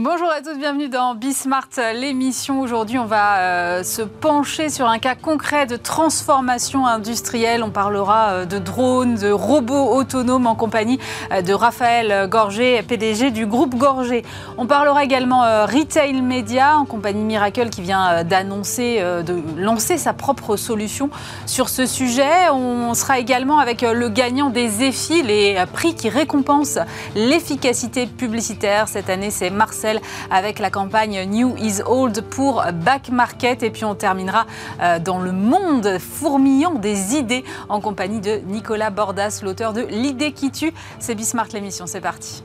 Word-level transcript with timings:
Bonjour 0.00 0.30
à 0.30 0.42
tous, 0.42 0.56
bienvenue 0.56 0.88
dans 0.88 1.16
Bismart, 1.16 1.70
l'émission. 1.92 2.60
Aujourd'hui, 2.60 3.00
on 3.00 3.04
va 3.04 3.38
euh, 3.38 3.82
se 3.82 4.02
pencher 4.02 4.68
sur 4.68 4.86
un 4.86 5.00
cas 5.00 5.16
concret 5.16 5.66
de 5.66 5.74
transformation 5.74 6.86
industrielle. 6.86 7.64
On 7.64 7.70
parlera 7.70 8.28
euh, 8.28 8.44
de 8.44 8.58
drones, 8.58 9.16
de 9.16 9.32
robots 9.32 9.96
autonomes 9.96 10.46
en 10.46 10.54
compagnie 10.54 11.00
euh, 11.32 11.42
de 11.42 11.52
Raphaël 11.52 12.28
Gorgé, 12.28 12.80
PDG 12.84 13.32
du 13.32 13.44
groupe 13.46 13.74
Gorgé. 13.74 14.24
On 14.56 14.68
parlera 14.68 15.02
également 15.02 15.40
retail 15.66 16.22
média 16.22 16.78
en 16.78 16.84
compagnie 16.84 17.24
Miracle 17.24 17.68
qui 17.68 17.82
vient 17.82 18.22
d'annoncer, 18.22 19.00
de 19.00 19.42
lancer 19.56 19.98
sa 19.98 20.12
propre 20.12 20.56
solution 20.56 21.10
sur 21.46 21.68
ce 21.68 21.86
sujet. 21.86 22.50
On 22.52 22.94
sera 22.94 23.18
également 23.18 23.58
avec 23.58 23.82
le 23.82 24.08
gagnant 24.08 24.50
des 24.50 24.84
EFI, 24.84 25.22
les 25.22 25.64
prix 25.72 25.96
qui 25.96 26.08
récompensent 26.08 26.78
l'efficacité 27.16 28.06
publicitaire. 28.06 28.86
Cette 28.86 29.10
année, 29.10 29.30
c'est 29.30 29.50
Marcel 29.50 29.87
avec 30.30 30.58
la 30.58 30.70
campagne 30.70 31.24
New 31.28 31.56
is 31.56 31.80
Old 31.86 32.22
pour 32.22 32.64
Back 32.84 33.08
Market. 33.10 33.62
Et 33.62 33.70
puis 33.70 33.84
on 33.84 33.94
terminera 33.94 34.46
euh, 34.80 34.98
dans 34.98 35.18
le 35.18 35.32
monde 35.32 35.98
fourmillant 35.98 36.74
des 36.74 37.16
idées 37.16 37.44
en 37.68 37.80
compagnie 37.80 38.20
de 38.20 38.40
Nicolas 38.46 38.90
Bordas, 38.90 39.40
l'auteur 39.42 39.72
de 39.72 39.82
L'idée 39.88 40.32
qui 40.32 40.50
tue. 40.50 40.72
C'est 40.98 41.14
Bismart 41.14 41.48
l'émission, 41.52 41.86
c'est 41.86 42.00
parti. 42.00 42.42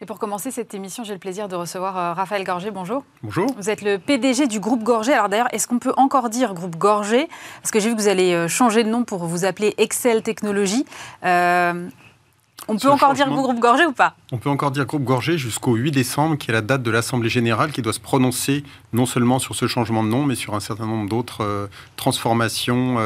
Et 0.00 0.06
pour 0.06 0.20
commencer 0.20 0.52
cette 0.52 0.74
émission, 0.74 1.02
j'ai 1.02 1.12
le 1.12 1.18
plaisir 1.18 1.48
de 1.48 1.56
recevoir 1.56 1.98
euh, 1.98 2.12
Raphaël 2.12 2.44
Gorgé. 2.44 2.70
Bonjour. 2.70 3.02
Bonjour. 3.24 3.52
Vous 3.56 3.68
êtes 3.68 3.82
le 3.82 3.98
PDG 3.98 4.46
du 4.46 4.60
groupe 4.60 4.84
Gorgé. 4.84 5.12
Alors 5.12 5.28
d'ailleurs, 5.28 5.52
est-ce 5.52 5.66
qu'on 5.66 5.80
peut 5.80 5.92
encore 5.96 6.30
dire 6.30 6.54
groupe 6.54 6.76
Gorgé? 6.76 7.28
Parce 7.62 7.72
que 7.72 7.80
j'ai 7.80 7.88
vu 7.88 7.96
que 7.96 8.00
vous 8.00 8.06
allez 8.06 8.32
euh, 8.32 8.46
changer 8.46 8.84
de 8.84 8.88
nom 8.88 9.02
pour 9.02 9.24
vous 9.24 9.44
appeler 9.44 9.74
Excel 9.76 10.22
Technologies. 10.22 10.86
Euh, 11.24 11.88
on 12.68 12.76
peut 12.76 12.90
encore 12.90 13.14
dire 13.14 13.28
groupe 13.28 13.58
Gorgé 13.58 13.86
ou 13.86 13.92
pas? 13.92 14.14
On 14.30 14.38
peut 14.38 14.50
encore 14.50 14.70
dire 14.70 14.86
groupe 14.86 15.02
Gorgé 15.02 15.36
jusqu'au 15.36 15.74
8 15.74 15.90
décembre, 15.90 16.36
qui 16.38 16.52
est 16.52 16.54
la 16.54 16.60
date 16.60 16.84
de 16.84 16.92
l'Assemblée 16.92 17.30
générale, 17.30 17.72
qui 17.72 17.82
doit 17.82 17.92
se 17.92 17.98
prononcer 17.98 18.62
non 18.92 19.04
seulement 19.04 19.40
sur 19.40 19.56
ce 19.56 19.66
changement 19.66 20.04
de 20.04 20.08
nom, 20.08 20.24
mais 20.24 20.36
sur 20.36 20.54
un 20.54 20.60
certain 20.60 20.86
nombre 20.86 21.08
d'autres 21.08 21.68
transformations 21.96 22.98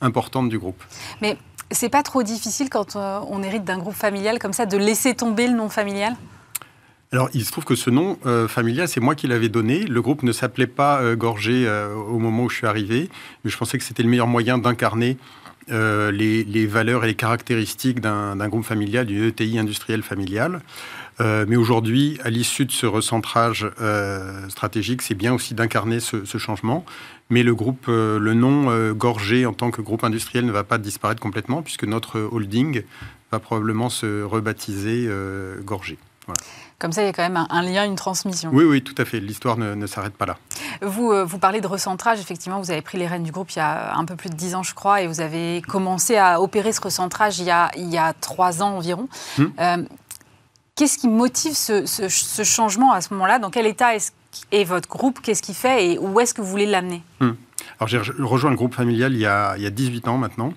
importantes 0.00 0.48
du 0.48 0.58
groupe. 0.58 0.82
Mais 1.20 1.38
c'est 1.70 1.88
pas 1.88 2.02
trop 2.02 2.22
difficile 2.22 2.68
quand 2.70 2.96
euh, 2.96 3.20
on 3.28 3.42
hérite 3.42 3.64
d'un 3.64 3.78
groupe 3.78 3.94
familial 3.94 4.38
comme 4.38 4.52
ça 4.52 4.66
de 4.66 4.76
laisser 4.76 5.14
tomber 5.14 5.46
le 5.46 5.54
nom 5.54 5.68
familial? 5.68 6.14
Alors, 7.12 7.28
il 7.34 7.44
se 7.44 7.50
trouve 7.50 7.64
que 7.64 7.74
ce 7.74 7.90
nom 7.90 8.18
euh, 8.24 8.46
familial, 8.46 8.86
c'est 8.86 9.00
moi 9.00 9.16
qui 9.16 9.26
l'avais 9.26 9.48
donné. 9.48 9.80
Le 9.84 10.00
groupe 10.00 10.22
ne 10.22 10.30
s'appelait 10.30 10.68
pas 10.68 11.00
euh, 11.00 11.16
Gorgé 11.16 11.68
au 12.08 12.18
moment 12.18 12.44
où 12.44 12.48
je 12.48 12.56
suis 12.56 12.66
arrivé, 12.66 13.08
mais 13.44 13.50
je 13.50 13.56
pensais 13.56 13.78
que 13.78 13.84
c'était 13.84 14.02
le 14.02 14.08
meilleur 14.08 14.28
moyen 14.28 14.58
d'incarner 14.58 15.16
les, 15.68 16.66
valeurs 16.66 17.04
et 17.04 17.08
les 17.08 17.14
caractéristiques 17.14 18.00
d'un 18.00 18.48
groupe 18.48 18.64
familial, 18.64 19.06
d'une 19.06 19.24
ETI 19.24 19.58
industrielle 19.58 20.02
familiale. 21.22 21.46
mais 21.48 21.56
aujourd'hui, 21.56 22.18
à 22.24 22.30
l'issue 22.30 22.64
de 22.64 22.72
ce 22.72 22.86
recentrage 22.86 23.70
stratégique, 24.48 25.02
c'est 25.02 25.14
bien 25.14 25.32
aussi 25.32 25.54
d'incarner 25.54 26.00
ce, 26.00 26.24
ce, 26.24 26.38
changement. 26.38 26.84
Mais 27.30 27.44
le 27.44 27.54
groupe, 27.54 27.86
euh, 27.88 28.18
le 28.18 28.34
nom 28.34 28.70
euh, 28.70 28.92
Gorgé 28.92 29.46
en 29.46 29.52
tant 29.52 29.70
que 29.70 29.80
groupe 29.80 30.02
industriel 30.04 30.44
ne 30.44 30.52
va 30.52 30.64
pas 30.64 30.78
disparaître 30.78 31.22
complètement 31.22 31.62
puisque 31.62 31.84
notre 31.84 32.20
holding 32.20 32.82
va 33.30 33.38
probablement 33.38 33.88
se 33.88 34.22
rebaptiser 34.22 35.06
euh, 35.08 35.60
Gorgé. 35.62 35.96
Comme 36.78 36.92
ça, 36.92 37.02
il 37.02 37.06
y 37.06 37.08
a 37.08 37.12
quand 37.12 37.22
même 37.22 37.46
un, 37.50 37.62
lien, 37.62 37.84
une 37.84 37.96
transmission. 37.96 38.50
Oui, 38.52 38.64
oui, 38.64 38.82
tout 38.82 38.94
à 38.98 39.04
fait. 39.04 39.20
L'histoire 39.20 39.56
ne, 39.56 39.86
s'arrête 39.86 40.14
pas 40.14 40.26
là. 40.26 40.38
Vous, 40.80 41.12
vous 41.26 41.38
parlez 41.38 41.60
de 41.60 41.66
recentrage. 41.66 42.20
Effectivement, 42.20 42.60
vous 42.60 42.70
avez 42.70 42.82
pris 42.82 42.98
les 42.98 43.06
rênes 43.06 43.24
du 43.24 43.32
groupe 43.32 43.50
il 43.50 43.58
y 43.58 43.62
a 43.62 43.96
un 43.96 44.04
peu 44.04 44.16
plus 44.16 44.30
de 44.30 44.34
dix 44.34 44.54
ans, 44.54 44.62
je 44.62 44.74
crois, 44.74 45.02
et 45.02 45.06
vous 45.06 45.20
avez 45.20 45.60
commencé 45.66 46.16
à 46.16 46.40
opérer 46.40 46.72
ce 46.72 46.80
recentrage 46.80 47.38
il 47.40 47.46
y 47.46 47.50
a, 47.50 47.70
il 47.76 47.88
y 47.88 47.98
a 47.98 48.12
trois 48.12 48.62
ans 48.62 48.76
environ. 48.76 49.08
Hum. 49.38 49.52
Qu'est-ce 50.80 50.96
qui 50.96 51.08
motive 51.08 51.52
ce, 51.52 52.42
changement 52.42 52.92
à 52.92 53.02
ce 53.02 53.12
moment-là? 53.12 53.38
Dans 53.38 53.50
quel 53.50 53.66
état 53.66 53.90
et 54.50 54.64
votre 54.64 54.88
groupe, 54.88 55.20
qu'est-ce 55.20 55.42
qu'il 55.42 55.54
fait 55.54 55.92
et 55.92 55.98
où 55.98 56.18
est-ce 56.20 56.32
que 56.32 56.40
vous 56.40 56.48
voulez 56.48 56.64
l'amener? 56.64 57.02
Hmm. 57.20 57.32
Alors 57.78 57.88
j'ai 57.88 57.98
rejoint 57.98 58.48
le 58.48 58.56
groupe 58.56 58.72
familial 58.74 59.12
il 59.12 59.18
y 59.18 59.26
a, 59.26 59.58
il 59.58 59.62
y 59.62 59.66
a 59.66 59.70
18 59.70 60.08
ans 60.08 60.16
maintenant. 60.16 60.54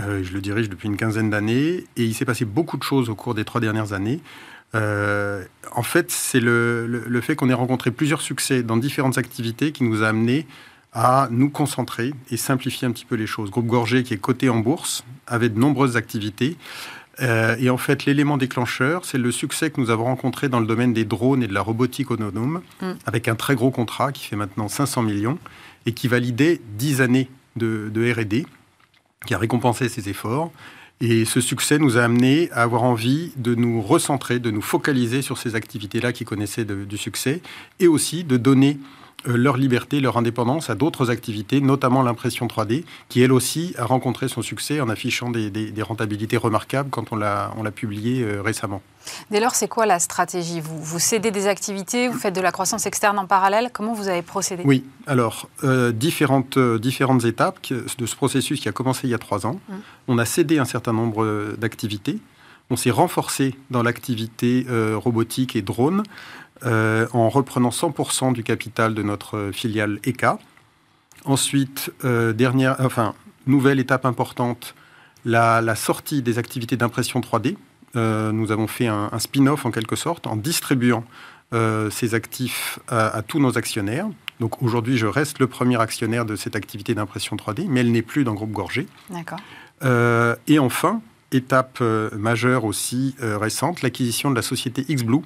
Euh, 0.00 0.24
je 0.24 0.32
le 0.32 0.40
dirige 0.40 0.68
depuis 0.68 0.88
une 0.88 0.96
quinzaine 0.96 1.30
d'années 1.30 1.84
et 1.96 2.04
il 2.04 2.12
s'est 2.12 2.24
passé 2.24 2.44
beaucoup 2.44 2.76
de 2.76 2.82
choses 2.82 3.08
au 3.08 3.14
cours 3.14 3.34
des 3.36 3.44
trois 3.44 3.60
dernières 3.60 3.92
années. 3.92 4.20
Euh, 4.74 5.44
en 5.70 5.84
fait, 5.84 6.10
c'est 6.10 6.40
le, 6.40 7.20
fait 7.22 7.36
qu'on 7.36 7.48
ait 7.48 7.54
rencontré 7.54 7.92
plusieurs 7.92 8.22
succès 8.22 8.64
dans 8.64 8.76
différentes 8.76 9.16
activités 9.16 9.70
qui 9.70 9.84
nous 9.84 10.02
a 10.02 10.08
amené 10.08 10.48
à 10.92 11.28
nous 11.30 11.50
concentrer 11.50 12.14
et 12.32 12.36
simplifier 12.36 12.88
un 12.88 12.90
petit 12.90 13.04
peu 13.04 13.14
les 13.14 13.28
choses. 13.28 13.52
Groupe 13.52 13.66
Gorgé, 13.66 14.02
qui 14.02 14.12
est 14.12 14.20
coté 14.20 14.48
en 14.48 14.58
bourse, 14.58 15.04
avait 15.28 15.50
de 15.50 15.58
nombreuses 15.60 15.96
activités. 15.96 16.56
Euh, 17.22 17.56
et 17.58 17.70
en 17.70 17.76
fait, 17.76 18.04
l'élément 18.04 18.36
déclencheur, 18.36 19.04
c'est 19.04 19.18
le 19.18 19.32
succès 19.32 19.70
que 19.70 19.80
nous 19.80 19.90
avons 19.90 20.04
rencontré 20.04 20.48
dans 20.48 20.60
le 20.60 20.66
domaine 20.66 20.92
des 20.92 21.04
drones 21.04 21.42
et 21.42 21.46
de 21.46 21.54
la 21.54 21.62
robotique 21.62 22.10
autonome, 22.10 22.62
mm. 22.80 22.92
avec 23.06 23.28
un 23.28 23.34
très 23.34 23.54
gros 23.54 23.70
contrat 23.70 24.12
qui 24.12 24.26
fait 24.26 24.36
maintenant 24.36 24.68
500 24.68 25.02
millions 25.02 25.38
et 25.86 25.92
qui 25.92 26.08
validait 26.08 26.60
10 26.78 27.00
années 27.00 27.28
de, 27.56 28.12
RD, 28.12 28.46
qui 29.26 29.34
a 29.34 29.38
récompensé 29.38 29.88
ses 29.88 30.08
efforts. 30.08 30.52
Et 31.00 31.24
ce 31.24 31.40
succès 31.40 31.78
nous 31.78 31.98
a 31.98 32.02
amené 32.02 32.50
à 32.52 32.62
avoir 32.62 32.82
envie 32.82 33.32
de 33.36 33.54
nous 33.54 33.82
recentrer, 33.82 34.38
de 34.38 34.50
nous 34.50 34.62
focaliser 34.62 35.20
sur 35.20 35.36
ces 35.36 35.54
activités-là 35.54 36.12
qui 36.12 36.24
connaissaient 36.24 36.64
du 36.64 36.96
succès, 36.96 37.42
et 37.80 37.86
aussi 37.86 38.24
de 38.24 38.36
donner 38.36 38.78
leur 39.26 39.56
liberté, 39.56 40.00
leur 40.00 40.16
indépendance 40.16 40.70
à 40.70 40.74
d'autres 40.74 41.10
activités, 41.10 41.60
notamment 41.60 42.02
l'impression 42.02 42.46
3D, 42.46 42.84
qui 43.08 43.22
elle 43.22 43.32
aussi 43.32 43.74
a 43.78 43.84
rencontré 43.84 44.28
son 44.28 44.42
succès 44.42 44.80
en 44.80 44.88
affichant 44.88 45.30
des, 45.30 45.82
rentabilités 45.82 46.36
remarquables 46.36 46.90
quand 46.90 47.12
on 47.12 47.16
l'a 47.16 47.50
publié 47.74 48.22
euh, 48.22 48.42
récemment. 48.42 48.82
Dès 49.30 49.38
lors, 49.38 49.54
c'est 49.54 49.68
quoi 49.68 49.86
la 49.86 49.98
stratégie? 49.98 50.60
Vous, 50.60 50.82
vous 50.82 50.98
cédez 50.98 51.30
des 51.30 51.46
activités, 51.46 52.08
vous 52.08 52.18
faites 52.18 52.34
de 52.34 52.40
la 52.40 52.50
croissance 52.50 52.86
externe 52.86 53.18
en 53.18 53.26
parallèle? 53.26 53.70
Comment 53.72 53.92
vous 53.92 54.08
avez 54.08 54.22
procédé? 54.22 54.62
Oui, 54.64 54.84
alors, 55.06 55.48
euh, 55.62 55.92
différentes, 55.92 56.58
différentes 56.58 57.24
étapes 57.24 57.58
de 57.70 58.06
ce 58.06 58.16
processus 58.16 58.60
qui 58.60 58.68
a 58.68 58.72
commencé 58.72 59.06
il 59.06 59.10
y 59.10 59.14
a 59.14 59.18
trois 59.18 59.46
ans. 59.46 59.60
Hum. 59.70 59.80
On 60.08 60.18
a 60.18 60.24
cédé 60.24 60.58
un 60.58 60.64
certain 60.64 60.92
nombre 60.92 61.54
d'activités. 61.56 62.18
On 62.70 62.76
s'est 62.76 62.90
renforcé 62.90 63.54
dans 63.70 63.84
l'activité 63.84 64.66
robotique 64.96 65.54
et 65.54 65.62
drone. 65.62 66.02
Euh, 66.64 67.06
en 67.12 67.28
reprenant 67.28 67.68
100% 67.68 68.32
du 68.32 68.42
capital 68.42 68.94
de 68.94 69.02
notre 69.02 69.50
filiale 69.52 69.98
ECA. 70.06 70.38
Ensuite, 71.26 71.92
euh, 72.04 72.32
dernière, 72.32 72.76
enfin, 72.78 73.14
nouvelle 73.46 73.78
étape 73.78 74.06
importante, 74.06 74.74
la, 75.26 75.74
sortie 75.74 76.22
des 76.22 76.38
activités 76.38 76.76
d'impression 76.76 77.20
3D. 77.20 77.56
Euh, 77.94 78.32
nous 78.32 78.52
avons 78.52 78.68
fait 78.68 78.86
un, 78.86 79.18
spin-off 79.18 79.66
en 79.66 79.70
quelque 79.70 79.96
sorte 79.96 80.26
en 80.26 80.36
distribuant 80.36 81.04
ces 81.90 82.14
actifs 82.14 82.80
à, 82.88 83.22
tous 83.22 83.38
nos 83.38 83.56
actionnaires. 83.56 84.08
Donc 84.40 84.62
aujourd'hui, 84.62 84.98
je 84.98 85.06
reste 85.06 85.38
le 85.38 85.46
premier 85.46 85.80
actionnaire 85.80 86.24
de 86.24 86.36
cette 86.36 86.56
activité 86.56 86.94
d'impression 86.94 87.36
3D, 87.36 87.66
mais 87.68 87.80
elle 87.80 87.92
n'est 87.92 88.02
plus 88.02 88.24
dans 88.24 88.34
groupe 88.34 88.50
Gorgé. 88.50 88.86
D'accord. 89.10 89.38
et 90.46 90.58
enfin, 90.58 91.00
étape 91.32 91.78
euh, 91.80 92.10
majeure 92.16 92.64
aussi 92.64 93.14
euh, 93.22 93.36
récente, 93.38 93.82
l'acquisition 93.82 94.30
de 94.30 94.36
la 94.36 94.42
société 94.42 94.84
XBlue, 94.88 95.22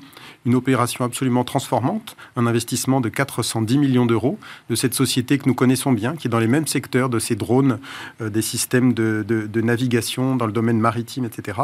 une 0.47 0.55
opération 0.55 1.05
absolument 1.05 1.45
transformante, 1.45 2.17
un 2.37 2.47
investissement 2.47 3.01
de 3.01 3.09
410 3.09 3.79
millions 3.79 4.07
d'euros 4.07 4.39
de 4.71 4.75
cette 4.75 4.95
société 4.95 5.39
que 5.39 5.47
nous 5.47 5.55
connaissons 5.55 5.93
bien, 5.93 6.17
qui 6.17 6.29
est 6.29 6.31
dans 6.31 6.39
les 6.39 6.47
mêmes 6.47 6.67
secteurs 6.67 7.09
de 7.09 7.19
ces 7.19 7.37
drones, 7.37 7.79
euh, 8.21 8.31
des 8.31 8.43
systèmes 8.43 8.95
de, 8.95 9.25
navigation 9.61 10.37
dans 10.37 10.47
le 10.47 10.53
domaine 10.53 10.81
maritime, 10.81 11.25
etc., 11.25 11.59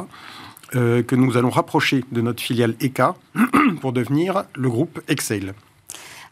que 0.72 1.14
nous 1.14 1.36
allons 1.36 1.48
rapprocher 1.48 2.04
de 2.10 2.20
notre 2.20 2.42
filiale 2.42 2.74
ECA 2.82 3.14
pour 3.80 3.92
devenir 3.92 4.44
le 4.54 4.68
groupe 4.68 5.00
Excel. 5.08 5.54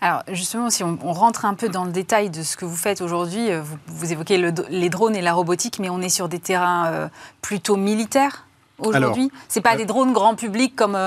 Alors 0.00 0.22
justement, 0.28 0.70
si 0.70 0.82
on, 0.84 0.96
rentre 0.96 1.44
un 1.44 1.54
peu 1.54 1.68
dans 1.68 1.84
le 1.84 1.92
détail 1.92 2.30
de 2.30 2.42
ce 2.42 2.56
que 2.56 2.64
vous 2.64 2.76
faites 2.76 3.00
aujourd'hui, 3.00 3.50
euh, 3.50 3.62
vous, 3.86 4.12
évoquez 4.12 4.52
les 4.70 4.88
drones 4.88 5.16
et 5.16 5.22
la 5.22 5.32
robotique, 5.32 5.78
mais 5.78 5.88
on 5.88 6.00
est 6.00 6.08
sur 6.08 6.28
des 6.28 6.38
terrains 6.38 6.86
euh, 6.86 7.08
plutôt 7.40 7.76
militaires 7.76 8.46
aujourd'hui. 8.78 9.30
C'est 9.48 9.60
pas 9.60 9.74
euh, 9.74 9.78
des 9.78 9.86
drones 9.86 10.12
grand 10.12 10.34
public 10.34 10.76
comme. 10.76 10.98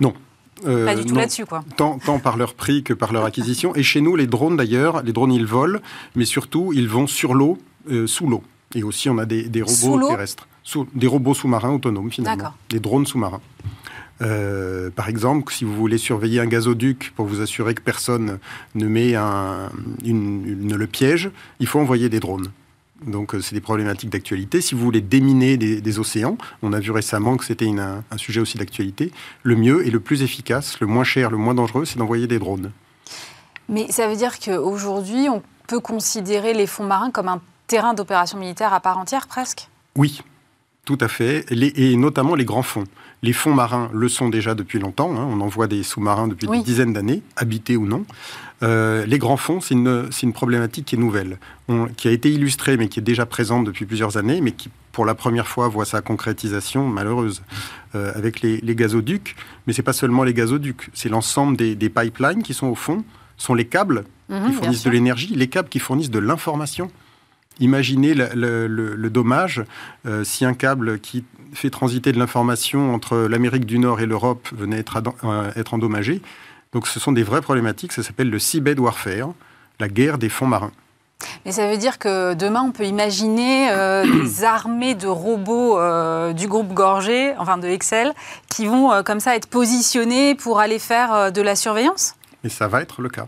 non. 0.00 0.14
pas 0.64 0.94
du 0.94 1.04
tout 1.04 1.14
là-dessus, 1.14 1.46
quoi. 1.46 1.64
Tant, 1.76 1.98
par 1.98 2.36
leur 2.36 2.54
prix 2.54 2.82
que 2.82 2.94
par 2.94 3.12
leur 3.12 3.24
acquisition. 3.26 3.74
Et 3.74 3.82
chez 3.82 4.00
nous, 4.00 4.16
les 4.16 4.26
drones, 4.26 4.56
d'ailleurs, 4.56 5.02
les 5.02 5.12
drones, 5.12 5.32
ils 5.32 5.46
volent, 5.46 5.80
mais 6.14 6.24
surtout, 6.24 6.72
ils 6.74 6.88
vont 6.88 7.06
sur 7.06 7.34
l'eau, 7.34 7.58
sous 8.06 8.26
l'eau. 8.26 8.42
Et 8.74 8.82
aussi, 8.82 9.08
on 9.08 9.18
a 9.18 9.26
des, 9.26 9.62
robots 9.62 10.08
terrestres. 10.08 10.48
des 10.94 11.06
robots 11.06 11.34
sous-marins 11.34 11.72
autonomes, 11.72 12.10
finalement. 12.10 12.52
Des 12.68 12.80
drones 12.80 13.06
sous-marins. 13.06 13.40
Euh, 14.22 14.90
par 14.90 15.08
exemple, 15.08 15.52
si 15.52 15.64
vous 15.64 15.74
voulez 15.74 15.98
surveiller 15.98 16.40
un 16.40 16.46
gazoduc 16.46 17.12
pour 17.14 17.26
vous 17.26 17.40
assurer 17.40 17.74
que 17.74 17.82
personne 17.82 18.38
ne 18.74 18.86
met 18.86 19.14
un, 19.14 19.70
une, 20.04 20.74
le 20.74 20.86
piège, 20.86 21.30
il 21.60 21.66
faut 21.66 21.80
envoyer 21.80 22.08
des 22.08 22.20
drones. 22.20 22.50
Donc 23.04 23.34
euh, 23.34 23.42
c'est 23.42 23.54
des 23.54 23.60
problématiques 23.60 24.10
d'actualité. 24.10 24.62
Si 24.62 24.74
vous 24.74 24.80
voulez 24.80 25.02
déminer 25.02 25.58
des, 25.58 25.98
océans, 25.98 26.38
on 26.62 26.72
a 26.72 26.80
vu 26.80 26.90
récemment 26.90 27.36
que 27.36 27.44
c'était 27.44 27.68
un, 27.68 28.02
un, 28.10 28.16
sujet 28.16 28.40
aussi 28.40 28.56
d'actualité, 28.56 29.12
le 29.42 29.54
mieux 29.54 29.86
et 29.86 29.90
le 29.90 30.00
plus 30.00 30.22
efficace, 30.22 30.80
le 30.80 30.86
moins 30.86 31.04
cher, 31.04 31.30
le 31.30 31.36
moins 31.36 31.54
dangereux, 31.54 31.84
c'est 31.84 31.98
d'envoyer 31.98 32.26
des 32.26 32.38
drones. 32.38 32.72
Mais 33.68 33.90
ça 33.90 34.08
veut 34.08 34.16
dire 34.16 34.38
qu'aujourd'hui, 34.38 35.28
on 35.28 35.42
peut 35.66 35.80
considérer 35.80 36.54
les 36.54 36.66
fonds 36.66 36.84
marins 36.84 37.10
comme 37.10 37.28
un 37.28 37.42
terrain 37.66 37.94
d'opération 37.94 38.38
militaire 38.38 38.72
à 38.72 38.80
part 38.80 38.98
entière 38.98 39.26
presque? 39.26 39.68
Oui, 39.96 40.22
Tout 40.84 40.98
à 41.00 41.08
fait, 41.08 41.44
et 41.50 41.96
notamment 41.96 42.36
les 42.36 42.44
grands 42.44 42.62
fonds. 42.62 42.84
Les 43.22 43.32
fonds 43.32 43.54
marins 43.54 43.90
le 43.92 44.08
sont 44.08 44.28
déjà 44.28 44.54
depuis 44.54 44.78
longtemps. 44.78 45.12
Hein. 45.16 45.26
On 45.30 45.40
en 45.40 45.48
voit 45.48 45.66
des 45.66 45.82
sous-marins 45.82 46.28
depuis 46.28 46.46
des 46.46 46.62
dizaines 46.62 46.92
d'années, 46.92 47.22
habités 47.36 47.76
ou 47.76 47.86
non. 47.86 48.04
Euh, 48.62 49.04
les 49.06 49.18
grands 49.18 49.36
fonds, 49.36 49.60
c'est 49.60 49.74
une, 49.74 50.08
une, 50.22 50.32
problématique 50.32 50.86
qui 50.86 50.94
est 50.94 50.98
nouvelle, 50.98 51.38
qui 51.96 52.08
a 52.08 52.10
été 52.10 52.30
illustrée, 52.30 52.76
mais 52.76 52.88
qui 52.88 53.00
est 53.00 53.02
déjà 53.02 53.26
présente 53.26 53.64
depuis 53.64 53.84
plusieurs 53.84 54.16
années, 54.16 54.40
mais 54.40 54.52
qui, 54.52 54.70
pour 54.92 55.04
la 55.04 55.14
première 55.14 55.46
fois, 55.46 55.68
voit 55.68 55.84
sa 55.84 56.00
concrétisation 56.00 56.88
malheureuse 56.88 57.42
euh, 57.94 58.12
avec 58.14 58.40
les, 58.40 58.60
gazoducs. 58.74 59.36
Mais 59.66 59.74
c'est 59.74 59.82
pas 59.82 59.92
seulement 59.92 60.24
les 60.24 60.32
gazoducs, 60.32 60.88
c'est 60.94 61.10
l'ensemble 61.10 61.56
des, 61.56 61.90
pipelines 61.90 62.42
qui 62.42 62.54
sont 62.54 62.68
au 62.68 62.74
fond, 62.74 63.04
sont 63.36 63.54
les 63.54 63.66
câbles 63.66 64.04
mhm, 64.30 64.46
qui 64.46 64.52
fournissent 64.52 64.84
de 64.84 64.90
l'énergie, 64.90 65.34
les 65.34 65.48
câbles 65.48 65.68
qui 65.68 65.80
fournissent 65.80 66.10
de 66.10 66.18
l'information. 66.18 66.90
Imaginez 67.60 68.14
le, 68.14 69.08
dommage 69.08 69.64
euh, 70.06 70.24
si 70.24 70.44
un 70.44 70.54
câble 70.54 71.00
qui 71.00 71.24
fait 71.52 71.70
transiter 71.70 72.12
de 72.12 72.18
l'information 72.18 72.94
entre 72.94 73.16
l'Amérique 73.16 73.64
du 73.64 73.78
Nord 73.78 74.00
et 74.00 74.06
l'Europe 74.06 74.48
venait 74.52 74.78
être, 74.78 75.02
être 75.56 75.74
endommagé. 75.74 76.20
Donc 76.72 76.86
ce 76.86 77.00
sont 77.00 77.12
des 77.12 77.22
vraies 77.22 77.40
problématiques, 77.40 77.92
ça 77.92 78.02
s'appelle 78.02 78.28
le 78.28 78.38
seabed 78.38 78.78
warfare, 78.78 79.32
la 79.80 79.88
guerre 79.88 80.18
des 80.18 80.28
fonds 80.28 80.46
marins. 80.46 80.72
Mais 81.44 81.52
ça 81.52 81.68
veut 81.70 81.78
dire 81.78 81.98
que 81.98 82.34
demain, 82.34 82.62
on 82.62 82.72
peut 82.72 82.84
imaginer 82.84 83.70
euh, 83.70 84.04
des 84.22 84.44
armées 84.44 84.94
de 84.94 85.06
robots 85.06 85.78
euh, 85.78 86.32
du 86.32 86.48
groupe 86.48 86.72
Gorgé, 86.72 87.34
enfin 87.38 87.58
de 87.58 87.68
Excel, 87.68 88.12
qui 88.50 88.66
vont 88.66 88.92
euh, 88.92 89.02
comme 89.02 89.20
ça 89.20 89.34
être 89.36 89.48
positionnés 89.48 90.34
pour 90.34 90.60
aller 90.60 90.78
faire 90.78 91.32
de 91.32 91.42
la 91.42 91.56
surveillance? 91.56 92.14
Mais 92.44 92.50
ça 92.50 92.68
va 92.68 92.82
être 92.82 93.00
le 93.00 93.08
cas. 93.08 93.26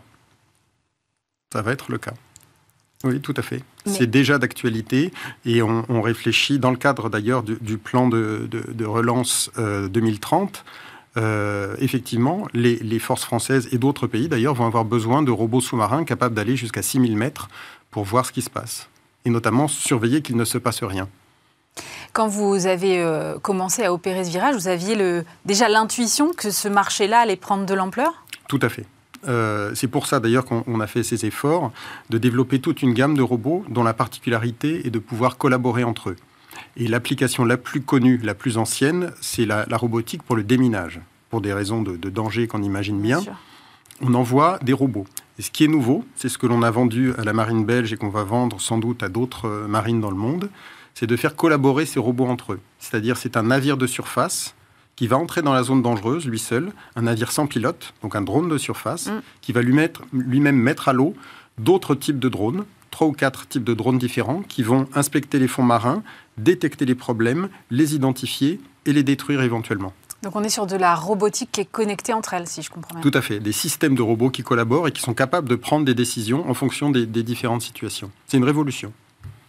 Ça 1.52 1.62
va 1.62 1.72
être 1.72 1.90
le 1.90 1.98
cas. 1.98 2.12
Oui, 3.04 3.20
tout 3.20 3.34
à 3.36 3.42
fait. 3.42 3.62
C'est 3.86 4.08
déjà 4.08 4.38
d'actualité 4.38 5.12
et 5.44 5.62
on, 5.62 6.02
réfléchit 6.02 6.58
dans 6.58 6.70
le 6.70 6.76
cadre 6.76 7.08
d'ailleurs 7.08 7.42
du, 7.42 7.78
plan 7.78 8.08
de, 8.08 8.48
de 8.50 8.84
relance 8.84 9.50
2030 9.56 10.64
euh, 11.18 11.74
effectivement, 11.80 12.46
les, 12.52 12.98
forces 12.98 13.24
françaises 13.24 13.68
et 13.72 13.78
d'autres 13.78 14.06
pays 14.06 14.28
d'ailleurs 14.28 14.54
vont 14.54 14.66
avoir 14.66 14.84
besoin 14.84 15.22
de 15.22 15.30
robots 15.30 15.60
sous-marins 15.60 16.04
capables 16.04 16.34
d'aller 16.34 16.56
jusqu'à 16.56 16.82
6000 16.82 17.16
mètres 17.16 17.48
pour 17.90 18.04
voir 18.04 18.26
ce 18.26 18.32
qui 18.32 18.42
se 18.42 18.50
passe. 18.50 18.88
Et 19.24 19.30
notamment 19.30 19.68
surveiller 19.68 20.22
qu'il 20.22 20.36
ne 20.36 20.44
se 20.44 20.58
passe 20.58 20.82
rien. 20.82 21.08
Quand 22.12 22.28
vous 22.28 22.66
avez 22.66 23.00
euh, 23.00 23.38
commencé 23.38 23.84
à 23.84 23.92
opérer 23.92 24.24
ce 24.24 24.30
virage, 24.30 24.54
vous 24.54 24.68
aviez 24.68 24.94
le, 24.94 25.24
déjà 25.44 25.68
l'intuition 25.68 26.32
que 26.32 26.50
ce 26.50 26.68
marché-là 26.68 27.20
allait 27.20 27.36
prendre 27.36 27.66
de 27.66 27.74
l'ampleur? 27.74 28.24
Tout 28.48 28.60
à 28.62 28.68
fait. 28.68 28.86
Euh, 29.26 29.72
c'est 29.74 29.88
pour 29.88 30.06
ça 30.06 30.20
d'ailleurs 30.20 30.44
qu'on 30.44 30.80
a 30.80 30.86
fait 30.86 31.02
ces 31.02 31.26
efforts 31.26 31.72
de 32.10 32.18
développer 32.18 32.60
toute 32.60 32.82
une 32.82 32.94
gamme 32.94 33.16
de 33.16 33.22
robots 33.22 33.64
dont 33.68 33.82
la 33.82 33.94
particularité 33.94 34.86
est 34.86 34.90
de 34.90 34.98
pouvoir 34.98 35.38
collaborer 35.38 35.84
entre 35.84 36.10
eux. 36.10 36.16
Et 36.76 36.86
l'application 36.86 37.44
la 37.44 37.56
plus 37.56 37.80
connue, 37.80 38.18
la 38.18 38.34
plus 38.34 38.58
ancienne, 38.58 39.12
c'est 39.20 39.46
la, 39.46 39.64
robotique 39.72 40.22
pour 40.22 40.36
le 40.36 40.44
déminage, 40.44 41.00
pour 41.30 41.40
des 41.40 41.52
raisons 41.52 41.82
de, 41.82 41.96
danger 42.08 42.46
qu'on 42.46 42.62
imagine 42.62 43.00
bien. 43.00 43.20
on 44.00 44.14
envoie 44.14 44.58
des 44.62 44.72
robots. 44.72 45.06
Et 45.38 45.42
ce 45.42 45.50
qui 45.50 45.64
est 45.64 45.68
nouveau, 45.68 46.04
c'est 46.16 46.28
ce 46.28 46.38
que 46.38 46.46
l'on 46.46 46.62
a 46.62 46.70
vendu 46.70 47.12
à 47.16 47.24
la 47.24 47.32
marine 47.32 47.64
belge 47.64 47.92
et 47.92 47.96
qu'on 47.96 48.08
va 48.08 48.24
vendre 48.24 48.60
sans 48.60 48.78
doute 48.78 49.02
à 49.02 49.08
d'autres 49.08 49.46
euh, 49.46 49.68
marines 49.68 50.00
dans 50.00 50.10
le 50.10 50.16
monde, 50.16 50.50
c'est 50.94 51.06
de 51.06 51.16
faire 51.16 51.36
collaborer 51.36 51.86
ces 51.86 52.00
robots 52.00 52.26
entre 52.26 52.54
eux. 52.54 52.60
C'est-à-dire 52.80 53.16
c'est 53.16 53.36
un 53.36 53.44
navire 53.44 53.76
de 53.76 53.86
surface 53.86 54.56
qui 54.98 55.06
va 55.06 55.16
entrer 55.16 55.42
dans 55.42 55.52
la 55.52 55.62
zone 55.62 55.80
dangereuse, 55.80 56.26
lui 56.26 56.40
seul, 56.40 56.72
un 56.96 57.02
navire 57.02 57.30
sans 57.30 57.46
pilote, 57.46 57.94
donc 58.02 58.16
un 58.16 58.20
drone 58.20 58.48
de 58.48 58.58
surface, 58.58 59.06
mm. 59.06 59.22
qui 59.42 59.52
va 59.52 59.62
lui-même 59.62 60.56
mettre 60.56 60.88
à 60.88 60.92
l'eau 60.92 61.14
d'autres 61.56 61.94
types 61.94 62.18
de 62.18 62.28
drones, 62.28 62.64
trois 62.90 63.06
ou 63.06 63.12
quatre 63.12 63.46
types 63.46 63.62
de 63.62 63.74
drones 63.74 63.98
différents, 63.98 64.42
qui 64.42 64.64
vont 64.64 64.88
inspecter 64.96 65.38
les 65.38 65.46
fonds 65.46 65.62
marins, 65.62 66.02
détecter 66.36 66.84
les 66.84 66.96
problèmes, 66.96 67.48
les 67.70 67.94
identifier 67.94 68.60
et 68.86 68.92
les 68.92 69.04
détruire 69.04 69.40
éventuellement. 69.42 69.92
Donc 70.24 70.34
on 70.34 70.42
est 70.42 70.48
sur 70.48 70.66
de 70.66 70.74
la 70.74 70.96
robotique 70.96 71.50
qui 71.52 71.60
est 71.60 71.70
connectée 71.70 72.12
entre 72.12 72.34
elles, 72.34 72.48
si 72.48 72.62
je 72.62 72.70
comprends 72.70 72.94
bien. 72.94 73.08
Tout 73.08 73.16
à 73.16 73.22
fait, 73.22 73.38
des 73.38 73.52
systèmes 73.52 73.94
de 73.94 74.02
robots 74.02 74.30
qui 74.30 74.42
collaborent 74.42 74.88
et 74.88 74.92
qui 74.92 75.00
sont 75.00 75.14
capables 75.14 75.48
de 75.48 75.54
prendre 75.54 75.84
des 75.84 75.94
décisions 75.94 76.50
en 76.50 76.54
fonction 76.54 76.90
des, 76.90 77.06
différentes 77.06 77.62
situations. 77.62 78.10
C'est 78.26 78.38
une 78.38 78.42
révolution. 78.42 78.92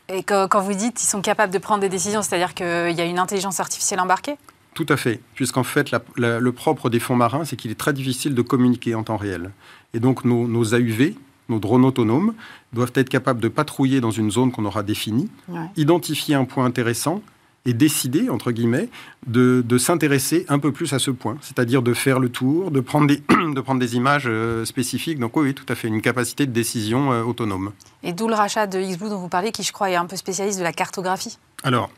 Et 0.09 0.21
quand 0.21 0.61
vous 0.61 0.75
dites 0.75 0.97
qu'ils 0.97 1.09
sont 1.09 1.21
capables 1.21 1.51
de 1.51 1.57
prendre 1.57 1.81
des 1.81 1.89
décisions, 1.89 2.21
c'est-à-dire 2.21 2.53
qu'il 2.53 2.65
y 2.65 3.01
a 3.01 3.05
une 3.05 3.17
intelligence 3.17 3.59
artificielle 3.59 3.99
embarquée? 3.99 4.37
Tout 4.73 4.85
à 4.89 4.97
fait, 4.97 5.19
puisqu'en 5.35 5.63
fait, 5.63 5.91
le 6.15 6.49
propre 6.51 6.89
des 6.89 6.99
fonds 6.99 7.15
marins, 7.15 7.43
c'est 7.43 7.55
qu'il 7.55 7.71
est 7.71 7.79
très 7.79 7.93
difficile 7.93 8.33
de 8.35 8.41
communiquer 8.41 8.95
en 8.95 9.03
temps 9.03 9.17
réel. 9.17 9.51
Et 9.93 9.99
donc 9.99 10.23
nos, 10.23 10.47
nos 10.47 10.73
AUV, 10.73 11.15
nos 11.49 11.59
drones 11.59 11.83
autonomes, 11.85 12.33
doivent 12.73 12.91
être 12.95 13.09
capables 13.09 13.41
de 13.41 13.47
patrouiller 13.47 13.99
dans 13.99 14.11
une 14.11 14.31
zone 14.31 14.51
qu'on 14.51 14.65
aura 14.65 14.83
définie, 14.83 15.29
identifier 15.75 16.35
un 16.35 16.45
point 16.45 16.65
intéressant 16.65 17.21
et 17.65 17.73
décider, 17.73 18.29
entre 18.29 18.51
guillemets, 18.51 18.89
de, 19.27 19.63
s'intéresser 19.77 20.45
un 20.49 20.59
peu 20.59 20.71
plus 20.71 20.93
à 20.93 20.99
ce 20.99 21.11
point, 21.11 21.37
c'est-à-dire 21.41 21.81
de 21.81 21.93
faire 21.93 22.19
le 22.19 22.29
tour, 22.29 22.71
de 22.71 22.79
prendre 22.79 23.07
des, 23.07 23.17
de 23.55 23.61
prendre 23.61 23.79
des 23.79 23.95
images 23.95 24.25
euh, 24.27 24.65
spécifiques. 24.65 25.19
Donc 25.19 25.35
oui, 25.37 25.53
tout 25.53 25.65
à 25.69 25.75
fait, 25.75 25.87
une 25.87 26.01
capacité 26.01 26.45
de 26.45 26.51
décision 26.51 27.11
euh, 27.11 27.23
autonome. 27.23 27.71
Et 28.03 28.13
d'où 28.13 28.27
le 28.27 28.35
rachat 28.35 28.67
de 28.67 28.79
XBlue 28.79 29.09
dont 29.09 29.19
vous 29.19 29.29
parlez, 29.29 29.51
qui 29.51 29.63
je 29.63 29.71
crois 29.71 29.89
est 29.89 29.95
un 29.95 30.05
peu 30.05 30.15
spécialiste 30.15 30.59
de 30.59 30.63
la 30.63 30.73
cartographie. 30.73 31.37
Alors, 31.63 31.89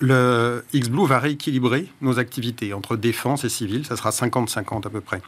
le 0.00 0.64
XBlue 0.74 1.06
va 1.06 1.18
rééquilibrer 1.18 1.90
nos 2.00 2.18
activités 2.18 2.72
entre 2.72 2.96
défense 2.96 3.44
et 3.44 3.48
civil, 3.48 3.86
ça 3.86 3.96
sera 3.96 4.10
50-50 4.10 4.86
à 4.86 4.90
peu 4.90 5.00
près. 5.00 5.22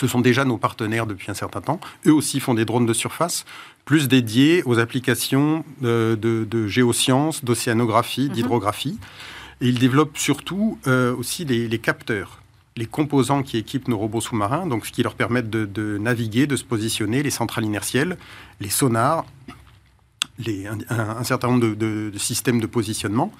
Ce 0.00 0.06
sont 0.06 0.22
déjà 0.22 0.46
nos 0.46 0.56
partenaires 0.56 1.06
depuis 1.06 1.30
un 1.30 1.34
certain 1.34 1.60
temps. 1.60 1.78
Eux 2.06 2.14
aussi 2.14 2.40
font 2.40 2.54
des 2.54 2.64
drones 2.64 2.86
de 2.86 2.94
surface, 2.94 3.44
plus 3.84 4.08
dédiés 4.08 4.62
aux 4.64 4.78
applications 4.78 5.62
de, 5.82 6.66
géosciences, 6.68 7.44
d'océanographie, 7.44 8.28
mhm. 8.28 8.32
d'hydrographie. 8.32 8.98
Et 9.60 9.68
ils 9.68 9.78
développent 9.78 10.16
surtout 10.16 10.78
euh, 10.86 11.14
aussi 11.14 11.44
les, 11.44 11.78
capteurs, 11.78 12.40
les 12.78 12.86
composants 12.86 13.42
qui 13.42 13.58
équipent 13.58 13.88
nos 13.88 13.98
robots 13.98 14.22
sous-marins, 14.22 14.66
donc 14.66 14.86
ce 14.86 14.90
qui 14.90 15.02
leur 15.02 15.14
permettent 15.14 15.50
de, 15.50 15.98
naviguer, 15.98 16.46
de 16.46 16.56
se 16.56 16.64
positionner, 16.64 17.22
les 17.22 17.28
centrales 17.28 17.66
inertielles, 17.66 18.16
les 18.60 18.70
sonars, 18.70 19.26
un, 20.88 21.24
certain 21.24 21.48
nombre 21.48 21.74
de 21.74 22.10
systèmes 22.16 22.62
de 22.62 22.66
positionnement. 22.66 23.34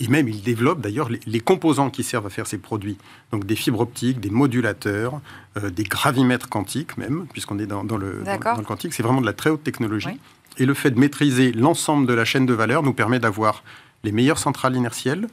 Et 0.00 0.06
même, 0.08 0.28
il 0.28 0.42
développe 0.42 0.80
d'ailleurs 0.80 1.08
les, 1.08 1.40
composants 1.40 1.90
qui 1.90 2.04
servent 2.04 2.26
à 2.26 2.30
faire 2.30 2.46
ces 2.46 2.58
produits. 2.58 2.98
Donc 3.32 3.46
des 3.46 3.56
fibres 3.56 3.80
optiques, 3.80 4.20
des 4.20 4.30
modulateurs, 4.30 5.20
euh, 5.56 5.70
des 5.70 5.82
gravimètres 5.82 6.48
quantiques 6.48 6.96
même, 6.96 7.26
puisqu'on 7.32 7.58
est 7.58 7.66
dans, 7.66 7.82
le, 7.82 8.22
dans, 8.24 8.56
le, 8.56 8.62
quantique. 8.64 8.94
C'est 8.94 9.02
vraiment 9.02 9.20
de 9.20 9.26
la 9.26 9.32
très 9.32 9.50
haute 9.50 9.64
technologie. 9.64 10.20
Et 10.58 10.66
le 10.66 10.74
fait 10.74 10.90
de 10.90 10.98
maîtriser 10.98 11.52
l'ensemble 11.52 12.06
de 12.06 12.14
la 12.14 12.24
chaîne 12.24 12.46
de 12.46 12.54
valeur 12.54 12.82
nous 12.82 12.92
permet 12.92 13.18
d'avoir 13.18 13.64
les 14.04 14.12
meilleures 14.12 14.38
centrales 14.38 14.76
inertielles, 14.76 15.26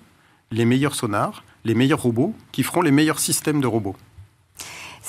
les 0.51 0.65
meilleurs 0.65 0.95
sonars, 0.95 1.43
les 1.63 1.75
meilleurs 1.75 2.01
robots, 2.01 2.33
qui 2.51 2.63
feront 2.63 2.81
les 2.81 2.91
meilleurs 2.91 3.19
systèmes 3.19 3.61
de 3.61 3.67
robots. 3.67 3.95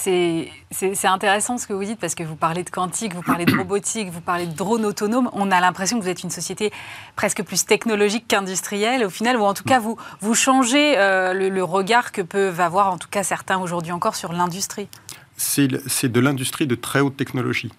C'est 0.06 1.06
intéressant 1.06 1.58
ce 1.58 1.66
que 1.66 1.72
vous 1.72 1.84
dites 1.84 1.98
parce 1.98 2.14
que 2.14 2.22
vous 2.22 2.36
parlez 2.36 2.62
de 2.62 2.70
quantique, 2.70 3.14
vous 3.14 3.22
parlez 3.22 3.44
de 3.44 3.56
robotique, 3.56 4.10
vous 4.10 4.20
parlez 4.20 4.46
de 4.46 4.52
drones 4.52 4.84
autonomes. 4.84 5.28
On 5.32 5.50
a 5.50 5.60
l'impression 5.60 5.98
que 5.98 6.04
vous 6.04 6.08
êtes 6.08 6.22
une 6.22 6.30
société 6.30 6.72
presque 7.16 7.42
plus 7.42 7.64
technologique 7.66 8.28
qu'industrielle 8.28 9.04
au 9.04 9.10
final, 9.10 9.36
ou 9.36 9.42
en 9.42 9.54
tout 9.54 9.64
cas 9.64 9.80
vous, 9.80 9.96
vous 10.20 10.34
changez 10.34 10.96
euh, 10.96 11.32
le, 11.32 11.64
regard 11.64 12.12
que 12.12 12.22
peuvent 12.22 12.60
avoir 12.60 12.92
en 12.92 12.98
tout 12.98 13.08
cas 13.08 13.25
certains 13.25 13.58
aujourd'hui 13.58 13.92
encore 13.92 14.14
sur 14.14 14.32
l'industrie. 14.32 14.88
C'est 15.36 15.68
de 15.68 16.20
l'industrie 16.20 16.66
de 16.66 16.76
très 16.76 17.00
haute 17.00 17.16
technologie. 17.16 17.70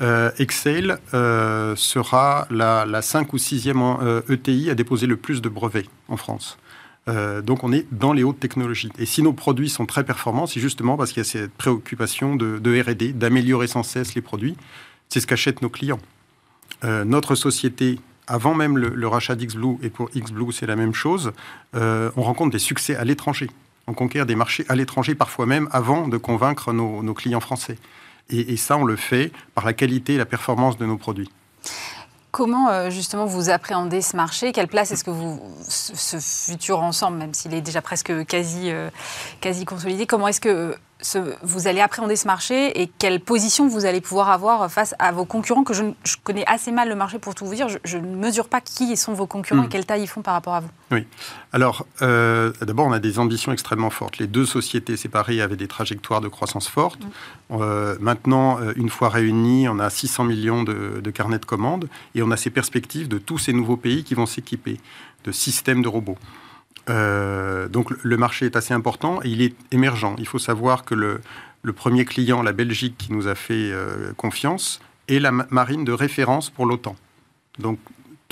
Euh, 0.00 0.30
Excel 0.38 0.98
euh, 1.12 1.76
sera 1.76 2.46
la, 2.50 2.86
la 2.86 3.02
5 3.02 3.32
ou 3.32 3.36
6e 3.36 4.22
ETI 4.32 4.70
à 4.70 4.74
déposer 4.74 5.06
le 5.06 5.16
plus 5.16 5.42
de 5.42 5.48
brevets 5.48 5.88
en 6.08 6.16
France. 6.16 6.58
Euh, 7.08 7.42
donc 7.42 7.64
on 7.64 7.72
est 7.72 7.86
dans 7.92 8.12
les 8.12 8.22
hautes 8.22 8.40
technologies. 8.40 8.90
Et 8.98 9.06
si 9.06 9.22
nos 9.22 9.32
produits 9.32 9.68
sont 9.68 9.86
très 9.86 10.04
performants, 10.04 10.46
c'est 10.46 10.60
justement 10.60 10.96
parce 10.96 11.10
qu'il 11.12 11.20
y 11.20 11.26
a 11.26 11.28
cette 11.28 11.52
préoccupation 11.52 12.36
de, 12.36 12.80
RD, 12.80 13.18
d'améliorer 13.18 13.66
sans 13.66 13.82
cesse 13.82 14.14
les 14.14 14.22
produits. 14.22 14.56
C'est 15.08 15.20
ce 15.20 15.26
qu'achètent 15.26 15.62
nos 15.62 15.68
clients. 15.68 15.98
Euh, 16.84 17.04
notre 17.04 17.34
société, 17.34 17.98
avant 18.26 18.54
même 18.54 18.78
le, 18.78 19.08
rachat 19.08 19.34
d'XBlue, 19.34 19.78
et 19.82 19.90
pour 19.90 20.10
XBlue 20.10 20.52
c'est 20.52 20.66
la 20.66 20.76
même 20.76 20.94
chose, 20.94 21.32
euh, 21.74 22.10
on 22.16 22.22
rencontre 22.22 22.52
des 22.52 22.58
succès 22.58 22.94
à 22.96 23.04
l'étranger. 23.04 23.50
On 23.88 23.94
conquiert 23.94 24.26
des 24.26 24.36
marchés 24.36 24.64
à 24.68 24.76
l'étranger, 24.76 25.14
parfois 25.16 25.44
même 25.44 25.68
avant 25.72 26.06
de 26.06 26.16
convaincre 26.16 26.72
nos, 26.72 27.14
clients 27.14 27.40
français. 27.40 27.78
Et, 28.30 28.52
et 28.52 28.56
ça, 28.56 28.78
on 28.78 28.84
le 28.84 28.94
fait 28.94 29.32
par 29.54 29.64
la 29.64 29.72
qualité 29.72 30.14
et 30.14 30.18
la 30.18 30.24
performance 30.24 30.78
de 30.78 30.86
nos 30.86 30.96
produits. 30.96 31.30
Comment 32.32 32.70
euh, 32.70 32.88
justement 32.88 33.26
vous 33.26 33.50
appréhendez 33.50 34.00
ce 34.00 34.16
marché? 34.16 34.52
Quelle 34.52 34.66
place 34.66 34.90
est-ce 34.90 35.04
que 35.04 35.10
vous, 35.10 35.38
ce 35.68 36.18
futur 36.18 36.80
ensemble, 36.80 37.18
même 37.18 37.34
s'il 37.34 37.52
est 37.52 37.60
déjà 37.60 37.82
presque 37.82 38.24
quasi, 38.24 38.70
euh, 38.70 38.88
quasi 39.42 39.66
consolidé, 39.66 40.06
comment 40.06 40.28
est-ce 40.28 40.40
que 40.40 40.74
vous 41.42 41.66
allez 41.66 41.80
appréhender 41.80 42.16
ce 42.16 42.26
marché 42.26 42.80
et 42.80 42.90
quelle 42.98 43.20
position 43.20 43.68
vous 43.68 43.84
allez 43.84 44.00
pouvoir 44.00 44.30
avoir 44.30 44.70
face 44.70 44.94
à 44.98 45.12
vos 45.12 45.24
concurrents 45.24 45.64
que 45.64 45.74
je, 45.74 45.84
connais 46.22 46.44
assez 46.46 46.72
mal 46.72 46.88
le 46.88 46.94
marché 46.94 47.18
pour 47.18 47.34
tout 47.34 47.44
vous 47.44 47.54
dire. 47.54 47.68
Je, 47.84 47.98
ne 47.98 48.16
mesure 48.16 48.48
pas 48.48 48.60
qui 48.60 48.96
sont 48.96 49.12
vos 49.12 49.26
concurrents 49.26 49.62
et 49.62 49.66
hmm. 49.66 49.70
quelle 49.70 49.86
taille 49.86 50.02
ils 50.02 50.08
font 50.08 50.22
par 50.22 50.34
rapport 50.34 50.54
à 50.54 50.60
vous. 50.60 50.68
Oui. 50.90 51.06
Alors, 51.52 51.86
euh, 52.02 52.52
d'abord, 52.60 52.86
on 52.86 52.92
a 52.92 52.98
des 52.98 53.18
ambitions 53.18 53.52
extrêmement 53.52 53.90
fortes. 53.90 54.18
Les 54.18 54.26
deux 54.26 54.46
sociétés 54.46 54.96
séparées 54.96 55.40
avaient 55.40 55.56
des 55.56 55.68
trajectoires 55.68 56.20
de 56.20 56.28
croissance 56.28 56.68
fortes. 56.68 57.02
Hmm. 57.50 57.58
Euh, 57.60 57.96
maintenant, 58.00 58.60
euh, 58.60 58.72
une 58.76 58.88
fois 58.88 59.08
réunis, 59.08 59.68
on 59.68 59.78
a 59.78 59.90
600 59.90 60.24
millions 60.24 60.62
de, 60.62 61.00
de 61.02 61.10
carnets 61.10 61.38
de 61.38 61.44
commandes 61.44 61.88
et 62.14 62.22
on 62.22 62.30
a 62.30 62.36
ces 62.36 62.50
perspectives 62.50 63.08
de 63.08 63.18
tous 63.18 63.38
ces 63.38 63.52
nouveaux 63.52 63.76
pays 63.76 64.04
qui 64.04 64.14
vont 64.14 64.26
s'équiper 64.26 64.78
de 65.24 65.32
systèmes 65.32 65.82
de 65.82 65.88
robots. 65.88 66.18
Donc 66.88 67.90
le 68.02 68.16
marché 68.16 68.46
est 68.46 68.56
assez 68.56 68.74
important 68.74 69.20
et 69.22 69.28
il 69.28 69.42
est 69.42 69.54
émergent. 69.70 70.14
Il 70.18 70.26
faut 70.26 70.38
savoir 70.38 70.84
que 70.84 70.94
le, 70.94 71.20
premier 71.72 72.04
client, 72.04 72.42
la 72.42 72.52
Belgique, 72.52 72.96
qui 72.98 73.12
nous 73.12 73.28
a 73.28 73.34
fait 73.34 73.72
confiance, 74.16 74.80
est 75.08 75.18
la 75.18 75.30
marine 75.30 75.84
de 75.84 75.92
référence 75.92 76.50
pour 76.50 76.66
l'OTAN. 76.66 76.96
Donc 77.58 77.78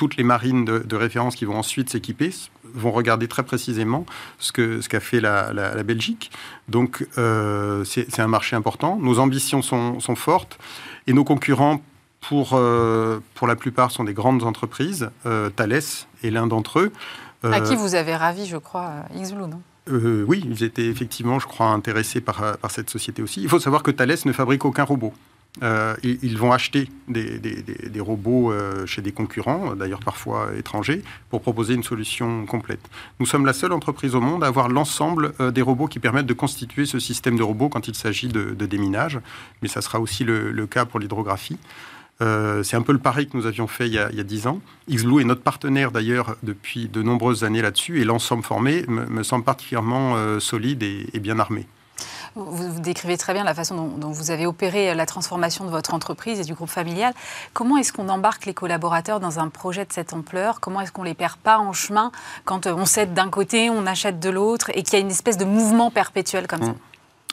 toutes 0.01 0.17
les 0.17 0.25
marines 0.25 0.65
de, 0.65 0.97
référence 0.97 1.37
qui 1.37 1.45
vont 1.45 1.59
ensuite 1.59 1.91
s'équiper 1.91 2.31
vont 2.73 2.91
regarder 2.91 3.29
très 3.29 3.43
précisément 3.43 4.07
ce 4.39 4.51
qu'a 4.51 4.81
ce 4.81 4.89
qu'a 4.89 4.99
fait 4.99 5.21
la, 5.21 5.83
Belgique. 5.83 6.31
Donc, 6.69 7.07
euh, 7.19 7.85
c'est 7.85 8.19
un 8.19 8.27
marché 8.27 8.57
important. 8.57 8.97
Nos 8.99 9.19
ambitions 9.19 9.61
sont, 9.61 10.17
fortes 10.17 10.59
et 11.07 11.13
nos 11.13 11.23
concurrents, 11.23 11.83
pour, 12.23 12.53
euh, 12.55 13.21
pour 13.35 13.47
la 13.47 13.57
plupart, 13.57 13.91
sont 13.91 14.05
des 14.05 14.15
grandes 14.15 14.43
entreprises. 14.43 15.11
Euh, 15.27 15.51
Thales 15.51 15.83
est 16.25 16.31
l'un 16.31 16.47
d'entre 16.47 16.79
eux. 16.79 16.93
À 17.43 17.61
qui 17.61 17.77
vous 17.77 17.95
avez 17.95 18.17
ravi, 18.17 18.47
je 18.47 18.57
crois, 18.57 19.05
Xblue, 19.15 19.49
non? 19.49 19.61
Oui, 19.89 20.45
ils 20.47 20.63
étaient 20.63 20.87
effectivement, 20.87 21.39
je 21.39 21.47
crois, 21.47 21.67
intéressés 21.67 22.21
par, 22.21 22.59
par 22.59 22.71
cette 22.71 22.91
société 22.91 23.23
aussi. 23.23 23.43
Il 23.43 23.49
faut 23.49 23.59
savoir 23.59 23.83
que 23.83 23.91
Thales 23.91 24.17
ne 24.25 24.33
fabrique 24.33 24.65
aucun 24.65 24.85
robot. 24.85 25.13
Euh, 25.63 25.97
ils, 26.05 26.39
vont 26.39 26.53
acheter 26.53 26.89
des, 27.09 28.01
robots 28.01 28.53
euh, 28.53 28.87
chez 28.87 29.03
des 29.03 29.11
concurrents, 29.11 29.75
d'ailleurs 29.75 30.01
parfois 30.01 30.51
étrangers, 30.57 31.03
pour 31.29 31.43
proposer 31.43 31.75
une 31.75 31.83
solution 31.83 32.47
complète. 32.47 32.81
Nous 33.19 33.27
sommes 33.27 33.45
la 33.45 33.53
seule 33.53 33.73
entreprise 33.73 34.15
au 34.15 34.21
monde 34.21 34.45
à 34.45 34.47
avoir 34.47 34.69
l'ensemble 34.69 35.33
euh, 35.41 35.51
des 35.51 35.61
robots 35.61 35.89
qui 35.89 35.99
permettent 35.99 36.27
de 36.27 36.35
constituer 36.35 36.87
ce 36.87 37.01
système 37.01 37.37
de 37.37 37.43
robots 37.43 37.69
quand 37.69 37.89
il 37.89 37.97
s'agit 37.97 38.29
de, 38.29 38.55
déminage, 38.65 39.19
mais 39.61 39.69
ça 39.69 39.81
sera 39.81 39.99
aussi 39.99 40.23
le, 40.23 40.67
cas 40.67 40.85
pour 40.85 41.01
l'hydrographie. 41.01 41.59
C'est 42.21 42.77
un 42.77 42.83
peu 42.83 42.93
le 42.93 42.99
pari 42.99 43.29
que 43.29 43.37
nous 43.37 43.47
avions 43.47 43.67
fait 43.67 43.87
il 43.87 43.95
y 43.95 43.99
a 43.99 44.25
dix 44.25 44.47
ans. 44.47 44.61
Xblue 44.91 45.23
est 45.23 45.25
notre 45.25 45.43
partenaire 45.43 45.91
d'ailleurs 45.91 46.37
depuis 46.43 46.89
de 46.89 47.03
nombreuses 47.03 47.45
années 47.45 47.63
là-dessus 47.63 48.01
et 48.01 48.05
l'ensemble 48.05 48.43
formé 48.43 48.85
me, 48.89 49.23
semble 49.23 49.45
particulièrement 49.45 50.39
solide 50.39 50.83
et 50.83 51.19
bien 51.21 51.39
armé. 51.39 51.67
Vous, 52.37 52.81
décrivez 52.81 53.17
très 53.17 53.33
bien 53.33 53.43
la 53.43 53.55
façon 53.55 53.89
dont, 53.97 54.11
vous 54.11 54.31
avez 54.31 54.47
opéré 54.47 54.95
la 54.95 55.05
transformation 55.05 55.65
de 55.65 55.71
votre 55.71 55.95
entreprise 55.95 56.39
et 56.39 56.45
du 56.45 56.55
groupe 56.55 56.71
familial. 56.71 57.13
Comment 57.55 57.77
est-ce 57.77 57.93
qu'on 57.93 58.09
embarque 58.09 58.47
les 58.47 58.55
collaborateurs 58.55 59.19
dans 59.19 59.41
un 59.41 59.49
projet 59.49 59.85
de 59.85 59.93
cette 59.93 60.13
ampleur? 60.13 60.61
Comment 60.61 60.81
est-ce 60.81 60.93
qu'on 60.93 61.03
les 61.03 61.15
perd 61.15 61.37
pas 61.37 61.59
en 61.59 61.73
chemin 61.73 62.13
quand 62.45 62.67
on 62.69 62.85
cède 62.85 63.15
d'un 63.15 63.31
côté, 63.31 63.69
on 63.69 63.85
achète 63.85 64.21
de 64.21 64.31
l'autre 64.31 64.71
et 64.75 64.85
qu'il 64.85 64.95
y 64.95 64.97
a 64.97 65.01
une 65.01 65.11
espèce 65.11 65.39
de 65.39 65.45
mouvement 65.45 65.91
perpétuel 65.91 66.47
comme 66.47 66.63
ça? 66.63 66.71
Mmh. 66.71 66.77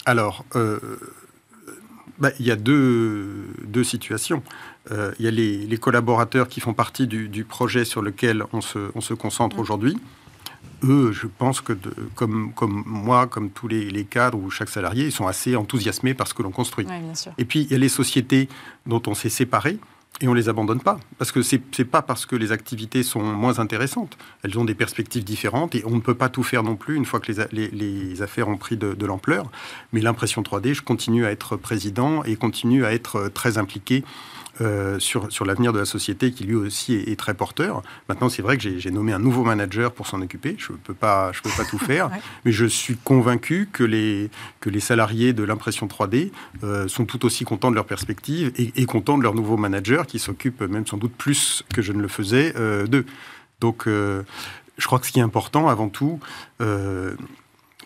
Alors, 0.06 0.46
euh, 0.56 0.80
bah, 2.18 2.32
il 2.40 2.48
y 2.48 2.52
a 2.52 2.56
deux, 2.56 3.48
deux 3.66 3.84
situations. 3.84 4.42
Euh, 4.92 5.12
il 5.20 5.26
y 5.26 5.28
a 5.28 5.32
les, 5.32 5.78
collaborateurs 5.78 6.48
qui 6.48 6.60
font 6.60 6.74
partie 6.74 7.08
du, 7.08 7.44
projet 7.44 7.86
sur 7.86 8.02
lequel 8.02 8.44
on 8.54 8.62
se, 8.62 8.92
on 8.96 9.02
se 9.02 9.14
concentre 9.14 9.58
mmh. 9.58 9.60
aujourd'hui 9.60 9.98
eux, 10.84 11.12
je 11.12 11.28
pense 11.28 11.62
que 11.62 11.74
comme, 12.16 12.54
comme 12.54 12.84
moi, 12.86 13.28
comme 13.28 13.50
tous 13.50 13.68
les, 13.68 14.06
cadres 14.06 14.38
ou 14.38 14.50
chaque 14.50 14.70
salarié, 14.70 15.06
ils 15.06 15.12
sont 15.12 15.28
assez 15.28 15.56
enthousiasmés 15.56 16.14
par 16.14 16.28
ce 16.28 16.34
que 16.34 16.44
l'on 16.44 16.52
construit. 16.52 16.86
et 17.38 17.46
puis, 17.46 17.62
il 17.62 17.72
y 17.72 17.76
a 17.76 17.78
les 17.78 17.90
sociétés 17.90 18.50
dont 18.86 19.02
on 19.08 19.14
s'est 19.14 19.30
séparé 19.30 19.80
et 20.20 20.28
on 20.28 20.34
les 20.34 20.50
abandonne 20.50 20.82
pas. 20.82 21.00
Parce 21.18 21.32
que 21.32 21.42
c'est 21.42 21.62
n'est 21.78 21.86
pas 21.86 22.02
parce 22.02 22.26
que 22.26 22.36
les 22.36 22.52
activités 22.52 23.04
sont 23.04 23.22
moins 23.22 23.60
intéressantes. 23.60 24.18
Elles 24.44 24.58
ont 24.58 24.66
des 24.66 24.74
perspectives 24.74 25.24
différentes 25.24 25.76
et 25.76 25.84
on 25.86 25.96
ne 25.96 26.02
peut 26.02 26.16
pas 26.16 26.30
tout 26.30 26.44
faire 26.44 26.64
non 26.64 26.76
plus 26.76 26.96
une 26.96 27.06
fois 27.06 27.20
que 27.20 27.32
les, 27.52 27.68
les, 27.70 28.22
affaires 28.22 28.48
ont 28.48 28.58
pris 28.58 28.78
de, 28.78 28.94
de 28.94 29.06
l'ampleur. 29.06 29.52
Mais 29.94 30.02
l'impression 30.02 30.42
3D, 30.42 30.74
je 30.74 30.82
continue 30.82 31.26
à 31.26 31.32
être 31.32 31.56
président 31.56 32.24
et 32.24 32.36
continue 32.36 32.84
à 32.86 32.94
être 32.94 33.30
très 33.30 33.58
impliqué 33.58 34.04
euh, 34.62 34.98
sur, 35.00 35.32
sur 35.32 35.46
l'avenir 35.46 35.72
de 35.74 35.80
la 35.80 35.86
société 35.86 36.32
qui 36.32 36.44
lui 36.44 36.56
aussi 36.56 36.94
est, 36.94 37.20
très 37.20 37.34
porteur. 37.34 37.84
Maintenant, 38.10 38.30
c'est 38.30 38.42
vrai 38.42 38.58
que 38.58 38.80
j'ai 38.80 38.92
nommé 38.92 39.14
un 39.14 39.20
nouveau 39.20 39.44
manager 39.44 39.92
pour 39.92 40.08
s'en 40.08 40.22
occuper. 40.22 40.56
Je 40.58 40.72
ne 40.72 40.78
peux, 40.78 40.94
pas, 40.94 41.32
je 41.32 41.42
peux 41.42 41.50
pas 41.56 41.66
tout 41.66 41.78
faire, 41.80 42.10
mais 42.44 42.52
je 42.52 42.66
suis 42.66 42.98
convaincu 42.98 43.70
que 43.72 43.84
les, 43.84 44.30
que 44.60 44.70
les 44.70 44.80
salariés 44.80 45.34
de 45.34 45.44
l'impression 45.44 45.88
3D 45.88 46.32
euh, 46.64 46.88
sont 46.88 47.06
tout 47.06 47.26
aussi 47.26 47.46
contents 47.46 47.70
de 47.70 47.76
leur 47.76 47.86
perspective 47.86 48.52
et, 48.58 48.86
contents 48.86 49.18
de 49.18 49.24
leur 49.24 49.36
nouveau 49.36 49.58
manager 49.58 50.08
qui 50.08 50.18
s'occupe 50.18 50.62
même 50.62 50.88
sans 50.88 50.98
doute 50.98 51.14
plus 51.14 51.64
que 51.74 51.82
je 51.82 51.94
ne 51.94 52.02
le 52.02 52.08
faisais 52.08 52.54
euh, 52.56 52.88
d'eux. 52.88 53.06
Donc, 53.60 53.86
je 53.88 54.86
crois 54.86 55.00
que 55.00 55.08
ce 55.08 55.12
qui 55.12 55.20
est 55.20 55.24
important 55.24 55.68
avant 55.68 55.90
tout, 55.90 56.20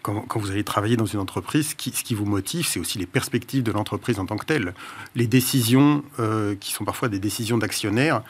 quand, 0.01 0.25
vous 0.36 0.51
allez 0.51 0.63
travailler 0.63 0.98
dans 0.98 1.05
une 1.05 1.20
entreprise, 1.20 1.70
ce 1.70 1.75
qui 1.75 2.15
vous 2.15 2.25
motive, 2.25 2.65
c'est 2.65 2.79
aussi 2.79 2.98
les 2.98 3.05
perspectives 3.05 3.63
de 3.63 3.72
l'entreprise 3.72 4.20
en 4.20 4.25
tant 4.25 4.38
que 4.38 4.46
telle. 4.46 4.74
Les 5.15 5.27
décisions, 5.27 6.03
euh, 6.20 6.55
qui 6.55 6.72
sont 6.72 6.86
parfois 6.86 7.10
des 7.10 7.20
décisions 7.20 7.58
d'actionnaires, 7.58 8.24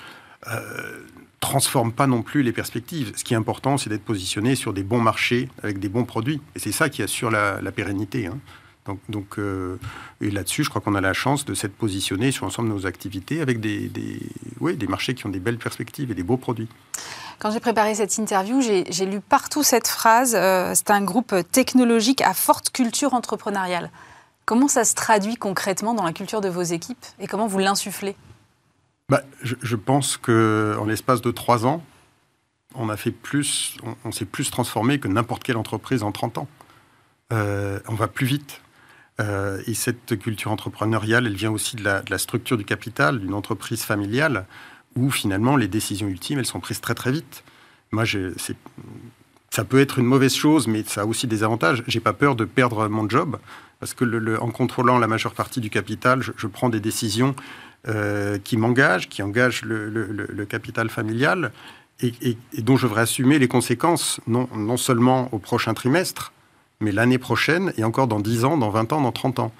euh, 0.47 1.03
transforment 1.39 1.91
pas 1.91 2.07
non 2.07 2.21
plus 2.21 2.43
les 2.43 2.51
perspectives. 2.51 3.13
Ce 3.15 3.23
qui 3.23 3.33
est 3.33 3.37
important, 3.37 3.77
c'est 3.77 3.89
d'être 3.89 4.03
positionné 4.03 4.55
sur 4.55 4.73
des 4.73 4.83
bons 4.83 5.01
marchés 5.01 5.49
avec 5.63 5.79
des 5.79 5.89
bons 5.89 6.05
produits. 6.05 6.41
Et 6.55 6.59
c'est 6.59 6.71
ça 6.71 6.89
qui 6.89 7.01
assure 7.01 7.31
la, 7.31 7.71
pérennité. 7.71 8.27
Hein. 8.27 8.37
Donc, 8.85 8.99
donc 9.09 9.37
euh, 9.37 9.77
et 10.21 10.31
là-dessus, 10.31 10.63
je 10.63 10.69
crois 10.69 10.81
qu'on 10.81 10.95
a 10.95 11.01
la 11.01 11.13
chance 11.13 11.45
de 11.45 11.53
s'être 11.53 11.75
positionné 11.75 12.31
sur 12.31 12.45
l'ensemble 12.45 12.69
de 12.69 12.73
nos 12.73 12.85
activités 12.87 13.41
avec 13.41 13.59
des, 13.59 13.89
des, 13.89 14.19
des 14.75 14.87
marchés 14.87 15.13
qui 15.13 15.25
ont 15.25 15.29
des 15.29 15.39
belles 15.39 15.59
perspectives 15.59 16.09
et 16.09 16.15
des 16.15 16.23
beaux 16.23 16.37
produits. 16.37 16.67
Quand 17.39 17.51
j'ai 17.51 17.59
préparé 17.59 17.95
cette 17.95 18.17
interview, 18.17 18.61
j'ai 18.61 19.05
lu 19.05 19.19
partout 19.19 19.63
cette 19.63 19.87
phrase. 19.87 20.35
Euh, 20.35 20.73
c'est 20.75 20.91
un 20.91 21.03
groupe 21.03 21.35
technologique 21.51 22.21
à 22.21 22.33
forte 22.33 22.71
culture 22.71 23.13
entrepreneuriale. 23.13 23.91
Comment 24.45 24.67
ça 24.67 24.83
se 24.83 24.95
traduit 24.95 25.35
concrètement 25.35 25.93
dans 25.93 26.03
la 26.03 26.13
culture 26.13 26.41
de 26.41 26.49
vos 26.49 26.61
équipes 26.61 27.05
et 27.19 27.27
comment 27.27 27.47
vous 27.47 27.59
l'insufflez? 27.59 28.15
Bah, 29.09 29.21
je, 29.41 29.75
pense 29.75 30.17
qu'en 30.17 30.85
l'espace 30.85 31.21
de 31.21 31.31
trois 31.31 31.65
ans, 31.65 31.83
on 32.75 32.89
a 32.89 32.97
fait 32.97 33.11
plus, 33.11 33.77
on, 34.05 34.11
s'est 34.11 34.25
plus 34.25 34.49
transformé 34.49 34.99
que 34.99 35.07
n'importe 35.07 35.43
quelle 35.43 35.57
entreprise 35.57 36.03
en 36.03 36.11
30 36.11 36.37
ans. 36.37 36.47
Euh, 37.33 37.79
on 37.87 37.95
va 37.95 38.07
plus 38.07 38.25
vite. 38.25 38.61
Euh, 39.19 39.61
et 39.67 39.73
cette 39.73 40.17
culture 40.17 40.51
entrepreneuriale, 40.51 41.27
elle 41.27 41.35
vient 41.35 41.51
aussi 41.51 41.75
de 41.75 41.83
la, 41.83 42.17
structure 42.17 42.57
du 42.57 42.65
capital 42.65 43.19
d'une 43.19 43.33
entreprise 43.33 43.83
familiale 43.83 44.45
où 44.95 45.09
finalement 45.11 45.55
les 45.55 45.67
décisions 45.67 46.07
ultimes, 46.07 46.39
elles 46.39 46.45
sont 46.45 46.59
prises 46.59 46.81
très 46.81 46.95
très 46.95 47.11
vite. 47.11 47.43
Moi, 47.91 48.03
ça 49.49 49.63
peut 49.63 49.79
être 49.79 49.99
une 49.99 50.05
mauvaise 50.05 50.33
chose, 50.33 50.67
mais 50.67 50.83
ça 50.85 51.01
a 51.01 51.05
aussi 51.05 51.27
des 51.27 51.43
avantages. 51.43 51.83
J'ai 51.87 51.99
pas 51.99 52.13
peur 52.13 52.35
de 52.35 52.45
perdre 52.45 52.87
mon 52.87 53.07
job 53.07 53.37
parce 53.79 53.93
que 53.93 54.39
en 54.39 54.51
contrôlant 54.51 54.97
la 54.97 55.07
majeure 55.07 55.33
partie 55.33 55.59
du 55.59 55.69
capital, 55.69 56.21
je, 56.21 56.47
prends 56.47 56.69
des 56.69 56.79
décisions 56.79 57.35
euh, 57.87 58.37
qui 58.37 58.57
m'engagent, 58.57 59.09
qui 59.09 59.23
engagent 59.23 59.63
le, 59.63 60.45
capital 60.45 60.89
familial 60.89 61.51
et, 62.01 62.37
dont 62.59 62.77
je 62.77 62.87
devrais 62.87 63.01
assumer 63.01 63.39
les 63.39 63.47
conséquences, 63.47 64.19
non 64.27 64.77
seulement 64.77 65.29
au 65.33 65.39
prochain 65.39 65.73
trimestre, 65.73 66.31
mais 66.81 66.91
l'année 66.91 67.17
prochaine 67.17 67.73
et 67.77 67.83
encore 67.83 68.07
dans 68.07 68.19
10 68.19 68.45
ans, 68.45 68.57
dans 68.57 68.69
20 68.69 68.93
ans, 68.93 69.01
dans 69.01 69.11
30 69.11 69.39
ans. 69.39 69.51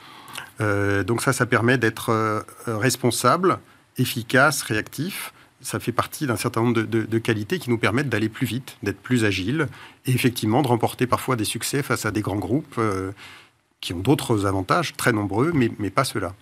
Euh, 0.60 1.04
donc 1.04 1.22
ça, 1.22 1.34
ça 1.34 1.46
permet 1.46 1.78
d'être 1.78 2.10
euh, 2.10 2.42
responsable, 2.68 3.60
efficace, 3.98 4.62
réactif. 4.62 5.34
Ça 5.62 5.80
fait 5.80 5.92
partie 5.92 6.26
d'un 6.26 6.38
certain 6.38 6.62
nombre 6.62 6.82
de, 6.82 7.18
qualités 7.20 7.60
qui 7.60 7.70
nous 7.70 7.78
permettent 7.78 8.10
d'aller 8.10 8.30
plus 8.30 8.48
vite, 8.48 8.78
d'être 8.82 9.00
plus 9.00 9.26
agile 9.26 9.68
et 10.08 10.12
effectivement 10.12 10.64
de 10.64 10.68
remporter 10.68 11.06
parfois 11.06 11.36
des 11.36 11.46
succès 11.46 11.84
face 11.84 12.06
à 12.06 12.12
des 12.12 12.22
grands 12.22 12.38
groupes 12.40 12.76
euh, 12.80 13.12
qui 13.80 13.94
ont 13.94 14.00
d'autres 14.00 14.48
avantages, 14.48 14.94
très 14.98 15.12
nombreux, 15.12 15.52
mais, 15.54 15.72
mais 15.78 15.92
pas 15.92 16.04
ceux-là. 16.04 16.34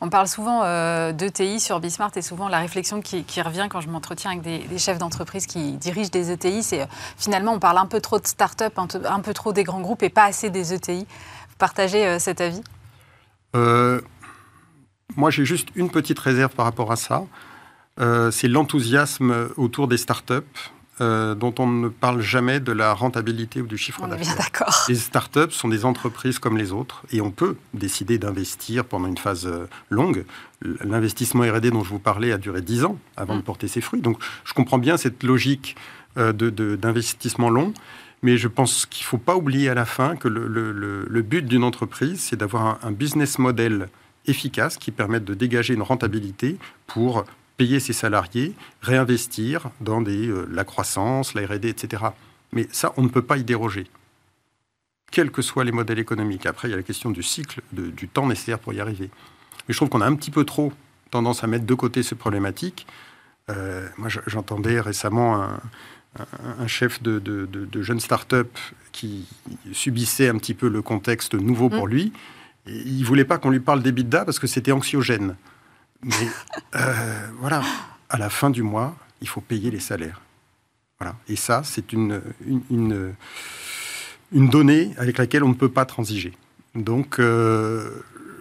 On 0.00 0.08
parle 0.08 0.28
souvent 0.28 0.62
euh, 0.64 1.12
d'ETI 1.12 1.60
sur 1.60 1.80
Bismart 1.80 2.10
et 2.16 2.22
souvent 2.22 2.48
la 2.48 2.58
réflexion 2.58 3.00
qui, 3.00 3.24
revient 3.40 3.68
quand 3.70 3.80
je 3.80 3.88
m'entretiens 3.88 4.32
avec 4.32 4.42
des, 4.42 4.78
chefs 4.78 4.98
d'entreprise 4.98 5.46
qui 5.46 5.72
dirigent 5.72 6.10
des 6.10 6.30
ETI, 6.32 6.62
c'est 6.62 6.82
euh, 6.82 6.86
finalement 7.16 7.52
on 7.52 7.58
parle 7.58 7.78
un 7.78 7.86
peu 7.86 8.00
trop 8.00 8.18
de 8.18 8.26
start-up, 8.26 8.78
un, 8.78 9.20
peu 9.20 9.34
trop 9.34 9.52
des 9.52 9.64
grands 9.64 9.80
groupes 9.80 10.02
et 10.02 10.08
pas 10.08 10.24
assez 10.24 10.50
des 10.50 10.74
ETI. 10.74 11.00
Vous 11.00 11.56
partagez 11.58 12.06
euh, 12.06 12.18
cet 12.18 12.40
avis? 12.40 12.62
Moi, 15.16 15.30
j'ai 15.30 15.46
juste 15.46 15.68
une 15.76 15.90
petite 15.90 16.18
réserve 16.18 16.52
par 16.52 16.66
rapport 16.66 16.92
à 16.92 16.96
ça. 16.96 17.24
C'est 18.30 18.48
l'enthousiasme 18.48 19.48
autour 19.56 19.88
des 19.88 19.96
startups. 19.96 20.42
Euh, 21.02 21.34
dont 21.34 21.54
on 21.58 21.66
ne 21.66 21.88
parle 21.88 22.22
jamais 22.22 22.58
de 22.58 22.72
la 22.72 22.94
rentabilité 22.94 23.60
ou 23.60 23.66
du 23.66 23.76
chiffre 23.76 24.06
d'affaires. 24.06 24.36
d'accord. 24.38 24.86
Les 24.88 24.94
startups 24.94 25.50
sont 25.50 25.68
des 25.68 25.84
entreprises 25.84 26.38
comme 26.38 26.56
les 26.56 26.72
autres 26.72 27.02
et 27.12 27.20
on 27.20 27.30
peut 27.30 27.56
décider 27.74 28.16
d'investir 28.16 28.86
pendant 28.86 29.06
une 29.06 29.18
phase 29.18 29.46
euh, 29.46 29.66
longue. 29.90 30.24
L'investissement 30.62 31.42
R&D 31.42 31.70
dont 31.70 31.84
je 31.84 31.90
vous 31.90 31.98
parlais 31.98 32.32
a 32.32 32.38
duré 32.38 32.62
10 32.62 32.84
ans 32.84 32.98
avant 33.18 33.34
de 33.34 33.40
mm. 33.40 33.44
porter 33.44 33.68
ses 33.68 33.82
fruits. 33.82 34.00
Donc 34.00 34.18
je 34.44 34.54
comprends 34.54 34.78
bien 34.78 34.96
cette 34.96 35.22
logique 35.22 35.76
d'investissement 36.16 37.50
long. 37.50 37.74
Mais 38.22 38.38
je 38.38 38.48
pense 38.48 38.86
qu'il 38.86 39.04
ne 39.04 39.08
faut 39.08 39.18
pas 39.18 39.36
oublier 39.36 39.68
à 39.68 39.74
la 39.74 39.84
fin 39.84 40.16
que 40.16 40.28
le, 40.28 41.22
but 41.22 41.42
d'une 41.42 41.62
entreprise, 41.62 42.20
c'est 42.20 42.36
d'avoir 42.36 42.78
un, 42.82 42.90
business 42.90 43.38
model 43.38 43.88
efficaces 44.26 44.78
qui 44.78 44.90
permettent 44.90 45.24
de 45.24 45.34
dégager 45.34 45.74
une 45.74 45.82
rentabilité 45.82 46.56
pour 46.86 47.24
payer 47.56 47.80
ses 47.80 47.92
salariés, 47.92 48.54
réinvestir 48.82 49.70
dans 49.80 50.00
des, 50.00 50.28
euh, 50.28 50.46
la 50.50 50.64
croissance, 50.64 51.34
la 51.34 51.46
R&D, 51.46 51.68
etc. 51.68 52.04
Mais 52.52 52.68
ça, 52.70 52.92
on 52.96 53.02
ne 53.02 53.08
peut 53.08 53.22
pas 53.22 53.36
y 53.36 53.44
déroger, 53.44 53.86
quels 55.10 55.30
que 55.30 55.42
soient 55.42 55.64
les 55.64 55.72
modèles 55.72 55.98
économiques. 55.98 56.46
Après, 56.46 56.68
il 56.68 56.70
y 56.72 56.74
a 56.74 56.76
la 56.76 56.82
question 56.82 57.10
du 57.10 57.22
cycle, 57.22 57.60
du 57.72 58.08
temps 58.08 58.26
nécessaire 58.26 58.58
pour 58.58 58.72
y 58.72 58.80
arriver. 58.80 59.10
Mais 59.66 59.72
je 59.72 59.76
trouve 59.78 59.88
qu'on 59.88 60.00
a 60.00 60.06
un 60.06 60.14
petit 60.14 60.30
peu 60.30 60.44
trop 60.44 60.72
tendance 61.10 61.44
à 61.44 61.46
mettre 61.46 61.64
de 61.64 61.74
côté 61.74 62.02
ces 62.02 62.14
problématiques. 62.14 62.86
Euh, 63.48 63.88
moi, 63.96 64.08
j'entendais 64.26 64.80
récemment 64.80 65.42
un, 65.42 65.60
un 66.58 66.66
chef 66.66 67.02
de, 67.02 67.18
de, 67.18 67.46
de, 67.46 67.82
jeunes 67.82 68.00
start-up 68.00 68.48
qui 68.92 69.26
subissait 69.72 70.28
un 70.28 70.38
petit 70.38 70.54
peu 70.54 70.68
le 70.68 70.82
contexte 70.82 71.34
nouveau 71.34 71.68
pour 71.68 71.86
mm. 71.86 71.90
lui. 71.90 72.12
Et 72.66 72.76
il 72.76 73.04
voulait 73.04 73.24
pas 73.24 73.38
qu'on 73.38 73.50
lui 73.50 73.60
parle 73.60 73.82
d'EBITDA 73.82 74.24
parce 74.24 74.38
que 74.38 74.46
c'était 74.46 74.72
anxiogène. 74.72 75.36
Mais 76.06 76.28
euh, 76.76 77.28
voilà, 77.40 77.62
à 78.08 78.16
la 78.16 78.30
fin 78.30 78.50
du 78.50 78.62
mois, 78.62 78.94
il 79.20 79.28
faut 79.28 79.40
payer 79.40 79.72
les 79.72 79.80
salaires. 79.80 80.20
Voilà. 81.00 81.16
Et 81.28 81.34
ça, 81.34 81.62
c'est 81.64 81.92
une, 81.92 82.22
une, 82.70 83.14
une, 84.32 84.48
donnée 84.48 84.94
avec 84.98 85.18
laquelle 85.18 85.42
on 85.42 85.48
ne 85.48 85.54
peut 85.54 85.68
pas 85.68 85.84
transiger. 85.84 86.32
Donc, 86.76 87.18
euh, 87.18 87.90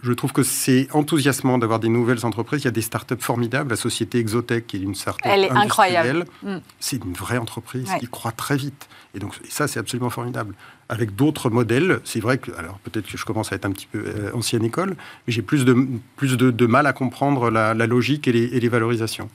je 0.06 0.14
trouve 0.14 0.32
que 0.32 0.44
c'est 0.44 0.88
enthousiasmant 0.94 1.58
d'avoir 1.58 1.80
des 1.80 1.90
nouvelles 1.90 2.26
entreprises. 2.26 2.62
Il 2.62 2.66
y 2.66 2.68
a 2.68 2.72
des 2.72 2.82
startups 2.82 3.16
formidables. 3.20 3.72
La 3.72 3.76
société 3.76 4.20
Exotech, 4.20 4.68
qui 4.68 4.78
est 4.78 4.82
une 4.82 4.94
startup 4.94 5.26
Elle 5.26 5.46
est 5.46 5.50
incroyable. 5.50 6.26
Mm. 6.44 6.58
C'est 6.80 7.04
une 7.04 7.14
vraie 7.14 7.40
entreprise 7.40 7.90
qui 8.00 8.08
croît 8.08 8.32
très 8.32 8.56
vite. 8.56 8.88
Et 9.16 9.20
donc, 9.20 9.34
ça, 9.50 9.68
c'est 9.68 9.80
absolument 9.80 10.12
formidable. 10.12 10.54
Avec 10.90 11.16
d'autres 11.16 11.50
modèles, 11.50 12.02
c'est 12.04 12.20
vrai 12.20 12.38
que, 12.38 12.52
alors 12.52 12.78
peut-être 12.80 13.08
que 13.08 13.18
je 13.18 13.26
commence 13.26 13.52
à 13.52 13.56
être 13.56 13.66
un 13.66 13.72
petit 13.72 13.88
peu 13.88 14.04
euh, 14.06 14.32
ancienne 14.36 14.64
école, 14.64 14.96
mais 15.26 15.34
j'ai 15.34 15.42
plus 15.42 15.66
de, 15.66 15.76
plus 16.16 16.38
de, 16.38 16.66
mal 16.68 16.86
à 16.86 16.94
comprendre 16.94 17.50
la, 17.50 17.74
logique 17.88 18.28
et 18.28 18.32
les, 18.32 18.70
valorisations. 18.70 19.30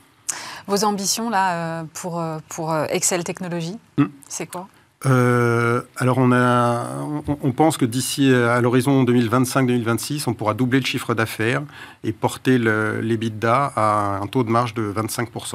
Vos 0.68 0.84
ambitions, 0.84 1.30
là, 1.30 1.80
euh, 1.80 1.84
pour, 1.94 2.20
euh, 2.20 2.38
pour 2.48 2.76
Excel 2.90 3.24
Technologies, 3.24 3.78
mm. 3.98 4.04
c'est 4.28 4.46
quoi? 4.46 4.68
Euh, 5.06 5.80
alors 5.96 6.18
on, 6.18 6.30
a, 6.30 6.84
on, 7.26 7.52
pense 7.52 7.78
que 7.78 7.86
d'ici 7.86 8.30
euh, 8.30 8.54
à 8.54 8.60
l'horizon 8.60 9.02
2025-2026, 9.04 10.24
on 10.26 10.34
pourra 10.34 10.52
doubler 10.52 10.80
le 10.80 10.84
chiffre 10.84 11.14
d'affaires 11.14 11.62
et 12.04 12.12
porter 12.12 12.58
l'EBITDA 12.58 13.72
à 13.76 14.18
un 14.20 14.26
taux 14.26 14.44
de 14.44 14.50
marge 14.50 14.74
de 14.74 14.92
25%. 14.92 15.54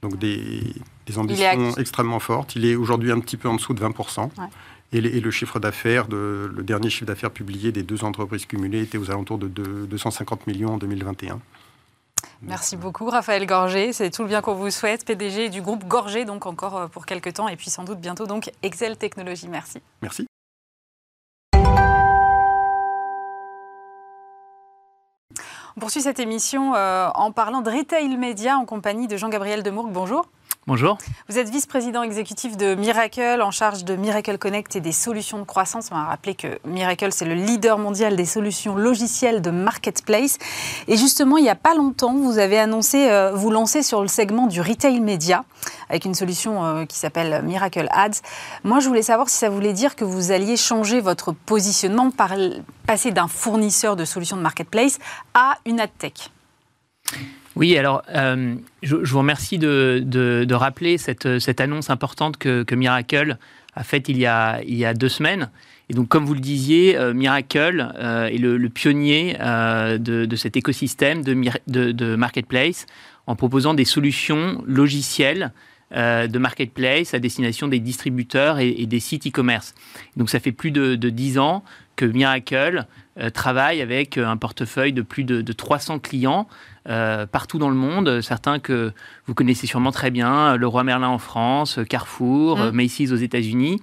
Donc 0.00 0.18
des, 0.18 0.62
ambitions 1.16 1.76
extrêmement 1.76 2.20
fortes. 2.20 2.56
Il 2.56 2.64
est 2.64 2.74
aujourd'hui 2.74 3.12
un 3.12 3.20
petit 3.20 3.36
peu 3.36 3.48
en 3.48 3.56
dessous 3.56 3.74
de 3.74 3.84
20%. 3.84 4.30
Et, 4.92 5.00
le 5.00 5.30
chiffre 5.30 5.60
d'affaires, 5.60 6.06
le 6.08 6.62
dernier 6.62 6.88
chiffre 6.88 7.04
d'affaires 7.04 7.30
publié 7.30 7.72
des 7.72 7.82
deux 7.82 8.02
entreprises 8.02 8.46
cumulées 8.46 8.82
était 8.82 8.98
aux 8.98 9.10
alentours 9.10 9.38
de 9.38 9.48
250 9.48 10.46
millions 10.46 10.74
en 10.74 10.78
2021. 10.78 11.38
Merci 12.42 12.76
beaucoup, 12.76 13.08
Raphaël 13.08 13.46
Gorgé. 13.46 13.92
C'est 13.92 14.10
tout 14.10 14.22
le 14.22 14.28
bien 14.28 14.40
qu'on 14.40 14.54
vous 14.54 14.70
souhaite, 14.70 15.04
PDG 15.04 15.48
du 15.48 15.62
groupe 15.62 15.84
Gorgé, 15.86 16.24
donc 16.24 16.46
encore 16.46 16.76
euh, 16.76 16.86
pour 16.86 17.06
quelques 17.06 17.34
temps, 17.34 17.48
et 17.48 17.56
puis 17.56 17.70
sans 17.70 17.84
doute 17.84 18.00
bientôt 18.00 18.26
donc 18.26 18.50
Excel 18.62 18.96
Technologies. 18.96 19.48
Merci. 19.48 19.80
Merci. 20.02 20.26
On 25.76 25.80
poursuit 25.80 26.02
cette 26.02 26.18
émission 26.18 26.74
euh, 26.74 27.08
en 27.14 27.32
parlant 27.32 27.60
de 27.60 27.70
retail 27.70 28.16
média 28.16 28.56
en 28.56 28.64
compagnie 28.64 29.06
de 29.06 29.16
Jean-Gabriel 29.16 29.62
Demourgue. 29.62 29.92
Bonjour. 29.92 30.26
Bonjour. 30.66 30.98
Vous 31.28 31.38
êtes 31.38 31.48
vice-président 31.48 32.02
exécutif 32.02 32.56
de 32.58 32.74
Miracle, 32.74 33.40
en 33.42 33.50
charge 33.50 33.82
de 33.82 33.96
Miracle 33.96 34.36
Connect 34.36 34.76
et 34.76 34.80
des 34.80 34.92
solutions 34.92 35.38
de 35.38 35.44
croissance. 35.44 35.88
On 35.90 35.94
va 35.94 36.04
rappeler 36.04 36.34
que 36.34 36.58
Miracle, 36.66 37.08
c'est 37.12 37.24
le 37.24 37.34
leader 37.34 37.78
mondial 37.78 38.14
des 38.14 38.26
solutions 38.26 38.76
logicielles 38.76 39.40
de 39.40 39.50
marketplace. 39.50 40.36
Et 40.86 40.98
justement, 40.98 41.38
il 41.38 41.44
n'y 41.44 41.50
a 41.50 41.54
pas 41.54 41.74
longtemps, 41.74 42.14
vous 42.14 42.38
avez 42.38 42.58
annoncé 42.58 43.08
euh, 43.08 43.32
vous 43.34 43.50
lancer 43.50 43.82
sur 43.82 44.02
le 44.02 44.06
segment 44.06 44.46
du 44.46 44.60
retail 44.60 45.00
média 45.00 45.44
avec 45.88 46.04
une 46.04 46.14
solution 46.14 46.62
euh, 46.64 46.84
qui 46.84 46.98
s'appelle 46.98 47.42
Miracle 47.42 47.88
Ads. 47.90 48.20
Moi, 48.62 48.80
je 48.80 48.88
voulais 48.88 49.02
savoir 49.02 49.30
si 49.30 49.36
ça 49.36 49.48
voulait 49.48 49.72
dire 49.72 49.96
que 49.96 50.04
vous 50.04 50.30
alliez 50.30 50.58
changer 50.58 51.00
votre 51.00 51.32
positionnement, 51.32 52.10
par, 52.10 52.34
passer 52.86 53.12
d'un 53.12 53.28
fournisseur 53.28 53.96
de 53.96 54.04
solutions 54.04 54.36
de 54.36 54.42
marketplace 54.42 54.98
à 55.32 55.56
une 55.64 55.80
ad 55.80 55.90
tech. 55.98 56.30
Oui, 57.56 57.76
alors 57.76 58.02
euh, 58.14 58.54
je, 58.82 58.96
vous 58.96 59.18
remercie 59.18 59.58
de, 59.58 60.52
rappeler 60.52 60.98
cette, 60.98 61.60
annonce 61.60 61.90
importante 61.90 62.36
que, 62.36 62.74
Miracle 62.74 63.38
a 63.74 63.82
faite 63.82 64.08
il 64.08 64.18
y 64.18 64.26
a, 64.26 64.94
deux 64.94 65.08
semaines. 65.08 65.50
Et 65.88 65.94
donc, 65.94 66.08
comme 66.08 66.24
vous 66.24 66.34
le 66.34 66.40
disiez, 66.40 66.96
euh, 66.96 67.12
Miracle 67.12 67.92
euh, 67.98 68.26
est 68.26 68.38
le, 68.38 68.68
pionnier 68.68 69.36
de, 69.38 70.36
cet 70.36 70.56
écosystème 70.56 71.22
de, 71.22 71.92
de, 71.92 72.14
marketplace 72.14 72.86
en 73.26 73.34
proposant 73.34 73.74
des 73.74 73.84
solutions 73.84 74.62
logicielles 74.66 75.52
de 75.92 76.38
marketplace 76.38 77.14
à 77.14 77.18
destination 77.18 77.66
des 77.66 77.80
distributeurs 77.80 78.60
et, 78.60 78.86
des 78.86 79.00
sites 79.00 79.26
e-commerce. 79.26 79.74
Donc, 80.16 80.30
ça 80.30 80.38
fait 80.38 80.52
plus 80.52 80.70
de, 80.70 80.94
dix 80.94 81.36
ans 81.40 81.64
que 81.96 82.04
Miracle 82.04 82.86
travaille 83.34 83.82
avec 83.82 84.16
un 84.16 84.36
portefeuille 84.36 84.92
de 84.92 85.02
plus 85.02 85.24
de, 85.24 85.52
300 85.52 85.98
clients 85.98 86.46
euh, 86.88 87.26
partout 87.26 87.58
dans 87.58 87.68
le 87.68 87.76
monde. 87.76 88.20
Certains 88.20 88.58
que 88.58 88.92
vous 89.26 89.34
connaissez 89.34 89.66
sûrement 89.66 89.92
très 89.92 90.10
bien, 90.10 90.56
le 90.56 90.66
Roi 90.66 90.84
Merlin 90.84 91.08
en 91.08 91.18
France, 91.18 91.78
Carrefour, 91.88 92.58
mmh. 92.58 92.70
Macy's 92.70 93.12
aux 93.12 93.16
États-Unis, 93.16 93.80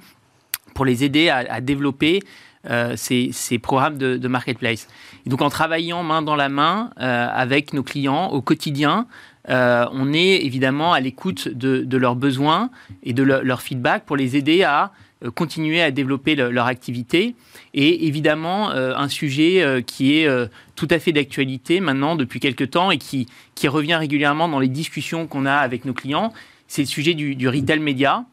pour 0.74 0.86
les 0.86 1.04
aider 1.04 1.30
à, 1.30 1.62
développer 1.62 2.22
euh, 2.70 2.94
ces, 2.96 3.60
programmes 3.62 3.98
de, 3.98 4.28
marketplace. 4.28 4.88
Et 5.26 5.30
donc 5.30 5.42
en 5.42 5.50
travaillant 5.50 6.04
main 6.04 6.22
dans 6.22 6.36
la 6.36 6.50
main 6.50 6.92
euh, 7.00 7.28
avec 7.32 7.74
nos 7.74 7.84
clients 7.84 8.28
au 8.28 8.42
quotidien, 8.42 9.08
on 9.50 10.12
est 10.12 10.46
évidemment 10.46 10.92
à 10.92 11.00
l'écoute 11.00 11.48
de, 11.48 11.98
leurs 11.98 12.18
besoins 12.18 12.70
et 13.04 13.14
de 13.14 13.24
leur 13.24 13.62
feedback 13.62 14.06
pour 14.06 14.18
les 14.18 14.36
aider 14.36 14.64
à 14.64 14.84
euh, 14.86 14.88
continuer 15.36 15.82
à 15.82 15.92
développer 15.92 16.36
leur 16.36 16.68
activité. 16.68 17.36
Et 17.74 18.08
évidemment, 18.08 18.72
euh, 18.72 18.94
un 18.96 19.08
sujet 19.08 19.62
euh, 19.62 19.82
qui 19.82 20.18
est 20.18 20.30
tout 20.76 20.88
à 20.90 21.00
fait 21.00 21.12
d'actualité 21.12 21.80
maintenant 21.80 22.16
depuis 22.16 22.40
quelques 22.40 22.72
temps 22.72 22.92
et 22.92 22.98
qui, 22.98 23.28
qui 23.56 23.68
revient 23.68 23.96
régulièrement 23.96 24.48
dans 24.48 24.60
les 24.60 24.68
discussions 24.68 25.28
qu'on 25.28 25.46
a 25.46 25.56
avec 25.56 25.86
nos 25.86 25.94
clients, 25.94 26.34
c'est 26.68 26.84
le 26.84 26.88
sujet 26.88 27.14
du, 27.14 27.48
retail 27.48 27.80
média. 27.80 28.26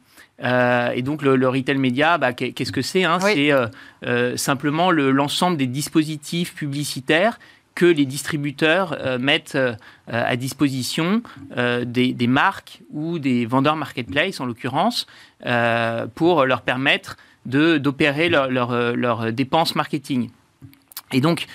et 0.43 1.03
donc 1.03 1.23
le, 1.23 1.49
retail 1.49 1.79
média, 1.79 2.19
bah, 2.19 2.33
qu'est-ce 2.33 2.73
que 2.73 2.83
c'est 2.83 3.05
hein? 3.05 3.19
C'est 3.21 3.51
simplement 4.37 4.91
l'ensemble 4.91 5.57
des 5.57 5.67
dispositifs 5.67 6.55
publicitaires 6.55 7.39
que 7.75 7.87
les 7.87 8.07
distributeurs 8.07 8.97
euh, 9.01 9.19
mettent 9.19 9.57
euh, 9.57 9.75
à 10.07 10.37
disposition 10.37 11.23
euh, 11.57 11.85
des, 11.85 12.27
marques 12.27 12.81
ou 12.91 13.19
des 13.19 13.47
vendeurs 13.47 13.77
marketplace, 13.77 14.41
en 14.41 14.47
l'occurrence, 14.47 15.07
pour 16.15 16.47
leur 16.47 16.63
permettre 16.63 17.17
d'opérer 17.45 18.31
leurs 18.31 18.49
leur, 18.49 19.33
dépenses 19.33 19.75
marketing. 19.75 20.31
Et 21.13 21.21
donc, 21.21 21.47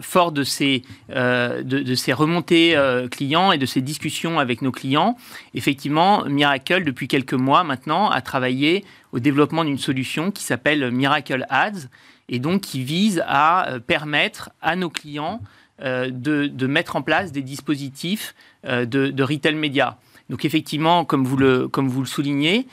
fort 0.00 0.32
de 0.32 0.42
ces, 0.42 0.82
de, 1.10 1.94
ces 1.94 2.12
remontées 2.14 2.74
clients 3.10 3.52
et 3.52 3.58
de 3.58 3.66
ces 3.66 3.82
discussions 3.82 4.38
avec 4.38 4.62
nos 4.62 4.72
clients, 4.72 5.18
effectivement, 5.52 6.24
Miracle, 6.24 6.84
depuis 6.84 7.06
quelques 7.06 7.34
mois 7.34 7.64
maintenant, 7.64 8.08
a 8.08 8.22
travaillé 8.22 8.84
au 9.12 9.18
développement 9.18 9.64
d'une 9.64 9.78
solution 9.78 10.30
qui 10.30 10.42
s'appelle 10.42 10.90
Miracle 10.90 11.44
Ads, 11.50 11.88
et 12.30 12.38
donc 12.38 12.62
qui 12.62 12.82
vise 12.82 13.22
à 13.26 13.68
euh, 13.68 13.78
permettre 13.80 14.50
à 14.62 14.76
nos 14.76 14.88
clients 14.88 15.42
euh, 15.82 16.10
de, 16.10 16.66
mettre 16.66 16.96
en 16.96 17.02
place 17.02 17.32
des 17.32 17.42
dispositifs 17.42 18.34
euh, 18.64 18.86
de, 18.86 19.22
retail 19.22 19.56
média. 19.56 19.98
Donc 20.30 20.44
effectivement, 20.44 21.04
comme 21.04 21.24
vous 21.24 21.36
le, 21.36 21.68
comme 21.68 21.88
vous 21.88 22.00
le 22.00 22.06
soulignez, 22.06 22.66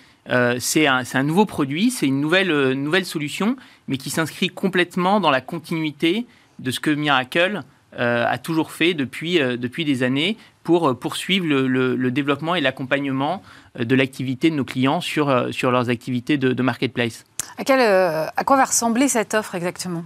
c'est 0.60 0.88
un, 0.88 1.24
nouveau 1.24 1.46
produit, 1.46 1.90
c'est 1.90 2.06
une 2.06 2.20
nouvelle, 2.20 3.06
solution, 3.06 3.56
mais 3.88 3.98
qui 3.98 4.10
s'inscrit 4.10 4.50
complètement 4.50 5.22
dans 5.22 5.32
la 5.32 5.40
continuité 5.40 6.28
de 6.60 6.70
ce 6.70 6.82
que 6.82 6.92
Miracle 6.92 7.62
a 7.98 8.38
toujours 8.38 8.72
fait 8.72 8.94
depuis, 8.94 9.40
depuis 9.40 9.86
des 9.86 10.04
années 10.04 10.36
pour 10.64 11.00
poursuivre 11.00 11.48
le, 11.48 12.12
développement 12.12 12.56
et 12.56 12.62
l'accompagnement 12.62 13.42
de 13.80 13.96
l'activité 13.96 14.50
de 14.50 14.56
nos 14.56 14.66
clients 14.66 15.02
sur, 15.02 15.48
sur 15.52 15.72
leurs 15.72 15.90
activités 15.90 16.38
de 16.38 16.62
marketplace. 16.62 17.26
À, 17.58 17.72
euh, 17.72 18.26
à, 18.36 18.44
quoi 18.44 18.58
va 18.58 18.66
ressembler 18.66 19.08
cette 19.08 19.34
offre 19.34 19.56
exactement? 19.56 20.04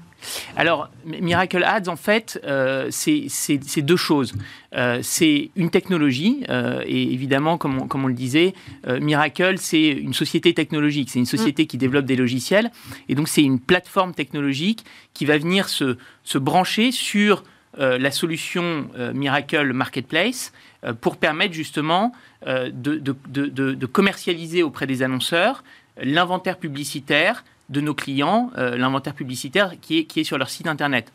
Alors, 0.55 0.89
Miracle 1.05 1.63
Ads, 1.63 1.89
en 1.89 1.95
fait, 1.95 2.39
euh, 2.45 2.87
c'est 2.91 3.81
deux 3.81 3.97
choses. 3.97 4.33
Euh, 4.75 4.99
c'est 5.01 5.49
une 5.55 5.69
technologie, 5.69 6.43
et 6.85 7.13
évidemment, 7.13 7.57
comme 7.57 7.79
on, 7.79 7.87
comme 7.87 8.05
on 8.05 8.07
le 8.07 8.13
disait, 8.13 8.53
Miracle, 8.87 9.55
c'est 9.57 9.89
une 9.89 10.13
société 10.13 10.53
technologique, 10.53 11.09
c'est 11.09 11.19
une 11.19 11.25
société 11.25 11.65
qui 11.65 11.77
développe 11.77 12.05
des 12.05 12.15
logiciels, 12.15 12.71
et 13.09 13.15
donc 13.15 13.27
c'est 13.27 13.43
une 13.43 13.59
plateforme 13.59 14.13
technologique 14.13 14.85
qui 15.13 15.25
va 15.25 15.37
venir 15.37 15.69
se, 15.69 15.97
se 16.23 16.37
brancher 16.37 16.91
sur 16.91 17.43
la 17.77 18.11
solution 18.11 18.89
Miracle 19.13 19.73
Marketplace 19.73 20.51
pour 20.99 21.17
permettre 21.17 21.53
justement 21.53 22.11
de, 22.45 22.71
de, 22.71 23.85
commercialiser 23.85 24.63
auprès 24.63 24.87
des 24.87 25.03
annonceurs 25.03 25.63
l'inventaire 26.01 26.57
publicitaire 26.57 27.43
de 27.69 27.81
nos 27.81 27.93
clients, 27.93 28.51
euh, 28.57 28.77
l'inventaire 28.77 29.15
publicitaire 29.15 29.73
qui 29.81 30.05
est, 30.15 30.23
sur 30.23 30.37
leur 30.37 30.49
site 30.49 30.67
internet. 30.67 31.11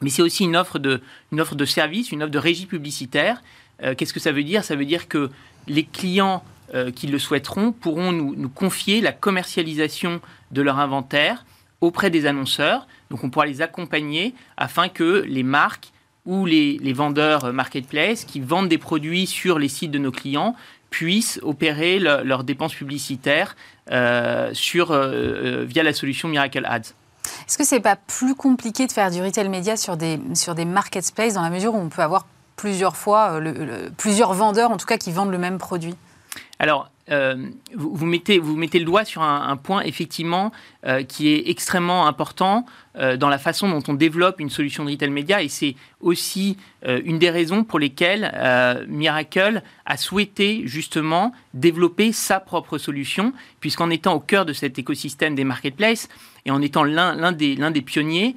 Mais 0.00 0.10
c'est 0.10 0.22
aussi 0.22 0.44
une 0.44 0.56
offre, 0.56 0.78
de, 0.78 1.00
service, 1.64 2.10
une 2.10 2.22
offre 2.22 2.32
de 2.32 2.38
régie 2.38 2.66
publicitaire. 2.66 3.42
Euh, 3.82 3.94
qu'est-ce 3.94 4.12
que 4.12 4.20
ça 4.20 4.32
veut 4.32 4.42
dire? 4.42 4.64
Ça 4.64 4.74
veut 4.74 4.86
dire 4.86 5.06
que 5.06 5.30
les 5.68 5.84
clients 5.84 6.42
euh, 6.74 6.90
qui 6.90 7.06
le 7.06 7.18
souhaiteront 7.18 7.72
pourront 7.72 8.10
nous, 8.10 8.34
nous, 8.34 8.48
confier 8.48 9.00
la 9.00 9.12
commercialisation 9.12 10.20
de 10.50 10.62
leur 10.62 10.78
inventaire 10.78 11.44
auprès 11.80 12.10
des 12.10 12.26
annonceurs. 12.26 12.88
Donc 13.10 13.22
on 13.22 13.30
pourra 13.30 13.46
les 13.46 13.60
accompagner 13.60 14.34
afin 14.56 14.88
que 14.88 15.24
les 15.28 15.42
marques 15.42 15.92
ou 16.26 16.46
les, 16.46 16.78
les 16.78 16.92
vendeurs 16.92 17.52
marketplace 17.52 18.24
qui 18.24 18.40
vendent 18.40 18.68
des 18.68 18.78
produits 18.78 19.26
sur 19.26 19.58
les 19.58 19.68
sites 19.68 19.90
de 19.90 19.98
nos 19.98 20.12
clients 20.12 20.54
puissent 20.90 21.40
opérer 21.42 21.98
leurs 21.98 22.44
dépenses 22.44 22.74
publicitaires 22.74 23.56
sur, 24.52 24.92
via 24.92 25.82
la 25.82 25.92
solution 25.92 26.28
Miracle 26.28 26.66
Ads. 26.66 26.92
Est-ce 27.48 27.56
que 27.56 27.64
c'est 27.64 27.80
pas 27.80 27.96
plus 27.96 28.34
compliqué 28.34 28.86
de 28.86 28.92
faire 28.92 29.10
du 29.10 29.22
retail 29.22 29.48
média 29.48 29.76
sur 29.76 29.96
des, 29.96 30.20
sur 30.34 30.54
des 30.54 30.66
marketplaces 30.66 31.34
dans 31.34 31.42
la 31.42 31.50
mesure 31.50 31.74
où 31.74 31.78
on 31.78 31.88
peut 31.88 32.02
avoir 32.02 32.26
plusieurs 32.56 32.96
fois, 32.96 33.40
plusieurs 33.96 34.34
vendeurs 34.34 34.70
en 34.70 34.76
tout 34.76 34.86
cas 34.86 34.98
qui 34.98 35.12
vendent 35.12 35.32
le 35.32 35.38
même 35.38 35.58
produit? 35.58 35.94
Alors, 36.58 36.91
euh, 37.10 37.34
vous, 37.74 38.06
mettez, 38.06 38.38
vous 38.38 38.56
mettez 38.56 38.78
le 38.78 38.84
doigt 38.84 39.04
sur 39.04 39.22
un, 39.22 39.56
point 39.56 39.82
effectivement 39.82 40.52
euh, 40.86 41.02
qui 41.02 41.28
est 41.28 41.50
extrêmement 41.50 42.06
important 42.06 42.64
euh, 42.96 43.16
dans 43.16 43.28
la 43.28 43.38
façon 43.38 43.68
dont 43.68 43.82
on 43.88 43.94
développe 43.94 44.38
une 44.38 44.50
solution 44.50 44.84
de 44.84 44.90
retail 44.90 45.10
média. 45.10 45.42
Et 45.42 45.48
c'est 45.48 45.74
aussi 46.00 46.56
une 46.84 47.20
des 47.20 47.30
raisons 47.30 47.62
pour 47.62 47.78
lesquelles 47.78 48.32
Miracle 48.88 49.62
a 49.86 49.96
souhaité 49.96 50.62
justement 50.64 51.32
développer 51.54 52.10
sa 52.10 52.40
propre 52.40 52.76
solution 52.76 53.32
puisqu'en 53.60 53.88
étant 53.88 54.14
au 54.14 54.20
cœur 54.20 54.44
de 54.44 54.52
cet 54.52 54.80
écosystème 54.80 55.36
des 55.36 55.44
marketplaces 55.44 56.08
et 56.44 56.50
en 56.50 56.60
étant 56.60 56.82
l'un 56.82 57.30
des, 57.30 57.54
des 57.54 57.82
pionniers, 57.82 58.34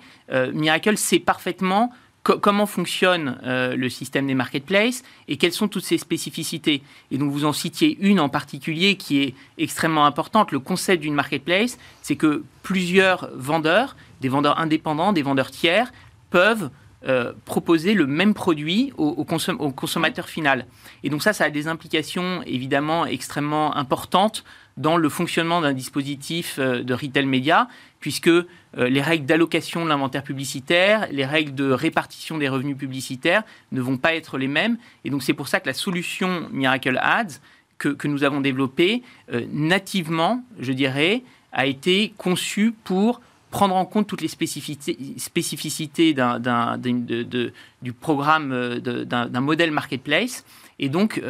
Miracle 0.54 0.96
sait 0.96 1.18
parfaitement 1.18 1.92
comment 2.34 2.66
fonctionne 2.66 3.40
euh, 3.44 3.76
le 3.76 3.90
système 3.90 4.26
des 4.28 4.34
marketplaces 4.34 5.04
et 5.28 5.38
quelles 5.38 5.54
sont 5.54 5.68
toutes 5.68 5.84
ces 5.84 5.98
spécificités? 5.98 6.82
Et 7.12 7.18
donc 7.18 7.32
vous 7.32 7.46
en 7.46 7.54
citiez 7.54 7.98
une 8.02 8.20
en 8.20 8.30
particulier 8.30 8.96
qui 8.96 9.22
est 9.22 9.36
extrêmement 9.58 10.06
importante. 10.06 10.52
Le 10.52 10.60
concept 10.60 11.02
d'une 11.04 11.14
marketplace, 11.14 11.78
c'est 12.02 12.16
que 12.16 12.44
plusieurs 12.64 13.30
vendeurs, 13.36 13.96
des 14.22 14.30
vendeurs 14.30 14.60
indépendants, 14.60 15.14
des 15.14 15.22
vendeurs 15.22 15.52
tiers, 15.52 15.92
peuvent 16.32 16.70
euh, 17.08 17.34
proposer 17.46 17.94
le 17.94 18.08
même 18.08 18.34
produit 18.34 18.92
au, 18.98 19.24
consommateur 19.24 20.28
final. 20.28 20.66
Et 21.04 21.12
donc 21.12 21.22
ça, 21.22 21.34
ça 21.34 21.44
a 21.44 21.50
des 21.52 21.68
implications 21.68 22.42
évidemment 22.48 23.06
extrêmement 23.06 23.76
importantes 23.78 24.44
dans 24.78 24.98
le 24.98 25.08
fonctionnement 25.10 25.62
d'un 25.62 25.74
dispositif 25.74 26.58
euh, 26.58 26.82
de 26.82 26.94
retail 26.96 27.28
média, 27.28 27.68
puisque 28.00 28.28
euh, 28.28 28.46
les 28.74 29.04
règles 29.04 29.28
d'allocation 29.28 29.84
de 29.84 29.90
l'inventaire 29.90 30.24
publicitaire, 30.24 31.08
les 31.12 31.26
règles 31.26 31.54
de 31.54 31.70
répartition 31.70 32.40
des 32.40 32.50
revenus 32.50 32.76
publicitaires 32.76 33.44
ne 33.72 33.82
vont 33.82 33.98
pas 33.98 34.16
être 34.16 34.40
les 34.40 34.48
mêmes. 34.48 34.78
Et 35.04 35.12
donc 35.12 35.22
c'est 35.22 35.34
pour 35.34 35.48
ça 35.48 35.60
que 35.60 35.68
la 35.68 35.76
solution 35.76 36.50
Miracle 36.52 37.00
Ads 37.00 37.40
que, 37.78 38.08
nous 38.08 38.24
avons 38.24 38.42
développée 38.42 39.04
nativement, 39.52 40.44
je 40.60 40.72
dirais, 40.72 41.24
a 41.52 41.68
été 41.68 42.14
conçue 42.18 42.74
pour 42.84 43.22
prendre 43.56 43.76
en 43.76 43.86
compte 43.86 44.06
toutes 44.08 44.20
les 44.20 44.28
spécificités, 44.28 44.98
spécificités 45.18 46.14
du 46.14 47.94
programme 47.94 48.80
d'un 48.80 49.40
modèle 49.40 49.72
marketplace 49.72 50.44
et 50.78 50.90
donc 50.90 51.22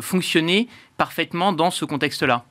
fonctionner 0.00 0.66
parfaitement 0.96 1.52
dans 1.52 1.70
ce 1.70 1.84
contexte-là. 1.84 2.44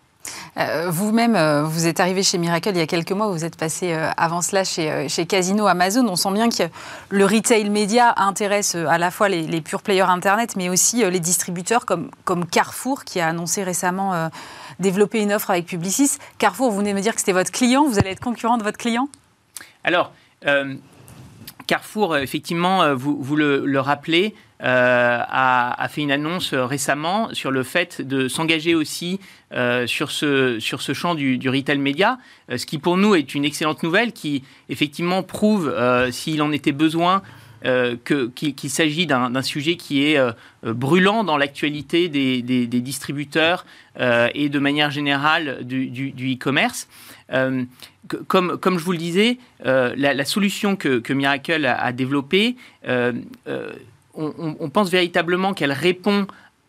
Euh, 0.58 0.90
vous-même, 0.90 1.36
euh, 1.36 1.64
vous 1.64 1.88
êtes 1.88 2.00
arrivé 2.00 2.24
chez 2.24 2.38
Miracle 2.38 2.70
il 2.70 2.78
y 2.78 2.82
a 2.82 2.88
quelques 2.88 3.12
mois, 3.12 3.28
vous 3.28 3.46
êtes 3.46 3.56
passé 3.56 3.94
euh, 3.94 4.10
avant 4.18 4.42
cela 4.42 4.64
chez, 4.64 5.08
chez, 5.08 5.26
Casino 5.26 5.68
Amazon. 5.68 6.06
On 6.08 6.16
sent 6.16 6.32
bien 6.32 6.50
que 6.50 6.64
le 7.10 7.26
retail 7.26 7.70
média 7.70 8.14
intéresse 8.18 8.76
à 8.76 8.98
la 8.98 9.12
fois 9.12 9.30
les, 9.30 9.62
pure 9.62 9.82
players 9.82 10.02
Internet, 10.10 10.56
mais 10.58 10.70
aussi 10.70 11.10
les 11.10 11.20
distributeurs 11.20 11.86
comme, 11.86 12.10
comme 12.26 12.46
Carrefour, 12.46 13.06
qui 13.06 13.20
a 13.20 13.28
annoncé 13.28 13.64
récemment 13.64 14.30
développer 14.80 15.22
une 15.22 15.34
offre 15.34 15.52
avec 15.52 15.66
Publicis. 15.66 16.18
Carrefour, 16.38 16.72
vous 16.72 16.78
venez 16.78 16.94
me 16.94 17.02
dire 17.02 17.14
que 17.14 17.20
c'était 17.20 17.34
votre 17.34 17.52
client, 17.52 17.86
vous 17.86 18.00
allez 18.00 18.12
être 18.12 18.20
concurrent 18.20 18.58
de 18.58 18.64
votre 18.64 18.78
client? 18.78 19.10
Alors, 19.84 20.12
Carrefour, 21.68 22.18
effectivement, 22.18 22.96
vous, 22.96 23.18
vous 23.22 23.36
le 23.36 23.80
rappelez, 23.80 24.34
euh, 24.62 25.20
a, 25.26 25.88
fait 25.90 26.02
une 26.02 26.12
annonce 26.12 26.54
récemment 26.54 27.34
sur 27.34 27.50
le 27.50 27.64
fait 27.64 28.02
de 28.02 28.28
s'engager 28.28 28.76
aussi 28.76 29.22
euh, 29.54 29.88
sur, 29.88 30.12
ce, 30.12 30.60
sur 30.60 30.82
ce 30.82 30.92
champ 30.92 31.16
du, 31.16 31.40
retail 31.50 31.78
média, 31.78 32.18
euh, 32.52 32.58
ce 32.58 32.66
qui 32.66 32.78
pour 32.78 32.98
nous 32.98 33.16
est 33.16 33.34
une 33.36 33.46
excellente 33.46 33.84
nouvelle 33.84 34.12
qui 34.12 34.44
effectivement 34.68 35.24
prouve, 35.24 35.74
s'il 36.12 36.42
en 36.42 36.52
était 36.52 36.74
besoin, 36.74 37.22
qu'il 37.64 38.70
s'agit 38.70 39.06
d'un 39.08 39.42
sujet 39.42 39.76
qui 39.76 40.04
est 40.04 40.20
brûlant 40.64 41.24
dans 41.24 41.38
l'actualité 41.38 42.08
des, 42.10 42.68
distributeurs 42.68 43.66
et 44.00 44.50
de 44.50 44.60
manière 44.60 44.92
générale 44.92 45.64
du 45.64 46.34
e-commerce. 46.34 46.88
comme, 48.28 48.60
je 48.64 48.84
vous 48.84 48.92
le 48.92 48.98
disais, 48.98 49.38
la, 49.64 50.26
solution 50.26 50.76
que, 50.76 51.14
Miracle 51.14 51.66
a, 51.66 51.92
développée 51.92 52.56
on, 54.20 54.70
pense 54.70 54.90
véritablement 54.90 55.54
qu'elle 55.54 55.72
répond 55.72 56.28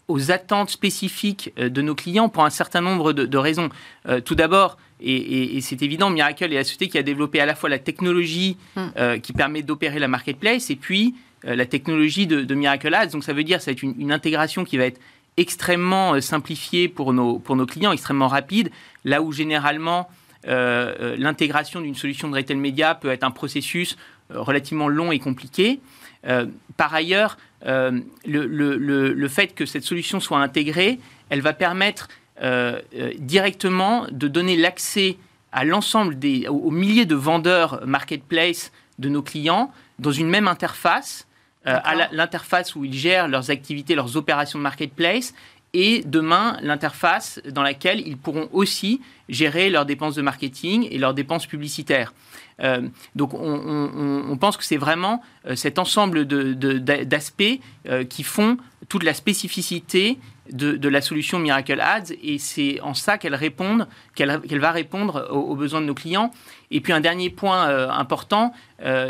aux 0.09 0.31
attentes 0.31 0.71
spécifiques 0.71 1.53
euh, 1.59 1.69
de 1.69 1.83
nos 1.83 1.95
clients 1.95 2.29
pour 2.29 2.45
un 2.45 2.51
certain 2.51 2.81
nombre 2.81 3.13
de, 3.13 3.39
raisons. 3.39 3.69
Euh, 4.09 4.21
tout 4.21 4.35
d'abord, 4.35 4.77
et, 5.03 5.61
c'est 5.61 5.83
évident, 5.83 6.11
Miracle 6.11 6.45
est 6.45 6.49
la 6.49 6.65
société 6.65 6.89
qui 6.89 6.99
a 6.99 7.03
développé 7.03 7.41
à 7.41 7.47
la 7.47 7.55
fois 7.55 7.69
la 7.69 7.79
technologie 7.79 8.57
mm. 8.77 8.81
euh, 8.97 9.19
qui 9.19 9.33
permet 9.33 9.63
d'opérer 9.63 9.99
la 9.99 10.09
marketplace 10.09 10.71
et 10.71 10.77
puis 10.77 11.15
la 11.43 11.65
technologie 11.65 12.27
de, 12.27 12.55
Miracle 12.55 12.93
Ads. 12.93 13.09
Donc 13.09 13.25
ça 13.25 13.33
veut 13.33 13.45
dire 13.45 13.59
que 13.59 13.65
c'est 13.65 13.83
une, 13.83 13.95
une, 13.99 14.13
intégration 14.13 14.63
qui 14.63 14.77
va 14.77 14.85
être 14.85 15.01
extrêmement 15.39 16.21
simplifiée 16.21 16.87
pour 16.87 17.15
nos, 17.15 17.39
pour 17.39 17.57
nos 17.57 17.65
clients, 17.65 17.93
extrêmement 17.93 18.29
rapide, 18.29 18.71
là 19.07 19.23
où 19.23 19.33
généralement 19.33 20.11
l'intégration 20.45 21.81
d'une 21.81 21.95
solution 21.95 22.29
de 22.29 22.37
retail 22.37 22.57
média 22.57 22.95
peut 22.95 23.11
être 23.11 23.25
un 23.25 23.31
processus 23.31 23.97
relativement 24.29 24.89
long 24.89 25.13
et 25.13 25.19
compliqué. 25.19 25.81
Euh, 26.27 26.47
par 26.77 26.95
ailleurs, 26.95 27.39
euh, 27.67 28.01
le, 28.27 29.29
fait 29.29 29.49
que 29.49 29.67
cette 29.67 29.85
solution 29.85 30.21
soit 30.21 30.39
intégrée, 30.39 30.99
elle 31.29 31.41
va 31.41 31.53
permettre 31.53 32.09
euh, 32.43 32.81
directement 33.19 34.07
de 34.11 34.29
donner 34.29 34.57
l'accès 34.57 35.17
à 35.53 35.65
l'ensemble 35.65 36.19
des, 36.19 36.47
aux 36.49 36.71
milliers 36.71 37.07
de 37.07 37.15
vendeurs 37.15 37.85
marketplace 37.87 38.73
de 38.99 39.09
nos 39.09 39.23
clients 39.23 39.73
dans 39.99 40.13
une 40.13 40.29
même 40.29 40.49
interface, 40.49 41.27
à 41.67 41.95
l'interface 42.13 42.75
où 42.75 42.87
ils 42.87 42.95
gèrent 42.95 43.29
leurs 43.29 43.51
activités, 43.51 43.95
leurs 43.95 44.17
opérations 44.17 44.59
de 44.59 44.63
marketplace, 44.63 45.35
et 45.73 46.03
demain 46.05 46.57
l'interface 46.63 47.41
dans 47.49 47.63
laquelle 47.63 48.07
ils 48.07 48.17
pourront 48.17 48.49
aussi 48.53 49.01
gérer 49.29 49.71
leurs 49.71 49.87
dépenses 49.87 50.15
de 50.15 50.23
marketing 50.23 50.89
et 50.91 50.99
leurs 50.99 51.15
dépenses 51.15 51.47
publicitaires. 51.47 52.13
Euh, 52.61 52.89
donc 53.15 53.33
on, 53.35 54.37
pense 54.39 54.57
que 54.57 54.65
c'est 54.65 54.77
vraiment 54.77 55.23
euh, 55.47 55.57
cet 55.57 55.79
ensemble 55.79 56.27
d'aspects 56.27 57.43
euh, 57.89 58.05
qui 58.05 58.23
font 58.23 58.59
toute 58.89 59.03
la 59.03 59.15
spécificité 59.15 60.19
de, 60.53 60.89
la 60.89 61.01
solution 61.01 61.39
Miracle 61.39 61.81
Ads 61.81 62.13
et 62.23 62.39
c'est 62.39 62.81
en 62.81 62.95
ça 62.95 63.19
qu'elle 63.19 63.39
qu'elle 64.15 64.61
va 64.61 64.71
répondre 64.71 65.29
aux, 65.31 65.55
besoins 65.57 65.81
de 65.81 65.87
nos 65.87 65.95
clients. 65.95 66.31
Et 66.71 66.81
puis 66.81 66.93
un 66.93 67.01
dernier 67.01 67.31
point 67.31 67.89
important, 67.91 68.53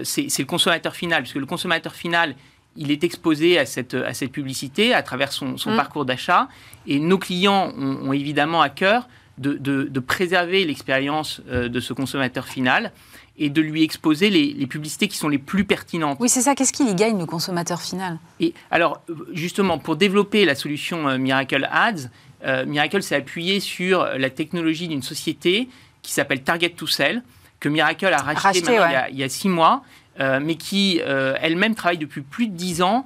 c'est 0.03 0.39
le 0.39 0.45
consommateur 0.45 0.95
final, 0.95 1.23
puisque 1.23 1.37
le 1.37 1.47
consommateur 1.47 1.95
final, 1.95 2.35
il 2.77 2.91
est 2.91 3.05
exposé 3.05 3.59
à 3.59 3.67
cette, 3.67 3.95
à 3.95 4.15
cette 4.15 4.33
publicité 4.33 4.95
à 4.95 5.03
travers 5.03 5.33
son, 5.33 5.55
mmh. 5.55 5.77
parcours 5.77 6.05
d'achat. 6.05 6.49
Et 6.87 6.99
nos 6.99 7.19
clients 7.19 7.73
ont, 7.77 8.13
évidemment 8.13 8.63
à 8.63 8.69
cœur 8.69 9.09
de, 9.39 9.57
de 9.57 10.01
préserver 10.01 10.65
l'expérience 10.65 11.41
de 11.47 11.81
ce 11.81 11.93
consommateur 11.93 12.47
final 12.47 12.93
et 13.41 13.49
de 13.49 13.63
lui 13.63 13.83
exposer 13.83 14.29
les, 14.29 14.67
publicités 14.67 15.09
qui 15.09 15.17
sont 15.17 15.29
les 15.29 15.39
plus 15.39 15.65
pertinentes. 15.65 16.19
Oui, 16.21 16.29
c'est 16.29 16.43
ça. 16.43 16.55
Qu'est-ce 16.55 16.75
qu'il 16.75 16.89
y 16.89 16.95
gagne, 16.95 17.19
le 17.19 17.25
consommateur 17.25 17.81
final? 17.81 18.19
Et 18.39 18.53
alors, 18.71 19.03
justement, 19.33 19.79
pour 19.79 19.97
développer 19.97 20.45
la 20.45 20.55
solution 20.55 21.09
euh, 21.09 21.17
Miracle 21.17 21.67
Ads, 21.73 22.11
euh, 22.45 22.67
Miracle 22.67 23.03
s'est 23.03 23.17
appuyé 23.17 23.59
sur 23.59 24.05
la 24.05 24.29
technologie 24.29 24.89
d'une 24.89 25.03
société 25.03 25.69
qui 26.03 26.13
s'appelle 26.13 26.43
Target 26.43 26.71
to 26.71 26.87
Sell, 26.87 27.23
que 27.59 27.71
Miracle 27.71 28.07
a 28.07 28.19
racheté, 28.19 28.79
il, 29.11 29.19
y 29.19 29.25
a, 29.25 29.29
six 29.29 29.49
mois, 29.49 29.83
euh, 30.21 30.39
mais 30.43 30.57
qui 30.57 31.01
elle-même 31.01 31.75
travaille 31.75 31.99
depuis 31.99 32.23
plus 32.23 32.47
de 32.47 32.55
dix 32.55 32.83
ans 32.83 33.05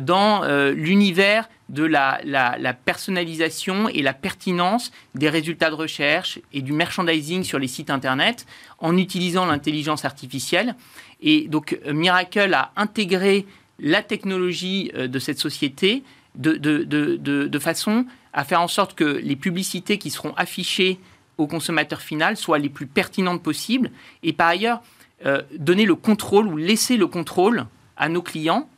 dans 0.00 0.42
l'univers 0.74 1.48
de 1.68 1.84
la, 1.84 2.74
personnalisation 2.84 3.88
et 3.88 4.02
la 4.02 4.12
pertinence 4.12 4.92
des 5.14 5.28
résultats 5.28 5.70
de 5.70 5.74
recherche 5.74 6.38
et 6.52 6.62
du 6.62 6.72
merchandising 6.72 7.42
sur 7.42 7.58
les 7.58 7.68
sites 7.68 7.90
Internet 7.90 8.46
en 8.78 8.96
utilisant 8.96 9.46
l'intelligence 9.46 10.04
artificielle. 10.04 10.74
Et 11.20 11.48
donc 11.48 11.78
Miracle 11.86 12.52
a 12.54 12.72
intégré 12.76 13.46
la 13.78 14.02
technologie 14.02 14.90
euh, 14.94 15.08
de 15.08 15.18
cette 15.18 15.38
société 15.38 16.02
de, 16.34 16.56
de, 16.58 17.58
façon 17.58 18.04
à 18.34 18.44
faire 18.44 18.60
en 18.60 18.68
sorte 18.68 18.94
que 18.94 19.04
les 19.04 19.36
publicités 19.36 19.96
qui 19.96 20.10
seront 20.10 20.34
affichées 20.34 21.00
au 21.38 21.46
consommateur 21.46 22.02
final 22.02 22.36
soient 22.36 22.58
les 22.58 22.68
plus 22.68 22.86
pertinentes 22.86 23.42
possibles 23.42 23.90
et 24.22 24.34
par 24.34 24.48
ailleurs 24.48 24.82
euh, 25.24 25.40
donner 25.58 25.86
le 25.86 25.94
contrôle 25.94 26.46
ou 26.46 26.58
laisser 26.58 26.98
le 26.98 27.06
contrôle 27.06 27.66
à 27.96 28.10
nos 28.10 28.20
clients, 28.20 28.68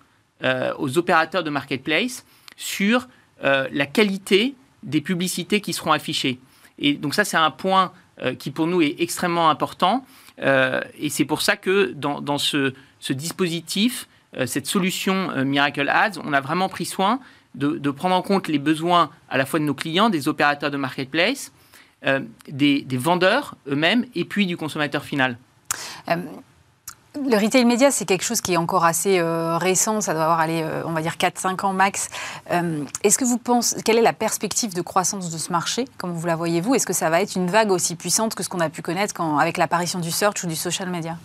euh, 0.45 0.73
aux 0.79 0.99
opérateurs 0.99 1.43
de 1.43 1.51
marketplace, 1.51 2.25
sur 2.57 3.09
euh, 3.45 3.69
la 3.73 3.87
qualité 3.87 4.55
des 4.83 5.01
publicités 5.01 5.61
qui 5.61 5.73
seront 5.73 5.93
affichées. 5.93 6.39
Et 6.79 6.95
donc 6.95 7.15
ça, 7.15 7.25
c'est 7.25 7.37
un 7.37 7.51
point 7.51 7.87
euh, 7.87 7.89
qui 8.39 8.51
pour 8.51 8.67
nous 8.67 8.83
est 8.83 8.97
extrêmement 8.99 9.51
important. 9.51 10.05
Euh, 10.41 10.81
et 10.99 11.09
c'est 11.09 11.25
pour 11.25 11.43
ça 11.43 11.57
que 11.57 11.93
dans, 11.93 12.39
ce, 12.39 12.73
dispositif, 13.11 14.09
cette 14.47 14.67
solution 14.67 15.45
Miracle 15.45 15.89
Ads, 15.89 16.21
on 16.23 16.33
a 16.33 16.41
vraiment 16.41 16.69
pris 16.69 16.85
soin 16.85 17.21
de, 17.55 17.91
prendre 17.91 18.15
en 18.15 18.23
compte 18.23 18.49
les 18.49 18.59
besoins 18.59 19.11
à 19.29 19.37
la 19.37 19.47
fois 19.47 19.59
de 19.59 19.65
nos 19.65 19.75
clients, 19.75 20.11
des 20.11 20.29
opérateurs 20.29 20.71
de 20.71 20.77
marketplace, 20.77 21.53
euh, 22.07 22.21
des, 22.49 22.85
vendeurs 22.93 23.57
eux-mêmes 23.67 24.07
et 24.15 24.25
puis 24.25 24.47
du 24.47 24.57
consommateur 24.57 25.05
final. 25.05 25.37
Euh, 26.09 26.17
le 27.15 27.37
retail 27.37 27.65
média, 27.65 27.91
c'est 27.91 28.05
quelque 28.05 28.25
chose 28.25 28.41
qui 28.41 28.53
est 28.53 28.57
encore 28.57 28.85
assez 28.85 29.19
euh, 29.19 29.57
récent, 29.57 30.01
ça 30.01 30.13
doit 30.13 30.25
avoir, 30.25 30.41
allé, 30.41 30.65
on 30.85 30.93
va 30.93 31.01
dire, 31.01 31.15
4-5 31.15 31.67
ans 31.67 31.73
max. 31.73 32.09
Est-ce 33.03 33.19
que 33.19 33.25
vous 33.25 33.39
pensez, 33.39 33.83
quelle 33.83 33.99
est 33.99 34.03
la 34.03 34.13
perspective 34.13 34.75
de 34.75 34.83
croissance 34.83 35.31
de 35.31 35.39
ce 35.39 35.51
marché? 35.51 35.87
Comment 35.97 36.13
vous 36.13 36.27
la 36.27 36.37
voyez-vous? 36.37 36.75
Est-ce 36.75 36.87
que 36.87 36.93
ça 36.93 37.11
va 37.11 37.21
être 37.23 37.35
une 37.37 37.49
vague 37.49 37.71
aussi 37.71 37.97
puissante 37.97 38.35
que 38.35 38.43
ce 38.43 38.49
qu'on 38.49 38.61
a 38.61 38.69
pu 38.69 38.83
connaître 38.83 39.21
avec 39.21 39.57
l'apparition 39.57 39.99
du 40.01 40.11
search 40.11 40.45
ou 40.45 40.47
du 40.47 40.57
social 40.57 40.91
media? 40.91 41.17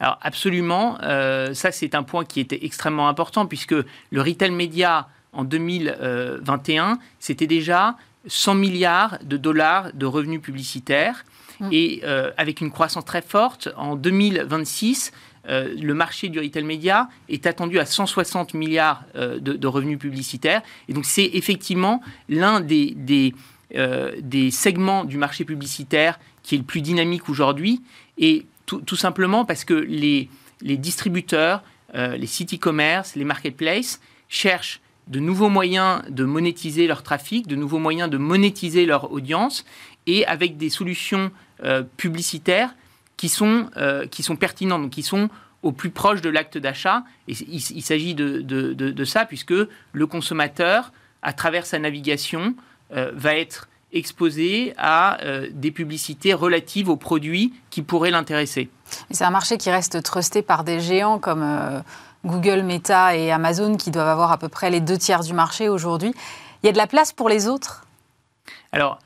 Alors 0.00 0.18
absolument, 0.22 0.98
ça 1.00 1.72
c'est 1.72 1.94
un 1.94 2.02
point 2.02 2.24
qui 2.24 2.40
était 2.40 2.64
extrêmement 2.64 3.08
important 3.08 3.46
puisque 3.46 3.74
le 3.74 4.22
retail 4.22 4.50
média 4.50 5.08
en 5.32 5.44
2021, 5.44 6.98
c'était 7.18 7.46
déjà 7.46 7.96
100 8.26 8.54
milliards 8.54 9.18
de 9.22 9.36
dollars 9.36 9.92
de 9.94 10.06
revenus 10.06 10.40
publicitaires. 10.40 11.24
Mm. 11.60 11.68
Et 11.72 12.00
euh, 12.04 12.30
avec 12.36 12.60
une 12.60 12.70
croissance 12.70 13.04
très 13.04 13.22
forte, 13.22 13.68
en 13.76 13.96
2026, 13.96 15.12
euh, 15.48 15.74
le 15.80 15.94
marché 15.94 16.28
du 16.28 16.38
retail 16.38 16.64
média 16.64 17.08
est 17.28 17.46
attendu 17.46 17.78
à 17.78 17.86
160 17.86 18.54
milliards 18.54 19.04
euh, 19.16 19.38
de, 19.40 19.66
revenus 19.66 19.98
publicitaires. 19.98 20.62
Et 20.88 20.92
donc 20.92 21.04
c'est 21.04 21.30
effectivement 21.32 22.02
l'un 22.28 22.60
des, 22.60 22.94
des, 22.96 24.50
segments 24.50 25.04
du 25.04 25.16
marché 25.16 25.44
publicitaire 25.44 26.18
qui 26.42 26.54
est 26.54 26.58
le 26.58 26.64
plus 26.64 26.80
dynamique 26.80 27.28
aujourd'hui. 27.28 27.82
Et 28.18 28.46
tout, 28.66 28.80
tout, 28.80 28.96
simplement 28.96 29.44
parce 29.44 29.64
que 29.64 29.74
les, 29.74 30.28
les 30.60 30.76
distributeurs, 30.76 31.62
les 31.94 32.26
sites 32.26 32.52
e-commerce, 32.54 33.16
les 33.16 33.24
marketplaces 33.24 34.00
cherchent 34.28 34.80
de 35.06 35.20
nouveaux 35.20 35.48
moyens 35.48 36.02
de 36.10 36.24
monétiser 36.24 36.86
leur 36.86 37.02
trafic, 37.02 37.46
de 37.46 37.56
nouveaux 37.56 37.78
moyens 37.78 38.10
de 38.10 38.18
monétiser 38.18 38.84
leur 38.84 39.10
audience, 39.10 39.64
et 40.06 40.26
avec 40.26 40.56
des 40.56 40.70
solutions 40.70 41.30
euh, 41.64 41.82
publicitaires 41.96 42.70
qui 43.16 43.28
sont, 43.28 43.68
euh, 43.76 44.06
qui 44.06 44.22
sont 44.22 44.36
pertinentes, 44.36 44.90
qui 44.90 45.02
sont 45.02 45.28
au 45.64 45.72
plus 45.72 45.90
proche 45.90 46.20
de 46.20 46.28
l'acte 46.28 46.56
d'achat. 46.56 47.02
Et 47.26 47.32
il, 47.32 47.82
s'agit 47.82 48.14
de, 48.14 48.40
de, 48.42 49.04
ça, 49.04 49.24
puisque 49.24 49.54
le 49.92 50.06
consommateur, 50.06 50.92
à 51.22 51.32
travers 51.32 51.66
sa 51.66 51.80
navigation, 51.80 52.54
euh, 52.94 53.10
va 53.12 53.34
être 53.34 53.68
exposé 53.92 54.72
à 54.76 55.18
des 55.50 55.70
publicités 55.70 56.34
relatives 56.34 56.90
aux 56.90 56.96
produits 56.96 57.54
qui 57.70 57.80
pourraient 57.80 58.10
l'intéresser. 58.10 58.68
C'est 59.10 59.24
un 59.24 59.30
marché 59.30 59.56
qui 59.56 59.70
reste 59.70 60.02
trusté 60.02 60.42
par 60.42 60.62
des 60.62 60.78
géants 60.78 61.18
comme 61.18 61.82
Google, 62.26 62.64
Meta 62.64 63.16
et 63.16 63.32
Amazon 63.32 63.76
qui 63.76 63.90
doivent 63.90 64.08
avoir 64.08 64.30
à 64.30 64.36
peu 64.36 64.50
près 64.50 64.68
les 64.68 64.80
deux 64.80 64.98
tiers 64.98 65.22
du 65.22 65.32
marché 65.32 65.70
aujourd'hui. 65.70 66.12
Il 66.62 66.66
y 66.66 66.68
a 66.68 66.72
de 66.72 66.76
la 66.76 66.86
place 66.86 67.14
pour 67.14 67.30
les 67.30 67.48
autres? 67.48 67.86
Alors, 68.72 68.98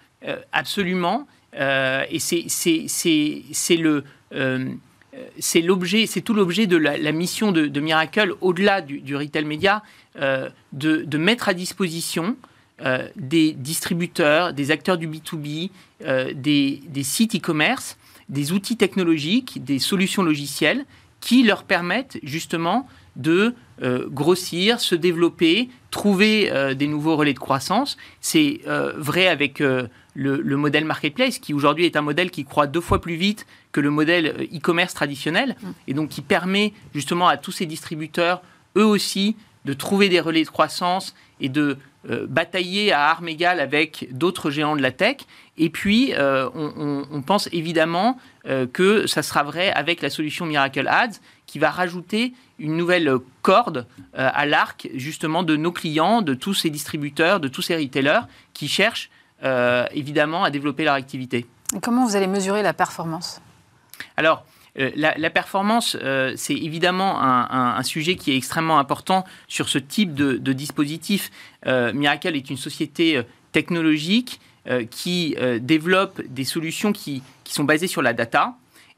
absolument. 0.52 1.28
Euh, 1.54 2.04
et 2.10 2.18
c'est 2.18 3.76
le. 3.76 4.04
Euh, 4.34 4.68
c'est 5.38 5.60
l'objet, 5.60 6.06
c'est 6.06 6.22
tout 6.22 6.32
l'objet 6.32 6.66
de 6.66 6.78
la, 6.78 7.12
mission 7.12 7.52
de, 7.52 7.80
Miracle, 7.80 8.34
au-delà 8.40 8.80
du, 8.80 9.14
retail 9.14 9.44
média, 9.44 9.82
de, 10.16 11.16
mettre 11.18 11.50
à 11.50 11.54
disposition 11.54 12.34
des 13.16 13.52
distributeurs, 13.52 14.54
des 14.54 14.70
acteurs 14.70 14.96
du 14.96 15.06
B2B, 15.06 15.68
des, 16.00 16.80
des 16.88 17.02
sites 17.02 17.34
e-commerce, 17.34 17.98
des 18.30 18.52
outils 18.52 18.78
technologiques, 18.78 19.62
des 19.62 19.78
solutions 19.78 20.22
logicielles 20.22 20.86
qui 21.20 21.42
leur 21.42 21.64
permettent 21.64 22.18
justement 22.22 22.88
de 23.16 23.54
euh, 23.82 24.06
grossir, 24.08 24.80
se 24.80 24.94
développer, 24.94 25.68
trouver 25.90 26.50
euh, 26.50 26.74
des 26.74 26.86
nouveaux 26.86 27.16
relais 27.16 27.34
de 27.34 27.38
croissance. 27.38 27.96
C'est 28.20 28.60
euh, 28.66 28.92
vrai 28.96 29.28
avec 29.28 29.62
le, 30.14 30.56
modèle 30.56 30.84
marketplace, 30.84 31.38
qui 31.38 31.54
aujourd'hui 31.54 31.86
est 31.86 31.96
un 31.96 32.02
modèle 32.02 32.30
qui 32.30 32.44
croît 32.44 32.66
deux 32.66 32.80
fois 32.80 33.00
plus 33.00 33.16
vite 33.16 33.46
que 33.72 33.80
le 33.80 33.90
modèle 33.90 34.48
e-commerce 34.54 34.94
traditionnel, 34.94 35.56
mm. 35.60 35.70
et 35.88 35.94
donc 35.94 36.08
qui 36.10 36.22
permet 36.22 36.72
justement 36.94 37.28
à 37.28 37.36
tous 37.36 37.52
ces 37.52 37.66
distributeurs, 37.66 38.42
eux 38.76 38.84
aussi, 38.84 39.36
de 39.64 39.72
trouver 39.72 40.08
des 40.08 40.20
relais 40.20 40.42
de 40.42 40.48
croissance 40.48 41.14
et 41.40 41.48
de 41.48 41.78
batailler 42.26 42.90
à 42.90 43.10
armes 43.10 43.28
égales 43.28 43.60
avec 43.60 44.08
d'autres 44.10 44.50
géants 44.50 44.74
de 44.74 44.82
la 44.82 44.90
tech. 44.90 45.18
Et 45.56 45.70
puis, 45.70 46.12
on, 46.18 47.06
on, 47.08 47.22
pense 47.22 47.48
évidemment 47.52 48.18
que 48.72 49.06
ça 49.06 49.22
sera 49.22 49.44
vrai 49.44 49.70
avec 49.70 50.02
la 50.02 50.10
solution 50.10 50.44
Miracle 50.44 50.88
Ads, 50.88 51.20
qui 51.52 51.60
va 51.60 51.70
rajouter 51.70 52.32
une 52.58 52.78
nouvelle 52.78 53.12
corde 53.42 53.86
euh, 54.16 54.30
à 54.32 54.46
l'arc 54.46 54.88
justement 54.94 55.42
de 55.42 55.54
nos 55.54 55.70
clients, 55.70 56.22
de 56.22 56.32
tous 56.32 56.54
ces 56.54 56.70
distributeurs, 56.70 57.40
de 57.40 57.48
tous 57.48 57.60
ces 57.60 57.76
retailers 57.76 58.22
qui 58.54 58.68
cherchent 58.68 59.10
euh, 59.10 59.21
évidemment 59.42 60.44
à 60.44 60.50
développer 60.50 60.84
leur 60.84 60.94
activité. 60.94 61.46
comment 61.82 62.06
vous 62.06 62.16
allez 62.16 62.26
mesurer 62.26 62.62
la 62.62 62.72
performance? 62.72 63.40
Alors, 64.16 64.44
euh, 64.78 64.90
la, 64.94 65.30
performance, 65.30 65.96
c'est 66.36 66.54
évidemment 66.54 67.20
un, 67.20 67.82
sujet 67.82 68.16
qui 68.16 68.32
est 68.32 68.36
extrêmement 68.36 68.78
important 68.78 69.24
sur 69.48 69.68
ce 69.68 69.78
type 69.78 70.14
de, 70.14 70.52
dispositif. 70.52 71.30
Miracle 71.66 72.36
est 72.36 72.50
une 72.50 72.56
société 72.56 73.20
technologique 73.52 74.40
qui 74.90 75.36
développe 75.60 76.22
des 76.28 76.44
solutions 76.44 76.92
qui, 76.92 77.22
qui, 77.44 77.52
sont 77.52 77.64
basées 77.64 77.88
sur 77.88 78.00
la 78.00 78.12
data 78.12 78.54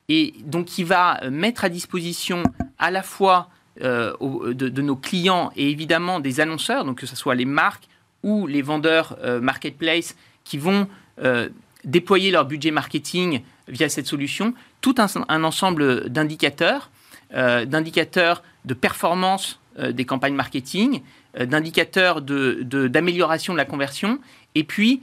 et 0.08 0.34
donc 0.44 0.66
qui 0.66 0.84
va 0.84 1.20
mettre 1.30 1.64
à 1.64 1.68
disposition 1.68 2.42
à 2.78 2.90
la 2.90 3.02
fois 3.02 3.48
euh, 3.80 4.12
de, 4.54 4.82
nos 4.82 4.94
clients 4.94 5.50
et 5.56 5.68
évidemment 5.68 6.20
des 6.20 6.38
annonceurs, 6.38 6.84
donc 6.84 6.98
que 6.98 7.06
ce 7.06 7.16
soit 7.16 7.34
les 7.34 7.44
marques 7.44 7.88
ou 8.22 8.46
les 8.46 8.62
vendeurs 8.62 9.16
euh, 9.24 9.40
marketplace 9.40 10.14
qui 10.44 10.58
vont 10.58 10.88
euh, 11.22 11.48
déployer 11.84 12.30
leur 12.30 12.44
budget 12.44 12.70
marketing 12.70 13.42
via 13.68 13.88
cette 13.88 14.06
solution, 14.06 14.54
tout 14.80 14.94
un, 14.98 15.44
ensemble 15.44 16.08
d'indicateurs, 16.10 16.90
d'indicateurs 17.32 18.42
de 18.64 18.74
performance 18.74 19.58
des 19.78 20.04
campagnes 20.04 20.34
marketing, 20.34 21.00
d'indicateurs 21.38 22.20
d'amélioration 22.20 23.54
de, 23.54 23.58
la 23.58 23.64
conversion, 23.64 24.18
et 24.54 24.64
puis 24.64 25.02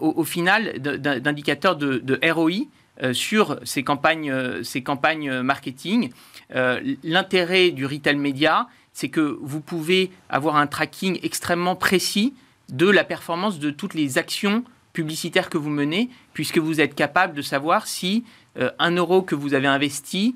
au, 0.00 0.24
final 0.24 0.78
d'indicateurs 0.78 1.76
de, 1.76 2.30
ROI 2.30 3.12
sur 3.12 3.58
ces 3.64 3.82
campagnes, 3.82 4.62
ces 4.62 4.82
campagnes 4.82 5.40
marketing. 5.40 6.10
Euh, 6.54 6.80
l'intérêt 7.04 7.70
du 7.70 7.84
retail 7.84 8.16
média, 8.16 8.68
c'est 8.92 9.08
que 9.08 9.38
vous 9.40 9.60
pouvez 9.60 10.10
avoir 10.28 10.56
un 10.56 10.66
tracking 10.66 11.18
extrêmement 11.22 11.76
précis 11.76 12.34
de 12.70 12.88
la 12.88 13.04
performance 13.04 13.58
de 13.58 13.70
toutes 13.70 13.94
les 13.94 14.18
actions 14.18 14.64
publicitaires 14.92 15.50
que 15.50 15.58
vous 15.58 15.70
menez, 15.70 16.10
puisque 16.32 16.58
vous 16.58 16.80
êtes 16.80 16.94
capable 16.94 17.34
de 17.34 17.42
savoir 17.42 17.86
si 17.86 18.24
euh, 18.58 18.70
un 18.78 18.92
euro 18.92 19.22
que 19.22 19.34
vous 19.34 19.54
avez 19.54 19.68
investi 19.68 20.34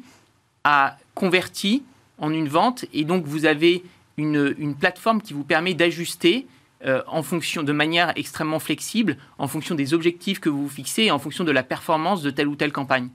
a 0.65 0.97
converti 1.15 1.83
en 2.19 2.33
une 2.33 2.49
vente, 2.49 2.85
et 2.93 3.05
donc 3.05 3.25
vous 3.25 3.47
avez 3.47 3.83
une 4.19 4.77
plateforme 4.79 5.21
qui 5.21 5.33
vous 5.33 5.43
permet 5.43 5.75
d'ajuster 5.75 6.47
euh, 6.85 7.01
en 7.07 7.23
fonction, 7.23 7.63
de 7.63 7.73
manière 7.73 8.13
extrêmement 8.17 8.59
flexible, 8.59 9.17
en 9.39 9.47
fonction 9.47 9.77
des 9.77 9.95
objectifs 9.95 10.41
que 10.41 10.49
vous 10.49 10.65
vous 10.65 10.69
fixez 10.69 11.05
et 11.05 11.11
en 11.13 11.21
fonction 11.21 11.45
de 11.45 11.53
la 11.53 11.63
performance 11.63 12.23
de 12.23 12.31
telle 12.31 12.49
ou 12.49 12.57
telle 12.57 12.73
campagne. 12.73 13.09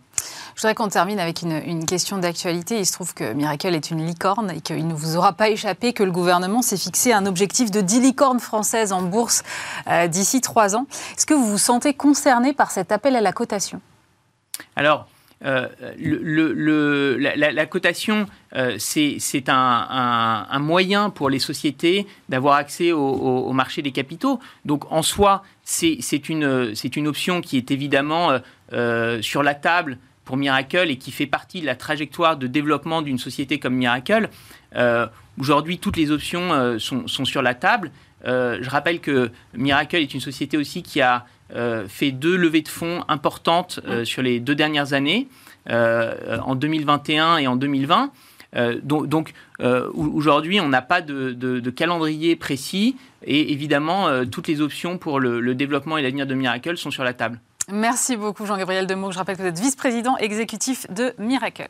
Je 0.57 0.63
voudrais 0.63 0.73
qu'on 0.73 0.87
termine 0.87 1.19
avec 1.19 1.43
une, 1.43 1.85
question 1.85 2.17
d'actualité. 2.17 2.79
Il 2.79 2.85
se 2.87 2.91
trouve 2.91 3.13
que 3.13 3.31
Miracle 3.33 3.75
est 3.75 3.91
une 3.91 4.03
licorne 4.03 4.49
et 4.49 4.59
qu'il 4.59 4.87
ne 4.87 4.93
vous 4.95 5.15
aura 5.15 5.33
pas 5.33 5.49
échappé 5.49 5.93
que 5.93 6.01
le 6.01 6.09
gouvernement 6.09 6.63
s'est 6.63 6.77
fixé 6.77 7.13
un 7.13 7.27
objectif 7.27 7.69
de 7.69 7.79
10 7.79 8.01
licornes 8.01 8.39
françaises 8.39 8.91
en 8.91 9.03
bourse 9.03 9.43
euh, 9.85 10.07
d'ici 10.07 10.41
trois 10.41 10.75
ans. 10.75 10.87
Est-ce 11.15 11.27
que 11.27 11.35
vous 11.35 11.45
vous 11.45 11.59
sentez 11.59 11.93
concerné 11.93 12.53
par 12.53 12.71
cet 12.71 12.91
appel 12.91 13.15
à 13.15 13.21
la 13.21 13.33
cotation? 13.33 13.81
Alors, 14.75 15.07
euh, 15.45 15.67
la, 17.19 17.65
cotation, 17.67 18.25
euh, 18.55 18.77
c'est 18.79 19.49
un, 19.49 20.59
moyen 20.59 21.11
pour 21.11 21.29
les 21.29 21.37
sociétés 21.37 22.07
d'avoir 22.29 22.55
accès 22.55 22.91
au, 22.91 23.53
marché 23.53 23.83
des 23.83 23.91
capitaux. 23.91 24.39
Donc 24.65 24.91
en 24.91 25.03
soi, 25.03 25.43
c'est 25.63 26.29
une, 26.29 26.73
option 27.05 27.41
qui 27.41 27.57
est 27.57 27.69
évidemment 27.69 28.39
sur 29.21 29.43
la 29.43 29.53
table 29.53 29.99
pour 30.27 30.37
Miracle 30.37 30.91
et 30.91 30.97
qui 30.97 31.11
fait 31.11 31.25
partie 31.25 31.61
de 31.61 31.65
la 31.65 31.75
trajectoire 31.75 32.37
de 32.37 32.45
développement 32.45 33.01
d'une 33.01 33.17
société 33.17 33.57
comme 33.57 33.73
Miracle. 33.73 34.29
Aujourd'hui, 35.39 35.79
toutes 35.79 35.97
les 35.97 36.11
options 36.11 36.77
sont, 36.77 37.07
sont, 37.07 37.25
sur 37.25 37.41
la 37.41 37.55
table. 37.55 37.91
je 38.23 38.69
rappelle 38.69 38.99
que 38.99 39.31
Miracle 39.55 39.95
est 39.95 40.13
une 40.13 40.19
société 40.19 40.57
aussi 40.57 40.83
qui 40.83 41.01
a 41.01 41.25
euh, 41.55 41.87
fait 41.87 42.11
deux 42.11 42.35
levées 42.35 42.61
de 42.61 42.67
fonds 42.67 43.05
importantes 43.07 43.79
euh, 43.87 44.03
sur 44.03 44.21
les 44.21 44.41
deux 44.41 44.55
dernières 44.55 44.91
années, 44.91 45.29
euh, 45.69 46.37
en 46.43 46.55
2021 46.55 47.37
et 47.37 47.47
en 47.47 47.55
2020. 47.55 48.11
donc, 48.83 49.33
aujourd'hui, 49.93 50.59
on 50.59 50.67
n'a 50.67 50.81
pas 50.81 51.01
de, 51.01 51.69
calendrier 51.69 52.35
précis 52.35 52.95
et 53.23 53.51
évidemment, 53.51 54.07
toutes 54.25 54.47
les 54.47 54.61
options 54.61 54.97
pour 54.97 55.19
le, 55.19 55.39
le 55.39 55.55
développement 55.55 55.97
et 55.97 56.01
l'avenir 56.01 56.25
de 56.25 56.33
Miracle 56.33 56.75
sont 56.77 56.91
sur 56.91 57.03
la 57.03 57.13
table. 57.13 57.39
Merci 57.69 58.15
beaucoup 58.15 58.45
Jean-Gabriel 58.45 58.87
Demeaux. 58.87 59.11
Je 59.11 59.17
rappelle 59.17 59.35
que 59.35 59.41
vous 59.41 59.47
êtes 59.49 59.59
vice-président 59.59 60.15
exécutif 60.17 60.89
de 60.89 61.13
Miracle. 61.17 61.67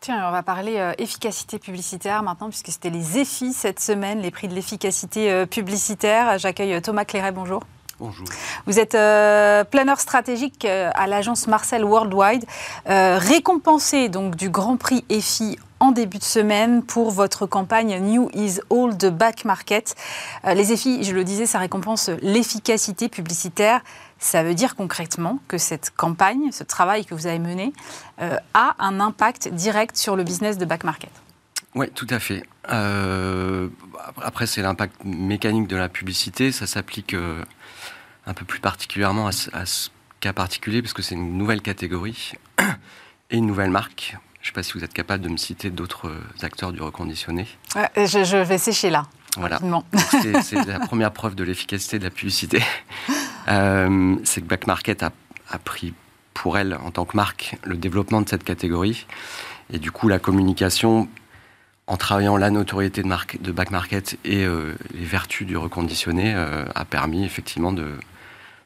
Tiens, 0.00 0.28
on 0.28 0.30
va 0.30 0.44
parler 0.44 0.76
euh, 0.76 0.92
efficacité 0.98 1.58
publicitaire 1.58 2.22
maintenant, 2.22 2.48
puisque 2.48 2.68
c'était 2.68 2.90
les 2.90 3.18
EFI 3.18 3.52
cette 3.52 3.80
semaine, 3.80 4.20
les 4.20 4.30
prix 4.30 4.46
de 4.46 4.54
l'efficacité 4.54 5.32
euh, 5.32 5.46
publicitaire. 5.46 6.38
J'accueille 6.38 6.74
euh, 6.74 6.80
Thomas 6.80 7.04
Cléret, 7.04 7.32
bonjour. 7.32 7.64
Bonjour. 7.98 8.26
Vous 8.66 8.78
êtes 8.78 8.92
planeur 8.92 9.98
stratégique 9.98 10.64
à 10.64 11.06
l'agence 11.08 11.48
Marcel 11.48 11.84
Worldwide, 11.84 12.44
récompensé 12.86 14.08
donc 14.08 14.36
du 14.36 14.50
Grand 14.50 14.76
Prix 14.76 15.04
EFI 15.10 15.58
en 15.80 15.92
début 15.92 16.18
de 16.18 16.24
semaine 16.24 16.82
pour 16.82 17.10
votre 17.10 17.46
campagne 17.46 17.98
New 18.00 18.30
is 18.34 18.60
Old 18.70 19.04
Back 19.16 19.44
Market. 19.44 19.94
les 20.44 20.72
EFI, 20.72 21.04
je 21.04 21.14
le 21.14 21.24
disais, 21.24 21.46
ça 21.46 21.58
récompense 21.58 22.10
l'efficacité 22.22 23.08
publicitaire. 23.08 23.80
Ça 24.18 24.42
veut 24.42 24.54
dire 24.54 24.74
concrètement 24.74 25.38
que 25.46 25.58
cette 25.58 25.90
campagne, 25.96 26.50
ce 26.50 26.64
travail 26.64 27.04
que 27.04 27.14
vous 27.14 27.26
avez 27.26 27.38
mené, 27.38 27.72
euh, 28.20 28.36
a 28.52 28.74
un 28.78 28.98
impact 29.00 29.48
direct 29.48 29.96
sur 29.96 30.16
le 30.16 30.24
business 30.24 30.58
de 30.58 30.64
back 30.64 30.82
market. 30.82 31.10
Oui, 31.74 31.88
tout 31.94 32.06
à 32.10 32.18
fait. 32.18 32.44
Euh, 32.70 33.68
après, 34.20 34.46
c'est 34.46 34.62
l'impact 34.62 35.04
mécanique 35.04 35.68
de 35.68 35.76
la 35.76 35.88
publicité. 35.88 36.50
Ça 36.50 36.66
s'applique 36.66 37.14
euh, 37.14 37.44
un 38.26 38.34
peu 38.34 38.44
plus 38.44 38.58
particulièrement 38.58 39.28
à, 39.28 39.66
ce 39.66 39.90
cas 40.18 40.32
particulier, 40.32 40.82
parce 40.82 40.94
que 40.94 41.02
c'est 41.02 41.14
une 41.14 41.38
nouvelle 41.38 41.62
catégorie 41.62 42.32
et 43.30 43.36
une 43.36 43.46
nouvelle 43.46 43.70
marque. 43.70 44.16
Je 44.48 44.52
ne 44.52 44.54
sais 44.54 44.60
pas 44.60 44.62
si 44.62 44.78
vous 44.78 44.82
êtes 44.82 44.94
capable 44.94 45.22
de 45.22 45.28
me 45.28 45.36
citer 45.36 45.68
d'autres 45.68 46.10
acteurs 46.40 46.72
du 46.72 46.80
reconditionné. 46.80 47.46
je, 47.76 48.24
je, 48.24 48.38
vais 48.38 48.56
sécher 48.56 48.88
là. 48.88 49.04
Voilà. 49.36 49.60
C'est 50.42 50.64
la 50.64 50.80
première 50.86 51.12
preuve 51.12 51.34
de 51.34 51.44
l'efficacité 51.44 51.98
de 51.98 52.04
la 52.04 52.10
publicité. 52.10 52.62
Euh, 53.50 54.16
c'est 54.24 54.42
que 54.42 54.46
Back 54.46 54.66
Market 54.66 55.02
a, 55.02 55.10
pris 55.64 55.94
pour 56.34 56.58
elle, 56.58 56.74
en 56.84 56.90
tant 56.90 57.06
que 57.06 57.16
marque, 57.16 57.56
le 57.64 57.78
développement 57.78 58.20
de 58.20 58.28
cette 58.28 58.44
catégorie. 58.44 59.06
Et 59.72 59.78
du 59.78 59.90
coup, 59.90 60.06
la 60.08 60.18
communication, 60.18 61.08
en 61.86 61.96
travaillant 61.96 62.36
la 62.36 62.50
notoriété 62.50 63.02
de, 63.02 63.08
marque, 63.08 63.40
de 63.40 63.50
Back 63.50 63.70
Market 63.70 64.18
et 64.26 64.44
euh, 64.44 64.74
les 64.92 65.06
vertus 65.06 65.46
du 65.46 65.56
reconditionné, 65.56 66.34
euh, 66.34 66.66
a 66.74 66.84
permis 66.84 67.24
effectivement 67.24 67.72
de, 67.72 67.94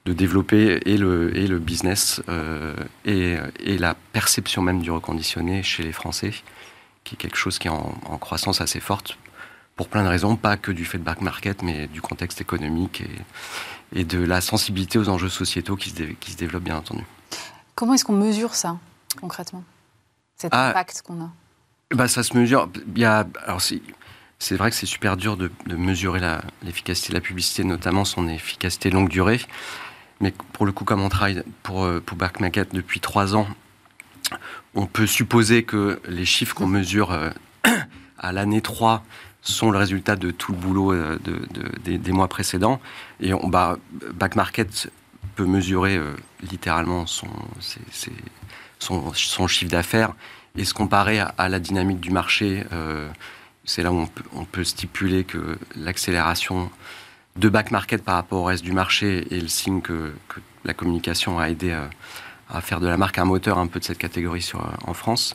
de 0.05 0.13
développer 0.13 0.81
et 0.85 0.97
le, 0.97 1.37
et 1.37 1.47
le 1.47 1.59
business 1.59 2.21
et, 3.05 3.37
et, 3.61 3.79
la 3.79 3.95
perception 4.13 4.61
même 4.61 4.83
du 4.83 4.91
reconditionné 4.91 5.63
chez 5.63 5.83
les 5.83 5.93
Français, 5.93 6.33
qui 7.05 7.15
est 7.15 7.19
quelque 7.19 7.37
chose 7.37 7.59
qui 7.59 7.69
est 7.69 7.71
en, 7.71 7.95
en 8.07 8.19
croissance 8.19 8.61
assez 8.61 8.81
forte 8.81 9.17
pour 9.77 9.89
plein 9.89 10.03
de 10.03 10.09
raisons, 10.09 10.37
pas 10.37 10.57
que 10.57 10.71
du 10.71 10.85
fait 10.85 10.99
de 10.99 11.03
back 11.03 11.21
market, 11.21 11.63
mais 11.63 11.87
du 11.87 12.01
contexte 12.01 12.41
économique 12.41 13.01
et, 13.01 14.01
et 14.01 14.05
de 14.05 14.23
la 14.23 14.41
sensibilité 14.41 14.99
aux 14.99 15.09
enjeux 15.09 15.29
sociétaux 15.29 15.77
qui 15.77 15.91
se, 15.91 16.03
qui 16.03 16.33
se 16.33 16.37
développent, 16.37 16.65
bien 16.65 16.77
entendu. 16.77 17.05
Comment 17.75 17.95
est-ce 17.95 18.05
qu'on 18.05 18.13
mesure 18.13 18.55
ça, 18.55 18.79
concrètement? 19.21 19.65
Cet 20.37 20.53
ah, 20.55 20.71
impact 20.71 21.03
qu'on 21.03 21.23
a? 21.23 21.31
Bah, 21.95 22.09
Ça 22.09 22.23
se 22.23 22.37
mesure. 22.37 22.71
Il 22.95 23.01
y 23.01 23.05
a, 23.05 23.27
alors 23.45 23.61
c'est 23.61 24.57
vrai 24.57 24.71
que 24.71 24.77
c'est 24.77 24.87
super 24.87 25.17
dur 25.17 25.37
de, 25.37 25.51
de 25.67 25.77
mesurer 25.77 26.21
l'efficacité 26.63 27.11
de 27.11 27.15
la 27.15 27.21
publicité, 27.21 27.65
notamment 27.65 28.05
son 28.05 28.29
efficacité 28.29 28.91
longue 28.91 29.09
durée. 29.09 29.41
Mais 30.23 30.33
pour 30.53 30.65
le 30.65 30.73
coup, 30.73 30.85
comme 30.85 31.03
on 31.03 31.09
travaille 31.09 31.43
pour, 31.65 31.85
euh, 31.85 32.01
pour 32.01 32.17
Back 32.17 32.41
Market 32.41 32.73
depuis 32.73 33.01
trois 33.01 33.35
ans, 33.35 33.49
on 34.75 34.87
peut 34.87 35.07
supposer 35.07 35.65
que 35.65 36.01
les 36.09 36.25
chiffres 36.25 36.55
qu'on 36.55 36.69
mesure 36.69 37.11
euh, 37.11 37.31
à 38.19 38.33
l'année 38.33 38.63
3 38.63 39.05
sont 39.43 39.73
le 39.73 39.79
résultat 39.79 40.15
de 40.15 40.31
tout 40.31 40.53
le 40.53 40.59
boulot 40.59 40.93
euh, 40.93 41.19
de, 41.25 41.97
des, 41.97 42.13
mois 42.13 42.29
précédents. 42.29 42.81
Et 43.21 43.35
on, 43.35 43.49
bah, 43.49 43.79
Back 44.15 44.37
Market 44.37 44.91
peut 45.35 45.45
mesurer 45.45 45.99
littéralement 46.43 47.07
son, 47.07 47.27
son, 48.79 49.47
chiffre 49.49 49.71
d'affaires 49.71 50.13
et 50.57 50.65
se 50.65 50.75
comparer 50.75 51.21
à, 51.21 51.49
la 51.49 51.59
dynamique 51.59 52.01
du 52.01 52.11
marché. 52.11 52.65
C'est 53.65 53.83
là 53.83 53.93
où 53.93 54.07
on 54.35 54.45
peut, 54.45 54.63
stipuler 54.63 55.25
que 55.25 55.59
l'accélération 55.75 56.71
de 57.37 57.49
back 57.49 57.71
market 57.71 58.03
par 58.03 58.17
rapport 58.17 58.41
au 58.41 58.45
reste 58.45 58.65
du 58.65 58.73
marché 58.73 59.27
est 59.35 59.41
le 59.41 59.49
signe 59.49 59.81
que, 59.81 60.13
la 60.65 60.75
communication 60.75 61.41
a 61.41 61.51
aidé 61.51 61.73
à, 61.73 61.91
à, 62.49 62.61
faire 62.61 62.79
de 62.79 62.87
la 62.87 62.97
marque 62.97 63.19
un 63.19 63.25
moteur 63.25 63.59
un 63.59 63.67
peu 63.67 63.81
de 63.81 63.85
cette 63.85 63.99
catégorie 63.99 64.43
sur, 64.43 64.65
en 64.87 64.95
France. 64.95 65.35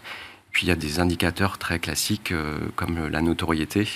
Puis 0.52 0.66
il 0.66 0.70
y 0.70 0.72
a 0.72 0.76
des 0.76 1.00
indicateurs 1.00 1.58
très 1.58 1.80
classiques 1.80 2.32
euh, 2.32 2.58
comme 2.76 3.10
la 3.10 3.22
notoriété, 3.22 3.88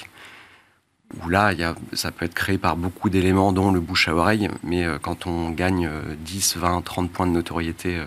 où 1.24 1.30
là, 1.30 1.54
ça 1.94 2.12
peut 2.12 2.26
être 2.26 2.34
créé 2.34 2.58
par 2.58 2.76
beaucoup 2.76 3.10
d'éléments, 3.10 3.52
dont 3.52 3.72
le 3.72 3.80
bouche 3.80 4.08
à 4.08 4.14
oreille, 4.14 4.50
mais 4.64 4.86
euh, 4.86 5.00
quand 5.00 5.26
on 5.26 5.50
gagne 5.50 5.90
10, 6.20 6.58
20, 6.58 6.82
30 6.82 7.12
points 7.12 7.28
de 7.28 7.32
notoriété 7.32 7.98
euh, 7.98 8.06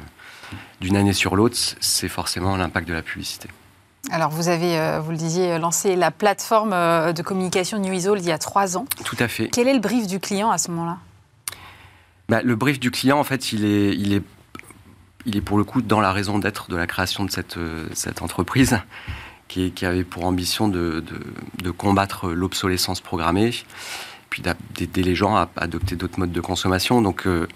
d'une 0.80 0.96
année 0.96 1.12
sur 1.12 1.34
l'autre, 1.34 1.56
c'est 1.80 2.08
forcément 2.08 2.56
l'impact 2.56 2.86
de 2.86 2.94
la 2.94 3.02
publicité. 3.02 3.48
Alors, 4.10 4.30
vous 4.30 4.48
avez, 4.48 5.00
vous 5.02 5.10
le 5.10 5.16
disiez, 5.16 5.58
lancé 5.58 5.96
la 5.96 6.10
plateforme 6.10 6.70
de 6.70 7.22
communication 7.22 7.78
Nuisol 7.78 8.20
il 8.20 8.26
y 8.26 8.32
a 8.32 8.38
trois 8.38 8.76
ans. 8.76 8.84
Tout 9.04 9.16
à 9.18 9.28
fait. 9.28 9.48
Quel 9.48 9.66
est 9.66 9.74
le 9.74 9.80
brief 9.80 10.06
du 10.06 10.20
client 10.20 10.50
à 10.50 10.58
ce 10.58 10.70
moment-là? 10.70 10.98
Bah, 12.28 12.40
Le 12.42 12.54
brief 12.54 12.78
du 12.78 12.90
client, 12.90 13.18
en 13.18 13.24
fait, 13.24 13.52
il 13.52 13.64
est, 13.64 13.94
il 13.94 14.12
est 14.12 14.22
il 15.26 15.36
est 15.36 15.40
pour 15.40 15.58
le 15.58 15.64
coup 15.64 15.82
dans 15.82 16.00
la 16.00 16.12
raison 16.12 16.38
d'être 16.38 16.70
de 16.70 16.76
la 16.76 16.86
création 16.86 17.24
de 17.24 17.30
cette, 17.30 17.56
euh, 17.56 17.86
cette 17.92 18.22
entreprise 18.22 18.78
qui, 19.48 19.72
qui, 19.72 19.86
avait 19.86 20.04
pour 20.04 20.24
ambition 20.24 20.68
de, 20.68 21.04
de, 21.62 21.70
combattre 21.70 22.30
l'obsolescence 22.30 23.00
programmée, 23.00 23.50
puis 24.30 24.42
d'aider 24.74 25.02
les 25.02 25.14
gens 25.14 25.36
à 25.36 25.48
adopter 25.56 25.96
d'autres 25.96 26.18
modes 26.18 26.32
de 26.32 26.40
consommation. 26.40 27.02
Donc 27.02 27.26
euh, 27.26 27.46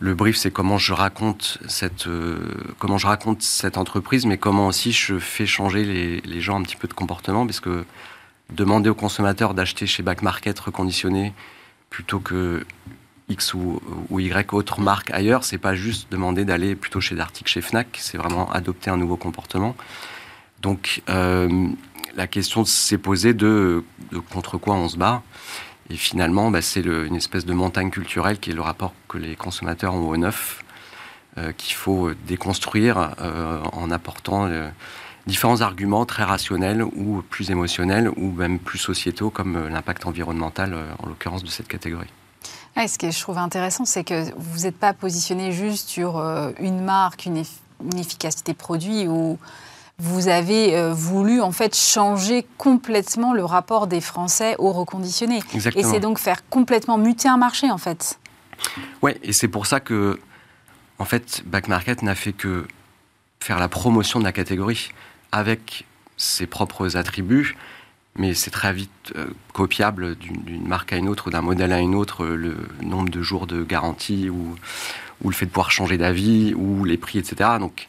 le 0.00 0.14
brief, 0.14 0.36
c'est 0.36 0.50
comment 0.50 0.76
je 0.76 0.92
raconte 0.92 1.58
cette 1.68 2.08
euh, 2.08 2.38
comment 2.78 2.98
je 2.98 3.06
raconte 3.06 3.42
cette 3.42 3.78
entreprise, 3.78 4.26
mais 4.26 4.38
comment 4.38 4.66
aussi 4.66 4.92
je 4.92 5.18
fais 5.18 5.46
changer 5.46 6.20
les, 6.20 6.40
gens 6.40 6.58
un 6.58 6.62
petit 6.62 6.76
peu 6.76 6.88
de 6.88 6.94
comportement, 6.94 7.46
parce 7.46 7.60
que 7.60 7.84
demander 8.50 8.90
aux 8.90 8.94
consommateurs 8.94 9.54
d'acheter 9.54 9.86
chez 9.86 10.02
Back 10.02 10.22
Market 10.22 10.58
reconditionné 10.58 11.32
plutôt 11.90 12.18
que 12.18 12.66
X 13.28 13.54
ou, 13.54 13.80
Y 14.10 14.52
autre 14.52 14.80
marque 14.80 15.10
ailleurs, 15.12 15.44
c'est 15.44 15.58
pas 15.58 15.74
juste 15.74 16.10
demander 16.10 16.44
d'aller 16.44 16.74
plutôt 16.74 17.00
chez 17.00 17.14
Dartic, 17.14 17.46
chez 17.48 17.62
Fnac, 17.62 17.86
c'est 18.00 18.18
vraiment 18.18 18.50
adopter 18.50 18.90
un 18.90 18.96
nouveau 18.96 19.16
comportement. 19.16 19.76
Donc 20.60 21.02
euh, 21.08 21.68
la 22.16 22.26
question 22.26 22.64
s'est 22.64 22.98
posée 22.98 23.32
de, 23.32 23.84
contre 24.30 24.58
quoi 24.58 24.74
on 24.74 24.88
se 24.88 24.96
bat. 24.96 25.22
Et 25.90 25.96
finalement, 25.96 26.50
bah, 26.50 26.62
c'est 26.62 26.80
une 26.80 27.16
espèce 27.16 27.44
de 27.44 27.52
montagne 27.52 27.90
culturelle 27.90 28.38
qui 28.38 28.50
est 28.50 28.54
le 28.54 28.62
rapport 28.62 28.94
que 29.08 29.18
les 29.18 29.36
consommateurs 29.36 29.94
ont 29.94 30.08
au 30.08 30.16
neuf, 30.16 30.62
euh, 31.38 31.52
qu'il 31.52 31.74
faut 31.74 32.12
déconstruire 32.26 33.14
euh, 33.20 33.60
en 33.72 33.90
apportant 33.90 34.48
différents 35.26 35.60
arguments 35.60 36.06
très 36.06 36.24
rationnels 36.24 36.82
ou 36.82 37.22
plus 37.28 37.50
émotionnels 37.50 38.08
ou 38.16 38.30
même 38.32 38.58
plus 38.58 38.78
sociétaux 38.78 39.30
comme 39.30 39.68
l'impact 39.68 40.06
environnemental 40.06 40.76
en 41.02 41.06
l'occurrence 41.06 41.44
de 41.44 41.50
cette 41.50 41.68
catégorie. 41.68 42.10
Ce 42.76 42.98
que 42.98 43.10
je 43.10 43.20
trouve 43.20 43.38
intéressant, 43.38 43.84
c'est 43.84 44.04
que 44.04 44.24
vous 44.36 44.62
n'êtes 44.62 44.76
pas 44.76 44.92
positionné 44.92 45.52
juste 45.52 45.88
sur 45.88 46.18
euh, 46.18 46.50
une 46.58 46.82
marque, 46.82 47.24
une, 47.24 47.42
efficacité 47.96 48.52
produit, 48.52 49.06
ou 49.06 49.38
vous 49.98 50.28
avez 50.28 50.76
euh, 50.76 50.92
voulu 50.92 51.40
en 51.40 51.52
fait 51.52 51.76
changer 51.76 52.46
complètement 52.58 53.32
le 53.32 53.44
rapport 53.44 53.86
des 53.86 54.00
Français 54.00 54.56
au 54.58 54.72
reconditionné. 54.72 55.40
Et 55.76 55.82
c'est 55.82 56.00
donc 56.00 56.18
faire 56.18 56.48
complètement 56.48 56.98
muter 56.98 57.28
un 57.28 57.36
marché 57.36 57.70
en 57.70 57.78
fait. 57.78 58.18
Oui, 59.02 59.12
et 59.22 59.32
c'est 59.32 59.48
pour 59.48 59.66
ça 59.66 59.80
que 59.80 60.18
en 60.98 61.04
fait 61.04 61.42
Back 61.46 61.68
Market 61.68 62.02
n'a 62.02 62.14
fait 62.14 62.32
que 62.32 62.66
faire 63.40 63.58
la 63.58 63.68
promotion 63.68 64.18
de 64.18 64.24
la 64.24 64.32
catégorie 64.32 64.90
avec 65.32 65.86
ses 66.16 66.46
propres 66.46 66.96
attributs 66.96 67.56
mais 68.16 68.34
c'est 68.34 68.50
très 68.50 68.72
vite 68.72 69.12
euh, 69.16 69.26
copiable 69.52 70.16
d'une 70.16 70.66
marque 70.66 70.92
à 70.92 70.96
une 70.96 71.08
autre 71.08 71.30
d'un 71.30 71.42
modèle 71.42 71.72
à 71.72 71.80
une 71.80 71.94
autre, 71.94 72.24
le 72.24 72.56
nombre 72.82 73.08
de 73.08 73.22
jours 73.22 73.46
de 73.46 73.62
garantie 73.64 74.30
ou, 74.30 74.54
ou 75.22 75.30
le 75.30 75.34
fait 75.34 75.46
de 75.46 75.50
pouvoir 75.50 75.70
changer 75.70 75.98
d'avis 75.98 76.54
ou 76.54 76.84
les 76.84 76.96
prix, 76.96 77.18
etc. 77.18 77.50
Donc, 77.58 77.88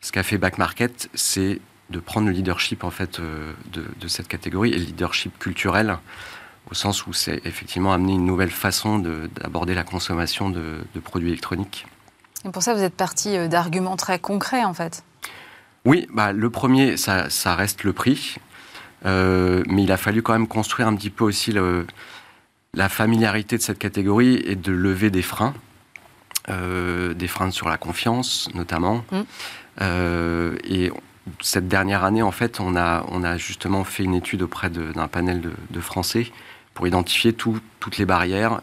ce 0.00 0.12
qu'a 0.12 0.22
fait 0.22 0.38
Back 0.38 0.58
Market, 0.58 1.08
c'est 1.14 1.60
de 1.90 2.00
prendre 2.00 2.26
le 2.26 2.32
leadership 2.32 2.84
en 2.84 2.90
fait 2.90 3.18
euh, 3.18 3.52
de, 3.72 3.84
de, 3.98 4.08
cette 4.08 4.28
catégorie 4.28 4.70
et 4.70 4.78
le 4.78 4.84
leadership 4.84 5.38
culturel 5.38 5.98
au 6.70 6.74
sens 6.74 7.06
où 7.06 7.14
c'est 7.14 7.40
effectivement 7.46 7.94
amener 7.94 8.12
une 8.12 8.26
nouvelle 8.26 8.50
façon 8.50 8.98
d'aborder 8.98 9.74
la 9.74 9.84
consommation 9.84 10.50
de, 10.50 10.78
de, 10.94 11.00
produits 11.00 11.28
électroniques. 11.28 11.86
Et 12.44 12.50
pour 12.50 12.62
ça, 12.62 12.74
vous 12.74 12.82
êtes 12.82 12.94
parti 12.94 13.48
d'arguments 13.48 13.96
très 13.96 14.18
concrets 14.18 14.64
en 14.64 14.74
fait. 14.74 15.02
Oui, 15.86 16.06
bah, 16.12 16.32
le 16.32 16.50
premier, 16.50 16.98
ça, 16.98 17.30
ça 17.30 17.54
reste 17.54 17.84
le 17.84 17.94
prix. 17.94 18.36
Euh, 19.06 19.62
mais 19.68 19.84
il 19.84 19.92
a 19.92 19.96
fallu 19.96 20.22
quand 20.22 20.32
même 20.32 20.48
construire 20.48 20.88
un 20.88 20.96
petit 20.96 21.10
peu 21.10 21.24
aussi 21.24 21.52
le, 21.52 21.86
la 22.74 22.88
familiarité 22.88 23.56
de 23.56 23.62
cette 23.62 23.78
catégorie 23.78 24.42
et 24.44 24.56
de 24.56 24.72
lever 24.72 25.10
des 25.10 25.22
freins. 25.22 25.54
Euh, 26.50 27.12
des 27.12 27.28
freins 27.28 27.50
sur 27.50 27.68
la 27.68 27.76
confiance, 27.76 28.48
notamment. 28.54 29.04
Mm. 29.12 29.20
Euh, 29.80 30.56
et 30.64 30.90
cette 31.40 31.68
dernière 31.68 32.04
année, 32.04 32.22
en 32.22 32.32
fait, 32.32 32.60
on 32.60 32.74
a, 32.76 33.36
justement 33.36 33.84
fait 33.84 34.04
une 34.04 34.14
étude 34.14 34.42
auprès 34.42 34.70
d'un 34.70 35.08
panel 35.08 35.42
de, 35.70 35.80
Français 35.80 36.30
pour 36.74 36.86
identifier 36.86 37.32
tout, 37.32 37.60
toutes 37.80 37.98
les 37.98 38.06
barrières, 38.06 38.60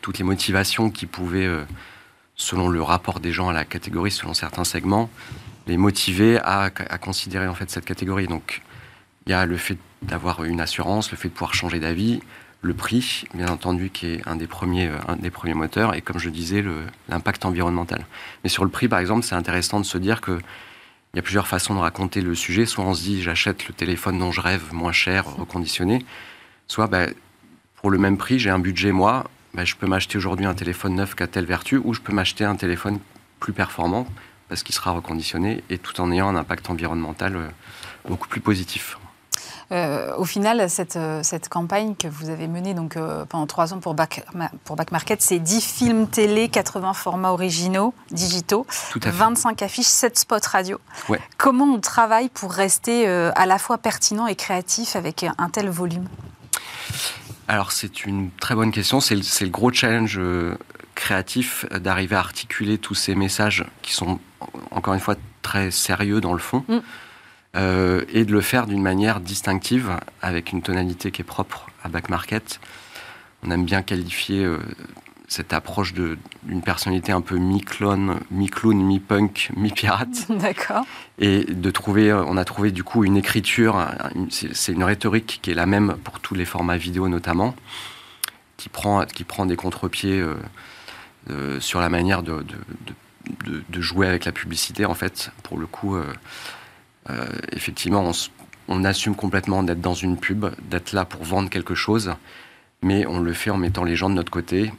toutes 0.00 0.18
les 0.18 0.24
motivations 0.24 0.90
qui 0.90 1.06
pouvaient, 1.06 1.50
selon 2.36 2.68
le 2.68 2.82
rapport 2.82 3.20
des 3.20 3.32
gens 3.32 3.48
à 3.48 3.52
la 3.52 3.64
catégorie, 3.64 4.10
selon 4.10 4.34
certains 4.34 4.64
segments, 4.64 5.10
les 5.66 5.76
motiver 5.76 6.38
à, 6.38 6.62
à, 6.62 6.98
considérer 6.98 7.48
en 7.48 7.54
fait 7.54 7.70
cette 7.70 7.84
catégorie. 7.84 8.26
Donc, 8.26 8.62
il 9.26 9.30
y 9.30 9.34
a 9.34 9.46
le 9.46 9.56
fait 9.56 9.78
d'avoir 10.02 10.44
une 10.44 10.60
assurance, 10.60 11.10
le 11.10 11.16
fait 11.16 11.28
de 11.28 11.34
pouvoir 11.34 11.54
changer 11.54 11.80
d'avis, 11.80 12.20
le 12.64 12.72
prix, 12.72 13.24
bien 13.34 13.48
entendu, 13.48 13.90
qui 13.90 14.06
est 14.06 14.26
un 14.26 14.36
des 14.36 14.46
premiers, 14.46 14.88
euh, 14.88 14.98
un 15.06 15.16
des 15.16 15.30
premiers 15.30 15.54
moteurs, 15.54 15.94
et 15.94 16.00
comme 16.00 16.18
je 16.18 16.30
disais, 16.30 16.64
l'impact 17.08 17.44
environnemental. 17.44 18.06
Mais 18.42 18.48
sur 18.48 18.64
le 18.64 18.70
prix, 18.70 18.88
par 18.88 18.98
exemple, 18.98 19.22
c'est 19.22 19.34
intéressant 19.34 19.80
de 19.80 19.84
se 19.84 19.98
dire 19.98 20.20
que 20.20 20.40
il 21.12 21.18
y 21.18 21.20
a 21.20 21.22
plusieurs 21.22 21.46
façons 21.46 21.74
de 21.74 21.78
raconter 21.78 22.22
le 22.22 22.34
sujet. 22.34 22.66
Soit 22.66 22.84
on 22.84 22.92
se 22.92 23.02
dit 23.02 23.22
j'achète 23.22 23.68
le 23.68 23.74
téléphone 23.74 24.18
dont 24.18 24.32
je 24.32 24.40
rêve, 24.40 24.72
moins 24.72 24.90
cher, 24.90 25.26
reconditionné. 25.36 26.04
Soit 26.66 26.88
bah, 26.88 27.06
pour 27.76 27.90
le 27.90 27.98
même 27.98 28.16
prix, 28.16 28.40
j'ai 28.40 28.50
un 28.50 28.58
budget 28.58 28.90
moi, 28.90 29.30
bah, 29.52 29.64
je 29.64 29.76
peux 29.76 29.86
m'acheter 29.86 30.18
aujourd'hui 30.18 30.46
un 30.46 30.54
téléphone 30.54 30.96
neuf 30.96 31.14
qui 31.14 31.22
a 31.22 31.28
telle 31.28 31.44
vertu, 31.44 31.76
ou 31.84 31.94
je 31.94 32.00
peux 32.00 32.12
m'acheter 32.12 32.44
un 32.44 32.56
téléphone 32.56 32.98
plus 33.38 33.52
performant 33.52 34.08
parce 34.48 34.64
qu'il 34.64 34.74
sera 34.74 34.90
reconditionné 34.90 35.62
et 35.70 35.78
tout 35.78 36.00
en 36.00 36.10
ayant 36.10 36.28
un 36.28 36.36
impact 36.36 36.68
environnemental 36.68 37.36
euh, 37.36 37.48
beaucoup 38.08 38.26
plus 38.26 38.40
positif. 38.40 38.98
Euh, 39.74 40.14
au 40.16 40.24
final, 40.24 40.70
cette, 40.70 40.96
euh, 40.96 41.20
cette, 41.22 41.48
campagne 41.48 41.94
que 41.96 42.08
vous 42.08 42.30
avez 42.30 42.46
menée 42.48 42.74
donc, 42.74 42.96
pendant 43.28 43.46
trois 43.46 43.74
ans 43.74 43.78
pour 43.78 43.94
Back, 43.94 44.24
pour 44.64 44.76
Back 44.76 44.92
Market, 44.92 45.20
c'est 45.20 45.38
10 45.38 45.60
films 45.60 46.08
télé, 46.08 46.48
80 46.48 46.94
formats 46.94 47.32
originaux, 47.32 47.92
digitaux, 48.10 48.66
25 48.96 49.62
affiches, 49.62 49.86
7 49.86 50.18
spots 50.18 50.36
radio. 50.50 50.78
Comment 51.36 51.66
on 51.66 51.80
travaille 51.80 52.28
pour 52.28 52.52
rester 52.52 53.06
à 53.06 53.46
la 53.46 53.58
fois 53.58 53.78
pertinent 53.78 54.26
et 54.26 54.36
créatif 54.36 54.96
avec 54.96 55.26
un 55.38 55.48
tel 55.50 55.68
volume? 55.68 56.06
Alors 57.48 57.72
c'est 57.72 58.06
une 58.06 58.30
très 58.30 58.54
bonne 58.54 58.72
question. 58.72 59.00
C'est 59.00 59.14
le, 59.14 59.48
gros 59.48 59.72
challenge 59.72 60.18
euh, 60.18 60.56
créatif 60.94 61.66
d'arriver 61.70 62.16
à 62.16 62.20
articuler 62.20 62.78
tous 62.78 62.94
ces 62.94 63.14
messages 63.14 63.64
qui 63.82 63.92
sont 63.92 64.18
encore 64.70 64.94
une 64.94 65.00
fois 65.00 65.16
très 65.42 65.70
sérieux 65.70 66.20
dans 66.20 66.32
le 66.32 66.38
fond 66.38 66.64
mm. 66.68 66.78
Euh, 67.56 68.04
et 68.12 68.24
de 68.24 68.32
le 68.32 68.40
faire 68.40 68.66
d'une 68.66 68.82
manière 68.82 69.20
distinctive 69.20 69.96
avec 70.22 70.52
une 70.52 70.62
tonalité 70.62 71.10
qui 71.10 71.22
est 71.22 71.24
propre 71.24 71.70
à 71.82 71.88
Back 71.88 72.08
Market. 72.08 72.60
On 73.42 73.50
aime 73.50 73.64
bien 73.64 73.82
qualifier 73.82 74.44
euh, 74.44 74.58
cette 75.34 75.52
approche 75.52 75.94
d'une 75.94 76.62
personnalité 76.62 77.12
un 77.12 77.20
peu 77.20 77.36
mi-clone, 77.36 78.20
mi-clown, 78.30 78.76
mi-punk, 78.76 79.50
mi-pirate. 79.56 80.26
D'accord. 80.28 80.84
Et 81.18 81.44
de 81.44 81.70
trouver, 81.70 82.10
euh, 82.10 82.24
on 82.26 82.36
a 82.36 82.44
trouvé 82.44 82.70
du 82.70 82.84
coup 82.84 83.04
une 83.04 83.16
écriture, 83.16 83.84
c'est 84.30 84.72
une 84.72 84.84
rhétorique 84.84 85.40
qui 85.42 85.50
est 85.50 85.54
la 85.54 85.66
même 85.66 85.96
pour 86.04 86.20
tous 86.20 86.34
les 86.34 86.44
formats 86.44 86.76
vidéo 86.76 87.08
notamment, 87.08 87.56
qui 88.56 88.68
prend, 88.68 89.04
qui 89.06 89.24
prend 89.24 89.46
des 89.46 89.56
contre-pieds 89.56 90.20
euh, 90.20 90.36
euh, 91.30 91.60
sur 91.60 91.80
la 91.80 91.88
manière 91.88 92.22
de, 92.22 92.44
de, 93.46 93.62
de, 93.68 93.80
jouer 93.80 94.06
avec 94.06 94.26
la 94.26 94.32
publicité 94.32 94.84
en 94.84 94.94
fait. 94.94 95.32
Pour 95.42 95.58
le 95.58 95.66
coup, 95.66 95.96
effectivement, 97.52 98.08
on, 98.08 98.12
on 98.68 98.84
assume 98.84 99.14
complètement 99.14 99.62
d'être 99.62 99.80
dans 99.80 99.94
une 99.94 100.16
pub, 100.16 100.46
d'être 100.70 100.92
là 100.92 101.04
pour 101.04 101.24
vendre 101.24 101.50
quelque 101.50 101.74
chose 101.74 102.14
mais 102.84 103.06
on 103.06 103.18
le 103.18 103.32
fait 103.32 103.50
en 103.50 103.56
mettant 103.56 103.82
les 103.82 103.96
gens 103.96 104.10
de 104.10 104.14
notre 104.14 104.30
côté 104.30 104.72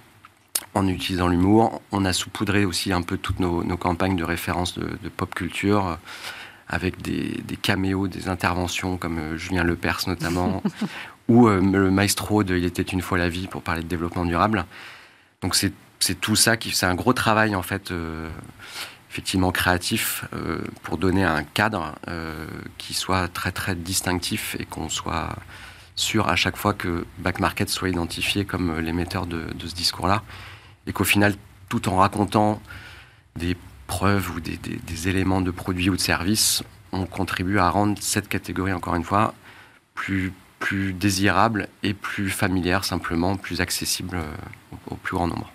en 0.73 0.87
utilisant 0.87 1.27
l'humour. 1.27 1.81
On 1.91 2.05
a 2.05 2.13
saupoudré 2.13 2.63
aussi 2.63 2.93
un 2.93 3.01
peu 3.01 3.17
toutes 3.17 3.39
nos, 3.39 3.63
campagnes 3.77 4.15
de 4.15 4.23
référence 4.23 4.77
de, 4.77 5.09
pop 5.09 5.33
culture 5.33 5.87
euh, 5.87 5.95
avec 6.67 7.01
des, 7.01 7.57
caméos, 7.61 8.07
des 8.07 8.29
interventions 8.29 8.97
comme 8.97 9.17
euh, 9.17 9.37
Julien 9.37 9.63
Lepers 9.63 10.01
notamment, 10.07 10.61
ou 11.27 11.47
euh, 11.47 11.59
le 11.59 11.89
maestro 11.91 12.43
de 12.43 12.55
Il 12.55 12.63
était 12.63 12.83
une 12.83 13.01
fois 13.01 13.17
la 13.17 13.27
vie 13.27 13.47
pour 13.47 13.63
parler 13.63 13.81
de 13.81 13.87
développement 13.87 14.25
durable. 14.25 14.65
Donc 15.41 15.55
c'est 15.55 15.73
tout 16.21 16.35
ça 16.35 16.57
qui 16.57 16.71
c'est 16.71 16.85
un 16.85 16.95
gros 16.95 17.13
travail 17.13 17.55
en 17.55 17.63
fait 17.63 17.91
effectivement 19.15 19.53
créatif 19.53 20.25
pour 20.83 20.97
donner 20.97 21.23
un 21.23 21.43
cadre 21.43 21.95
qui 22.77 22.93
soit 22.93 23.29
très 23.29 23.53
très 23.53 23.73
distinctif 23.73 24.57
et 24.59 24.65
qu'on 24.65 24.89
soit 24.89 25.37
sûr 25.95 26.27
à 26.27 26.35
chaque 26.35 26.57
fois 26.57 26.73
que 26.73 27.05
Back 27.19 27.39
Market 27.39 27.69
soit 27.69 27.87
identifié 27.87 28.43
comme 28.43 28.77
l'émetteur 28.79 29.25
de, 29.25 29.45
de, 29.53 29.67
ce 29.67 29.73
discours-là 29.73 30.21
et 30.85 30.91
qu'au 30.91 31.05
final, 31.05 31.33
tout 31.69 31.87
en 31.87 31.95
racontant 31.95 32.61
des 33.37 33.55
preuves 33.87 34.31
ou 34.31 34.39
des, 34.39 35.07
éléments 35.07 35.41
de 35.41 35.51
produits 35.51 35.89
ou 35.89 35.95
de 35.95 36.01
services, 36.01 36.63
on 36.91 37.05
contribue 37.05 37.59
à 37.59 37.69
rendre 37.69 37.97
cette 38.01 38.27
catégorie, 38.27 38.73
encore 38.73 38.95
une 38.95 39.03
fois, 39.03 39.33
plus, 39.93 40.33
plus 40.59 40.93
désirable 40.93 41.67
et 41.83 41.93
plus 41.93 42.29
familière, 42.29 42.83
simplement, 42.85 43.35
plus 43.35 43.61
accessible 43.61 44.17
euh, 44.17 44.77
au, 44.89 44.95
plus 44.95 45.15
grand 45.15 45.27
nombre. 45.27 45.51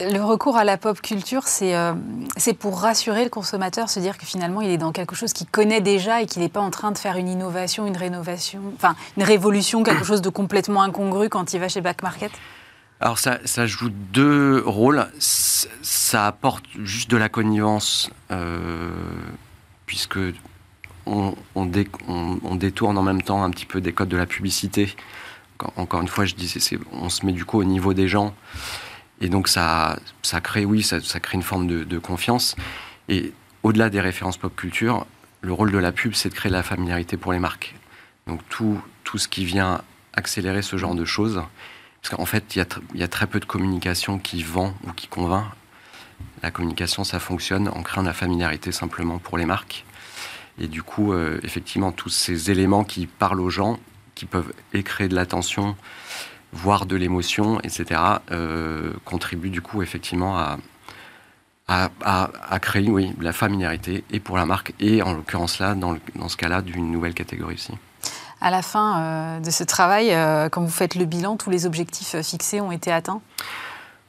Le 0.00 0.18
recours 0.18 0.56
à 0.56 0.64
la 0.64 0.76
pop 0.76 1.00
culture, 1.00 1.44
euh, 1.62 1.94
c'est 2.36 2.54
pour 2.54 2.80
rassurer 2.80 3.22
le 3.22 3.30
consommateur, 3.30 3.88
se 3.88 4.00
dire 4.00 4.18
que 4.18 4.26
finalement, 4.26 4.60
il 4.60 4.70
est 4.70 4.76
dans 4.76 4.90
quelque 4.90 5.14
chose 5.14 5.32
qu'il 5.32 5.46
connaît 5.46 5.80
déjà 5.80 6.20
et 6.20 6.26
qu'il 6.26 6.42
n'est 6.42 6.48
pas 6.48 6.60
en 6.60 6.70
train 6.70 6.90
de 6.90 6.98
faire 6.98 7.16
une 7.16 7.28
innovation, 7.28 7.86
une 7.86 7.96
rénovation, 7.96 8.60
enfin, 8.74 8.96
une 9.16 9.22
révolution, 9.22 9.84
quelque 9.84 10.02
chose 10.04 10.20
de 10.20 10.30
complètement 10.30 10.82
incongru 10.82 11.28
quand 11.28 11.54
il 11.54 11.60
va 11.60 11.68
chez 11.68 11.80
Back 11.80 12.02
Market 12.02 12.32
alors 13.00 13.18
ça, 13.18 13.66
joue 13.66 13.90
deux 13.90 14.62
rôles. 14.64 15.06
Ça 15.18 16.26
apporte 16.26 16.64
juste 16.82 17.10
de 17.10 17.18
la 17.18 17.28
connivence, 17.28 18.08
euh, 18.30 18.88
puisque 19.84 20.18
on, 21.04 21.34
détourne 21.66 22.96
en 22.96 23.02
même 23.02 23.20
temps 23.20 23.44
un 23.44 23.50
petit 23.50 23.66
peu 23.66 23.82
des 23.82 23.92
codes 23.92 24.08
de 24.08 24.16
la 24.16 24.24
publicité. 24.26 24.94
Encore 25.76 26.00
une 26.00 26.08
fois, 26.08 26.24
je 26.24 26.34
disais, 26.34 26.78
on 26.92 27.10
se 27.10 27.26
met 27.26 27.32
du 27.32 27.44
coup 27.44 27.58
au 27.58 27.64
niveau 27.64 27.92
des 27.92 28.08
gens. 28.08 28.34
Et 29.20 29.28
donc 29.28 29.48
ça, 29.48 29.98
ça 30.22 30.40
crée, 30.40 30.64
oui, 30.64 30.82
ça, 30.82 30.98
crée 31.20 31.36
une 31.36 31.42
forme 31.42 31.66
de, 31.66 31.98
confiance. 31.98 32.56
Et 33.08 33.32
au-delà 33.62 33.90
des 33.90 34.00
références 34.00 34.36
pop 34.36 34.54
culture, 34.54 35.06
le 35.40 35.52
rôle 35.52 35.72
de 35.72 35.78
la 35.78 35.92
pub, 35.92 36.14
c'est 36.14 36.28
de 36.28 36.34
créer 36.34 36.52
la 36.52 36.62
familiarité 36.62 37.16
pour 37.16 37.32
les 37.32 37.38
marques. 37.38 37.74
Donc 38.26 38.40
tout, 38.48 38.80
tout 39.04 39.18
ce 39.18 39.28
qui 39.28 39.44
vient 39.44 39.82
accélérer 40.14 40.62
ce 40.62 40.76
genre 40.76 40.94
de 40.94 41.04
choses 41.04 41.42
parce 42.04 42.16
qu'en 42.16 42.26
fait, 42.26 42.54
il 42.54 42.66
y, 42.96 43.02
a 43.02 43.08
très 43.08 43.26
peu 43.26 43.40
de 43.40 43.46
communication 43.46 44.18
qui 44.18 44.42
vend 44.42 44.74
ou 44.86 44.92
qui 44.92 45.08
convainc. 45.08 45.46
La 46.42 46.50
communication, 46.50 47.02
ça 47.02 47.18
fonctionne 47.18 47.66
en 47.68 47.82
créant 47.82 48.02
de 48.02 48.08
la 48.08 48.12
familiarité 48.12 48.72
simplement 48.72 49.16
pour 49.16 49.38
les 49.38 49.46
marques. 49.46 49.86
Et 50.58 50.66
du 50.66 50.82
coup, 50.82 51.14
euh, 51.14 51.40
effectivement, 51.44 51.92
tous 51.92 52.10
ces 52.10 52.50
éléments 52.50 52.84
qui 52.84 53.06
parlent 53.06 53.40
aux 53.40 53.48
gens, 53.48 53.78
qui 54.14 54.26
peuvent 54.26 54.52
créer 54.84 55.08
de 55.08 55.14
l'attention, 55.14 55.76
voire 56.54 56.86
de 56.86 56.96
l'émotion, 56.96 57.60
etc., 57.60 58.00
euh, 58.30 58.92
contribuent 59.04 59.50
du 59.50 59.60
coup 59.60 59.82
effectivement 59.82 60.38
à, 60.38 60.58
à, 61.66 62.58
créer 62.60 62.90
oui, 62.90 63.12
la 63.20 63.32
familiarité 63.32 64.04
et 64.10 64.20
pour 64.20 64.36
la 64.36 64.46
marque, 64.46 64.72
et 64.80 65.02
en 65.02 65.12
l'occurrence 65.12 65.58
là, 65.58 65.74
dans, 65.74 65.96
dans 66.14 66.28
ce 66.28 66.36
cas-là, 66.36 66.62
d'une 66.62 66.90
nouvelle 66.90 67.14
catégorie 67.14 67.54
aussi 67.54 67.72
à 68.44 68.50
la 68.50 68.60
fin 68.60 69.00
euh, 69.00 69.40
de 69.40 69.50
ce 69.50 69.64
travail, 69.64 70.12
euh, 70.12 70.50
quand 70.50 70.62
vous 70.62 70.70
faites 70.70 70.96
le 70.96 71.06
bilan, 71.06 71.36
tous 71.36 71.48
les 71.48 71.64
objectifs 71.64 72.14
euh, 72.14 72.22
fixés 72.22 72.60
ont 72.60 72.72
été 72.72 72.92
atteints? 72.92 73.22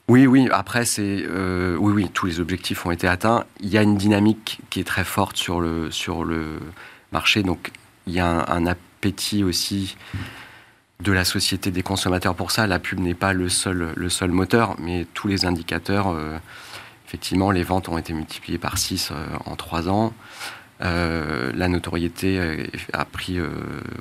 Oui, 0.10 0.28
oui. 0.28 0.50
Après, 0.52 0.86
c'est 0.86 1.26
oui, 1.80 1.94
oui. 1.94 2.10
Tous 2.14 2.28
les 2.28 2.40
objectifs 2.40 2.86
ont 2.86 2.92
été 2.92 3.08
atteints. 3.08 3.46
Il 3.62 3.70
y 3.70 3.78
a 3.78 3.82
une 3.82 3.98
dynamique 3.98 4.60
qui 4.70 4.80
est 4.80 4.84
très 4.84 5.06
forte 5.06 5.36
sur 5.36 5.62
le 5.62 5.90
sur 5.90 6.24
le 6.26 6.60
marché. 7.12 7.42
Donc, 7.42 7.72
il 8.06 8.14
y 8.14 8.20
a 8.20 8.46
un, 8.48 8.68
appétit 8.68 9.44
aussi 9.44 9.98
de 11.02 11.12
la 11.12 11.26
société 11.26 11.72
des 11.72 11.84
consommateurs 11.84 12.36
pour 12.36 12.52
ça. 12.52 12.68
La 12.68 12.80
pub 12.80 13.00
n'est 13.00 13.14
pas 13.14 13.34
le 13.34 13.50
seul 13.50 13.94
le 13.96 14.10
seul 14.10 14.32
moteur, 14.32 14.76
mais 14.80 15.06
tous 15.14 15.28
les 15.28 15.46
indicateurs. 15.46 16.16
effectivement, 17.06 17.52
les 17.52 17.64
ventes 17.64 17.90
ont 17.90 17.98
été 17.98 18.14
multipliées 18.14 18.58
par 18.58 18.78
6 18.78 19.12
en 19.46 19.56
3 19.56 19.90
ans. 19.90 20.14
Euh, 20.82 21.52
la 21.56 21.70
notoriété 21.70 22.38
euh, 22.38 22.66
a 22.92 23.06
pris 23.06 23.40
euh, 23.40 23.50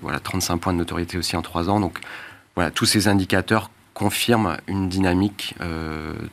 voilà, 0.03 0.19
35 0.19 0.59
points 0.59 0.73
de 0.73 0.79
notoriété 0.79 1.17
aussi 1.19 1.37
en 1.37 1.43
3 1.43 1.71
ans. 1.71 1.79
Donc 1.79 2.01
voilà, 2.57 2.71
tous 2.71 2.87
ces 2.87 3.07
indicateurs 3.07 3.71
confirment 3.95 4.57
une 4.67 4.89
dynamique 4.89 5.55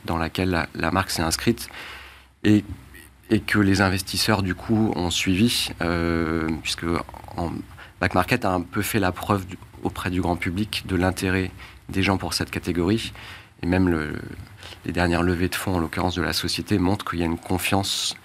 dans 0.04 0.16
laquelle 0.16 0.66
la, 0.74 0.90
marque 0.90 1.12
s'est 1.12 1.22
inscrite 1.22 1.68
et, 2.42 2.64
et, 3.30 3.38
que 3.38 3.60
les 3.60 3.80
investisseurs 3.80 4.42
du 4.42 4.56
coup 4.56 4.92
ont 4.96 5.10
suivi, 5.10 5.68
puisque 6.62 6.84
en, 7.36 7.52
Back 8.02 8.14
Market 8.14 8.44
a 8.44 8.50
un 8.50 8.62
peu 8.62 8.82
fait 8.82 8.98
la 8.98 9.12
preuve 9.12 9.46
auprès 9.84 10.10
du 10.10 10.20
grand 10.20 10.34
public 10.34 10.82
de 10.88 10.96
l'intérêt 10.96 11.52
des 11.88 12.02
gens 12.02 12.18
pour 12.18 12.34
cette 12.34 12.50
catégorie. 12.50 13.12
Et 13.62 13.66
même 13.66 13.88
le, 13.88 14.20
les 14.84 14.90
dernières 14.90 15.22
levées 15.22 15.48
de 15.48 15.54
fonds, 15.54 15.76
en 15.76 15.78
l'occurrence 15.78 16.16
de 16.16 16.22
la 16.22 16.32
société, 16.32 16.78
montrent 16.78 17.08
qu'il 17.08 17.20
y 17.20 17.22
a 17.22 17.26
une 17.26 17.38
confiance 17.38 18.16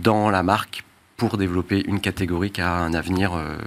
dans 0.00 0.30
la 0.30 0.42
marque 0.42 0.82
pour 1.18 1.36
développer 1.36 1.86
une 1.86 2.00
catégorie 2.00 2.52
qui 2.52 2.62
a 2.62 2.72
un 2.72 2.94
avenir 2.94 3.34
euh, 3.34 3.58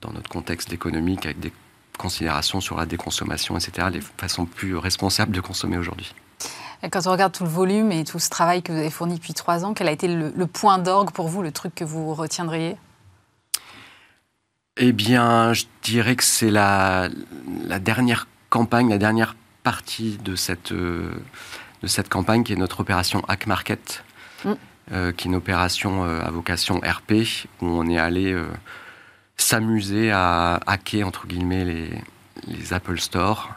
dans 0.00 0.10
notre 0.10 0.28
contexte 0.28 0.72
économique 0.72 1.24
avec 1.24 1.38
des 1.38 1.52
considérations 1.96 2.60
sur 2.60 2.76
la 2.76 2.86
déconsommation, 2.86 3.56
etc., 3.56 3.86
les 3.92 4.00
façons 4.00 4.46
plus 4.46 4.76
responsables 4.76 5.30
de 5.30 5.40
consommer 5.40 5.78
aujourd'hui. 5.78 6.12
Quand 6.90 7.06
on 7.06 7.12
regarde 7.12 7.32
tout 7.32 7.44
le 7.44 7.50
volume 7.50 7.92
et 7.92 8.02
tout 8.02 8.18
ce 8.18 8.30
travail 8.30 8.64
que 8.64 8.72
vous 8.72 8.78
avez 8.78 8.90
fourni 8.90 9.14
depuis 9.14 9.32
trois 9.32 9.64
ans, 9.64 9.74
quel 9.74 9.86
a 9.86 9.92
été 9.92 10.08
le, 10.08 10.46
point 10.48 10.78
d'orgue 10.78 11.12
pour 11.12 11.28
vous, 11.28 11.40
le 11.40 11.52
truc 11.52 11.72
que 11.72 11.84
vous 11.84 12.14
retiendriez? 12.14 12.76
Eh 14.78 14.92
bien, 14.92 15.52
je 15.52 15.64
dirais 15.82 16.16
que 16.16 16.24
c'est 16.24 16.50
la, 16.50 17.08
la, 17.66 17.78
dernière 17.78 18.28
campagne, 18.50 18.90
la 18.90 18.98
dernière 18.98 19.34
partie 19.62 20.18
de 20.18 20.36
cette, 20.36 20.72
euh, 20.72 21.10
de 21.82 21.86
cette 21.86 22.08
campagne 22.08 22.44
qui 22.44 22.52
est 22.52 22.56
notre 22.56 22.80
opération 22.80 23.22
Hack 23.28 23.46
Market. 23.46 24.04
Mm. 24.44 24.52
qui 25.16 25.26
est 25.26 25.30
une 25.30 25.34
opération 25.34 26.04
à 26.04 26.30
vocation 26.30 26.78
RP, 26.78 27.26
où 27.60 27.66
on 27.66 27.88
est 27.88 27.98
allé 27.98 28.36
s'amuser 29.36 30.12
à 30.12 30.60
hacker, 30.66 31.08
entre 31.08 31.26
guillemets, 31.26 31.64
les, 31.64 31.90
les 32.46 32.72
Apple 32.72 33.00
Store. 33.00 33.54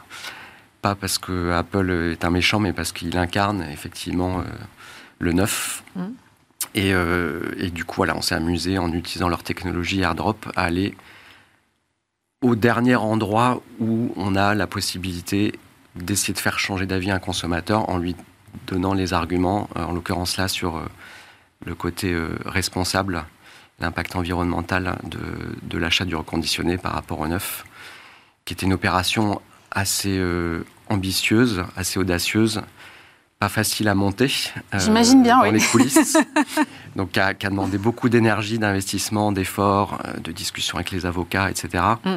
Pas 0.82 0.96
parce 0.96 1.18
que 1.18 1.52
Apple 1.52 1.90
est 2.12 2.24
un 2.24 2.30
méchant, 2.30 2.58
mais 2.58 2.72
parce 2.72 2.90
qu'il 2.90 3.16
incarne 3.16 3.62
effectivement 3.70 4.42
le 5.20 5.32
neuf. 5.32 5.84
Mm. 5.94 6.08
Et, 6.74 6.90
et, 6.90 7.70
du 7.70 7.84
coup, 7.84 8.04
on 8.04 8.22
s'est 8.22 8.36
amusé 8.36 8.78
en 8.78 8.92
utilisant 8.92 9.28
leur 9.28 9.42
technologie 9.42 10.00
AirDrop 10.00 10.46
à 10.54 10.62
aller 10.62 10.94
au 12.42 12.54
dernier 12.54 12.96
endroit 12.96 13.62
où 13.80 14.12
on 14.16 14.36
a 14.36 14.54
la 14.54 14.66
possibilité 14.66 15.58
d'essayer 15.94 16.34
de 16.34 16.38
faire 16.38 16.58
changer 16.58 16.86
d'avis 16.86 17.10
un 17.10 17.18
consommateur 17.18 17.88
en 17.88 17.98
lui 17.98 18.16
donnant 18.66 18.94
les 18.94 19.12
arguments, 19.12 19.68
euh, 19.76 19.84
en 19.84 19.92
l'occurrence 19.92 20.36
là 20.36 20.48
sur 20.48 20.76
euh, 20.76 20.86
le 21.64 21.74
côté 21.74 22.12
euh, 22.12 22.36
responsable, 22.46 23.24
l'impact 23.78 24.16
environnemental 24.16 24.98
de, 25.04 25.78
l'achat 25.78 26.04
du 26.04 26.14
reconditionné 26.14 26.76
par 26.78 26.92
rapport 26.92 27.20
au 27.20 27.26
neuf, 27.26 27.64
qui 28.44 28.54
était 28.54 28.66
une 28.66 28.74
opération 28.74 29.40
assez 29.70 30.22
ambitieuse, 30.90 31.64
assez 31.76 31.98
audacieuse, 31.98 32.60
pas 33.40 33.48
facile 33.48 33.88
à 33.88 33.94
monter. 33.94 34.30
J'imagine 34.74 35.22
bien, 35.22 35.38
dans 35.38 35.50
les 35.50 35.60
coulisses. 35.60 36.18
Donc, 36.96 37.12
qui 37.12 37.20
a, 37.20 37.32
demandé 37.32 37.78
beaucoup 37.78 38.10
d'énergie, 38.10 38.58
d'investissement, 38.58 39.32
d'efforts, 39.32 39.98
de 40.22 40.30
discussions 40.30 40.76
avec 40.76 40.90
les 40.90 41.06
avocats, 41.06 41.50
etc. 41.50 41.84
Mm. 42.04 42.10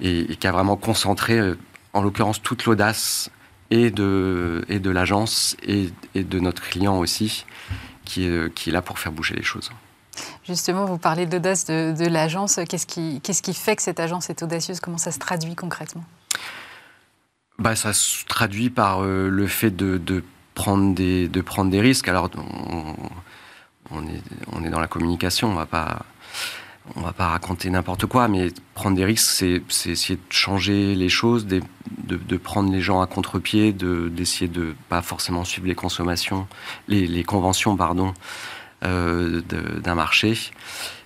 Et, 0.00 0.32
et, 0.32 0.36
qui 0.36 0.46
a 0.46 0.52
vraiment 0.52 0.76
concentré 0.76 1.40
en 1.94 2.02
l'occurrence 2.02 2.42
toute 2.42 2.66
l'audace 2.66 3.30
et 3.70 3.90
de, 3.90 4.66
et 4.68 4.78
de 4.78 4.90
l'agence 4.90 5.56
et, 5.62 5.90
de 6.14 6.40
notre 6.40 6.62
client 6.62 6.98
aussi, 6.98 7.46
qui 8.04 8.26
est, 8.26 8.52
qui 8.52 8.68
est 8.68 8.72
là 8.72 8.82
pour 8.82 8.98
faire 8.98 9.12
bouger 9.12 9.34
les 9.34 9.42
choses. 9.42 9.70
Justement, 10.46 10.84
vous 10.84 10.98
parlez 10.98 11.24
d'audace 11.24 11.64
de, 11.64 11.94
de 11.98 12.06
l'agence. 12.06 12.60
Qu'est-ce 12.68 12.86
qui, 12.86 13.22
qu'est-ce 13.22 13.40
qui 13.40 13.54
fait 13.54 13.76
que 13.76 13.82
cette 13.82 13.98
agence 13.98 14.28
est 14.28 14.42
audacieuse? 14.42 14.80
Comment 14.80 14.98
ça 14.98 15.10
se 15.10 15.18
traduit 15.18 15.54
concrètement? 15.54 16.04
Bah, 17.58 17.74
Ça 17.76 17.94
se 17.94 18.26
traduit 18.26 18.68
par 18.68 19.02
euh, 19.02 19.30
le 19.30 19.46
fait 19.46 19.70
de, 19.70 19.96
de, 19.96 20.22
prendre 20.56 20.94
des, 20.94 21.28
de 21.28 21.40
prendre 21.40 21.70
des 21.70 21.80
risques. 21.80 22.08
Alors, 22.08 22.28
on, 22.36 22.96
on, 23.92 24.02
est, 24.08 24.22
on 24.50 24.64
est 24.64 24.70
dans 24.70 24.80
la 24.80 24.88
communication, 24.88 25.50
on 25.50 25.54
va 25.54 25.66
pas 25.66 26.04
va 26.94 27.12
pas 27.12 27.28
raconter 27.28 27.68
n'importe 27.70 28.06
quoi, 28.06 28.28
mais 28.28 28.48
prendre 28.74 28.96
des 28.96 29.04
risques, 29.04 29.30
c'est 29.68 29.90
essayer 29.90 30.16
de 30.16 30.32
changer 30.32 30.94
les 30.94 31.08
choses, 31.08 31.46
de, 31.46 31.60
de, 32.04 32.36
prendre 32.36 32.72
les 32.72 32.80
gens 32.80 33.00
à 33.00 33.06
contre-pied, 33.06 33.72
d'essayer 33.72 34.48
de, 34.48 34.74
pas 34.88 35.02
forcément 35.02 35.44
suivre 35.44 35.66
les 35.66 35.74
consommations, 35.74 36.46
les, 36.88 37.24
conventions, 37.24 37.76
pardon, 37.76 38.14
euh, 38.84 39.42
d'un 39.82 39.94
marché. 39.94 40.38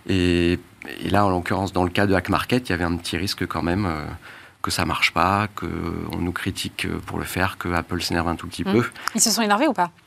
Et, 0.09 0.59
là, 1.11 1.25
en 1.25 1.31
l'occurrence, 1.31 1.73
dans 1.73 1.85
le 1.85 1.91
cas 1.91 2.07
de 2.07 2.15
Hack 2.15 2.29
Market, 2.29 2.69
il 2.69 2.73
y 2.73 2.75
avait 2.75 2.85
un 2.85 2.97
petit 2.97 3.17
risque 3.17 3.47
quand 3.47 3.63
même 3.63 3.87
euh, 3.87 4.05
que 4.63 4.71
ça 4.71 4.85
marche 4.85 5.13
pas, 5.13 5.49
qu'on 5.55 6.19
nous 6.19 6.33
critique 6.33 6.87
pour 7.07 7.19
le 7.19 7.25
faire, 7.25 7.59
que 7.59 7.69
Apple 7.73 8.03
s'énerve 8.03 8.29
un 8.29 8.37
tout 8.37 8.47
petit 8.47 8.63
mmh. 8.63 8.73
peu. 8.73 8.87
Ils 9.15 9.21
se 9.21 9.31
sont 9.31 9.43
énervés 9.43 9.69
ou 9.69 9.73
pas? 9.73 9.91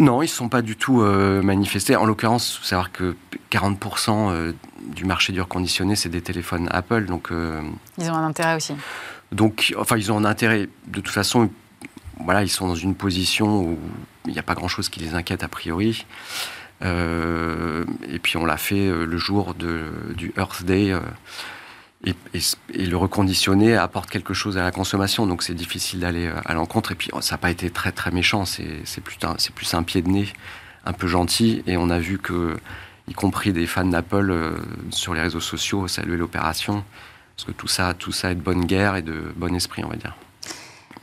Non, 0.00 0.20
ils 0.22 0.26
ne 0.26 0.30
sont 0.30 0.48
pas 0.48 0.62
du 0.62 0.74
tout 0.76 1.00
euh, 1.00 1.42
manifestés. 1.42 1.94
En 1.94 2.04
l'occurrence, 2.04 2.54
il 2.54 2.58
faut 2.58 2.64
savoir 2.64 2.90
que 2.90 3.14
40% 3.52 4.52
du 4.94 5.04
marché 5.04 5.32
du 5.32 5.40
reconditionné, 5.40 5.96
c'est 5.96 6.08
des 6.08 6.20
téléphones 6.20 6.68
Apple. 6.70 7.06
Donc, 7.06 7.30
euh, 7.30 7.62
ils 7.98 8.10
ont 8.10 8.14
un 8.14 8.26
intérêt 8.26 8.56
aussi. 8.56 8.74
Donc, 9.32 9.74
enfin, 9.78 9.96
ils 9.96 10.10
ont 10.12 10.18
un 10.18 10.24
intérêt. 10.24 10.68
De 10.86 11.00
toute 11.00 11.08
façon, 11.08 11.50
voilà, 12.18 12.42
ils 12.42 12.48
sont 12.48 12.66
dans 12.66 12.74
une 12.74 12.94
position 12.94 13.62
où 13.62 13.78
il 14.26 14.32
n'y 14.32 14.38
a 14.38 14.42
pas 14.42 14.54
grand-chose 14.54 14.88
qui 14.88 15.00
les 15.00 15.14
inquiète 15.14 15.42
a 15.42 15.48
priori. 15.48 16.06
Euh, 16.82 17.84
et 18.08 18.18
puis, 18.18 18.36
on 18.36 18.44
l'a 18.44 18.56
fait 18.56 18.88
euh, 18.88 19.04
le 19.04 19.18
jour 19.18 19.54
de, 19.54 19.92
du 20.16 20.32
Earth 20.36 20.64
Day. 20.64 20.94
Et, 22.04 22.14
le 22.74 22.96
reconditionné 22.96 23.76
apporte 23.76 24.08
quelque 24.08 24.32
chose 24.32 24.56
à 24.56 24.62
la 24.62 24.70
consommation, 24.70 25.26
donc 25.26 25.42
c'est 25.42 25.54
difficile 25.54 26.00
d'aller 26.00 26.32
à 26.46 26.54
l'encontre. 26.54 26.92
Et 26.92 26.94
puis, 26.94 27.10
ça 27.20 27.34
n'a 27.34 27.38
pas 27.38 27.50
été 27.50 27.70
très 27.70 27.92
très 27.92 28.10
méchant, 28.10 28.44
c'est 28.46 29.00
plus, 29.02 29.18
plus 29.54 29.74
un 29.74 29.82
pied 29.82 30.00
de 30.00 30.08
nez 30.08 30.28
un 30.86 30.92
peu 30.92 31.06
gentil. 31.06 31.62
Et 31.66 31.76
on 31.76 31.90
a 31.90 31.98
vu 31.98 32.18
que 32.18 32.56
y 33.10 33.14
compris 33.14 33.52
des 33.52 33.66
fans 33.66 33.84
d'Apple 33.84 34.30
euh, 34.30 34.56
sur 34.90 35.14
les 35.14 35.20
réseaux 35.20 35.40
sociaux, 35.40 35.88
saluer 35.88 36.16
l'opération. 36.16 36.84
Parce 37.36 37.46
que 37.46 37.52
tout 37.52 37.68
ça, 37.68 37.94
tout 37.94 38.12
ça 38.12 38.30
est 38.30 38.34
de 38.34 38.40
bonne 38.40 38.64
guerre 38.64 38.96
et 38.96 39.02
de 39.02 39.32
bon 39.36 39.54
esprit, 39.54 39.82
on 39.84 39.88
va 39.88 39.96
dire. 39.96 40.16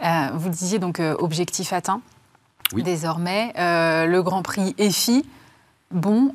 Euh, 0.03 0.29
vous 0.35 0.49
disiez 0.49 0.79
donc 0.79 0.99
euh, 0.99 1.15
objectif 1.19 1.73
atteint. 1.73 2.01
Oui. 2.73 2.83
Désormais, 2.83 3.53
le 3.55 4.21
Grand 4.21 4.41
Prix 4.41 4.75
EFI. 4.77 5.25
Bon, 5.91 6.33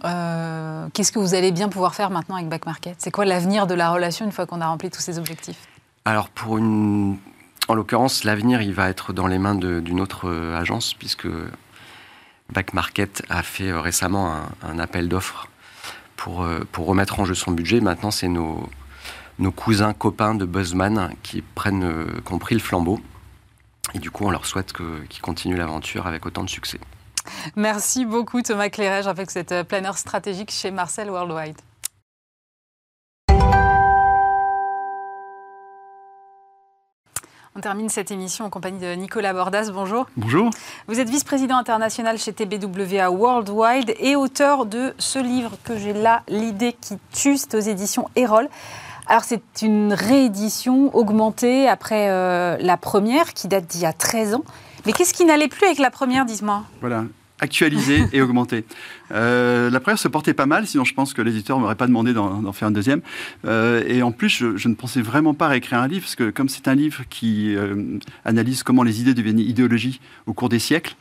qu'est-ce 0.94 1.12
que 1.12 1.18
vous 1.18 1.34
allez 1.34 1.52
bien 1.52 1.68
pouvoir 1.68 1.94
faire 1.94 2.10
maintenant 2.10 2.36
avec 2.36 2.48
Back 2.48 2.66
Market? 2.66 2.96
C'est 2.98 3.10
quoi 3.10 3.24
l'avenir 3.24 3.66
de 3.66 3.74
la 3.74 3.90
relation 3.90 4.24
une 4.24 4.32
fois 4.32 4.46
qu'on 4.46 4.60
a 4.60 4.66
rempli 4.66 4.90
tous 4.90 5.00
ces 5.00 5.18
objectifs? 5.18 5.68
Alors, 6.04 6.28
pour 6.30 6.58
une. 6.58 7.18
En 7.68 7.74
l'occurrence, 7.74 8.24
l'avenir, 8.24 8.60
il 8.60 8.72
va 8.72 8.88
être 8.88 9.12
dans 9.12 9.26
les 9.28 9.38
mains 9.38 9.54
d'une 9.54 10.00
autre 10.00 10.28
agence, 10.56 10.94
puisque 10.94 11.28
Back 12.52 12.74
Market 12.74 13.22
a 13.28 13.42
fait 13.42 13.72
récemment 13.72 14.36
un 14.62 14.78
appel 14.78 15.08
d'offres 15.08 15.48
pour, 16.22 16.42
euh, 16.42 16.60
remettre 16.76 17.18
en 17.18 17.24
jeu 17.24 17.34
son 17.34 17.50
budget. 17.50 17.80
Maintenant, 17.80 18.10
c'est 18.10 18.28
nos, 18.28 18.68
cousins 19.56 19.92
copains 19.92 20.34
de 20.34 20.44
Buzzman 20.44 21.12
qui 21.22 21.42
prennent, 21.42 21.84
euh, 21.84 22.06
qui 22.24 22.32
ont 22.32 22.38
pris 22.38 22.54
le 22.54 22.60
flambeau. 22.60 23.00
Et 23.94 23.98
du 23.98 24.10
coup, 24.10 24.24
on 24.24 24.30
leur 24.30 24.46
souhaite 24.46 24.72
qu'ils 24.72 25.20
continuent 25.20 25.56
l'aventure 25.56 26.06
avec 26.06 26.24
autant 26.24 26.44
de 26.44 26.48
succès. 26.48 26.78
Merci 27.56 28.04
beaucoup 28.04 28.42
Thomas 28.42 28.68
Clérage 28.68 29.06
avec 29.06 29.30
cette 29.30 29.52
euh, 29.52 29.64
planeur 29.64 29.98
stratégique 29.98 30.50
chez 30.50 30.70
Marcel 30.70 31.10
Worldwide. 31.10 31.56
On 37.54 37.60
termine 37.60 37.90
cette 37.90 38.10
émission 38.10 38.46
en 38.46 38.50
compagnie 38.50 38.78
de 38.80 38.94
Nicolas 38.94 39.34
Bordas. 39.34 39.70
Bonjour. 39.74 40.06
Bonjour. 40.16 40.48
Vous 40.88 41.00
êtes 41.00 41.10
vice-président 41.10 41.58
international 41.58 42.16
chez 42.16 42.32
TBWA 42.32 43.10
Worldwide 43.10 43.94
et 43.98 44.16
auteur 44.16 44.64
de 44.64 44.94
ce 44.98 45.18
livre 45.18 45.52
que 45.62 45.76
j'ai 45.76 45.92
là, 45.92 46.22
L'idée 46.28 46.72
qui 46.72 46.96
tue, 47.12 47.36
aux 47.52 47.60
éditions 47.60 48.08
Erol. 48.16 48.48
Alors 49.06 49.24
c'est 49.24 49.42
une 49.60 49.92
réédition 49.92 50.96
augmentée 50.96 51.68
après 51.68 52.08
euh, 52.08 52.56
la 52.58 52.78
première 52.78 53.34
qui 53.34 53.48
date 53.48 53.66
d'il 53.66 53.82
y 53.82 53.86
a 53.86 53.92
13 53.92 54.36
ans. 54.36 54.44
Mais 54.86 54.92
qu'est-ce 54.92 55.14
qui 55.14 55.24
n'allait 55.24 55.48
plus 55.48 55.66
avec 55.66 55.78
la 55.78 55.90
première, 55.90 56.24
dis-moi 56.24 56.64
Voilà, 56.80 57.04
actualiser 57.40 58.04
et 58.12 58.20
augmenter. 58.22 58.64
Euh, 59.12 59.70
la 59.70 59.80
première 59.80 59.98
se 59.98 60.08
portait 60.08 60.34
pas 60.34 60.46
mal, 60.46 60.66
sinon 60.66 60.84
je 60.84 60.94
pense 60.94 61.14
que 61.14 61.22
l'éditeur 61.22 61.58
ne 61.58 61.62
m'aurait 61.62 61.76
pas 61.76 61.86
demandé 61.86 62.12
d'en 62.12 62.52
faire 62.52 62.68
un 62.68 62.72
deuxième. 62.72 63.00
Euh, 63.44 63.82
et 63.86 64.02
en 64.02 64.12
plus, 64.12 64.28
je, 64.56 64.68
ne 64.68 64.74
pensais 64.74 65.02
vraiment 65.02 65.34
pas 65.34 65.48
réécrire 65.48 65.78
un 65.78 65.88
livre, 65.88 66.02
parce 66.02 66.16
que 66.16 66.30
comme 66.30 66.48
c'est 66.48 66.68
un 66.68 66.74
livre 66.74 67.02
qui 67.10 67.54
euh, 67.54 67.98
analyse 68.24 68.62
comment 68.62 68.82
les 68.82 69.00
idées 69.00 69.14
deviennent 69.14 69.38
idéologie 69.38 70.00
au 70.26 70.32
cours 70.32 70.48
des 70.48 70.58
siècles, 70.58 70.96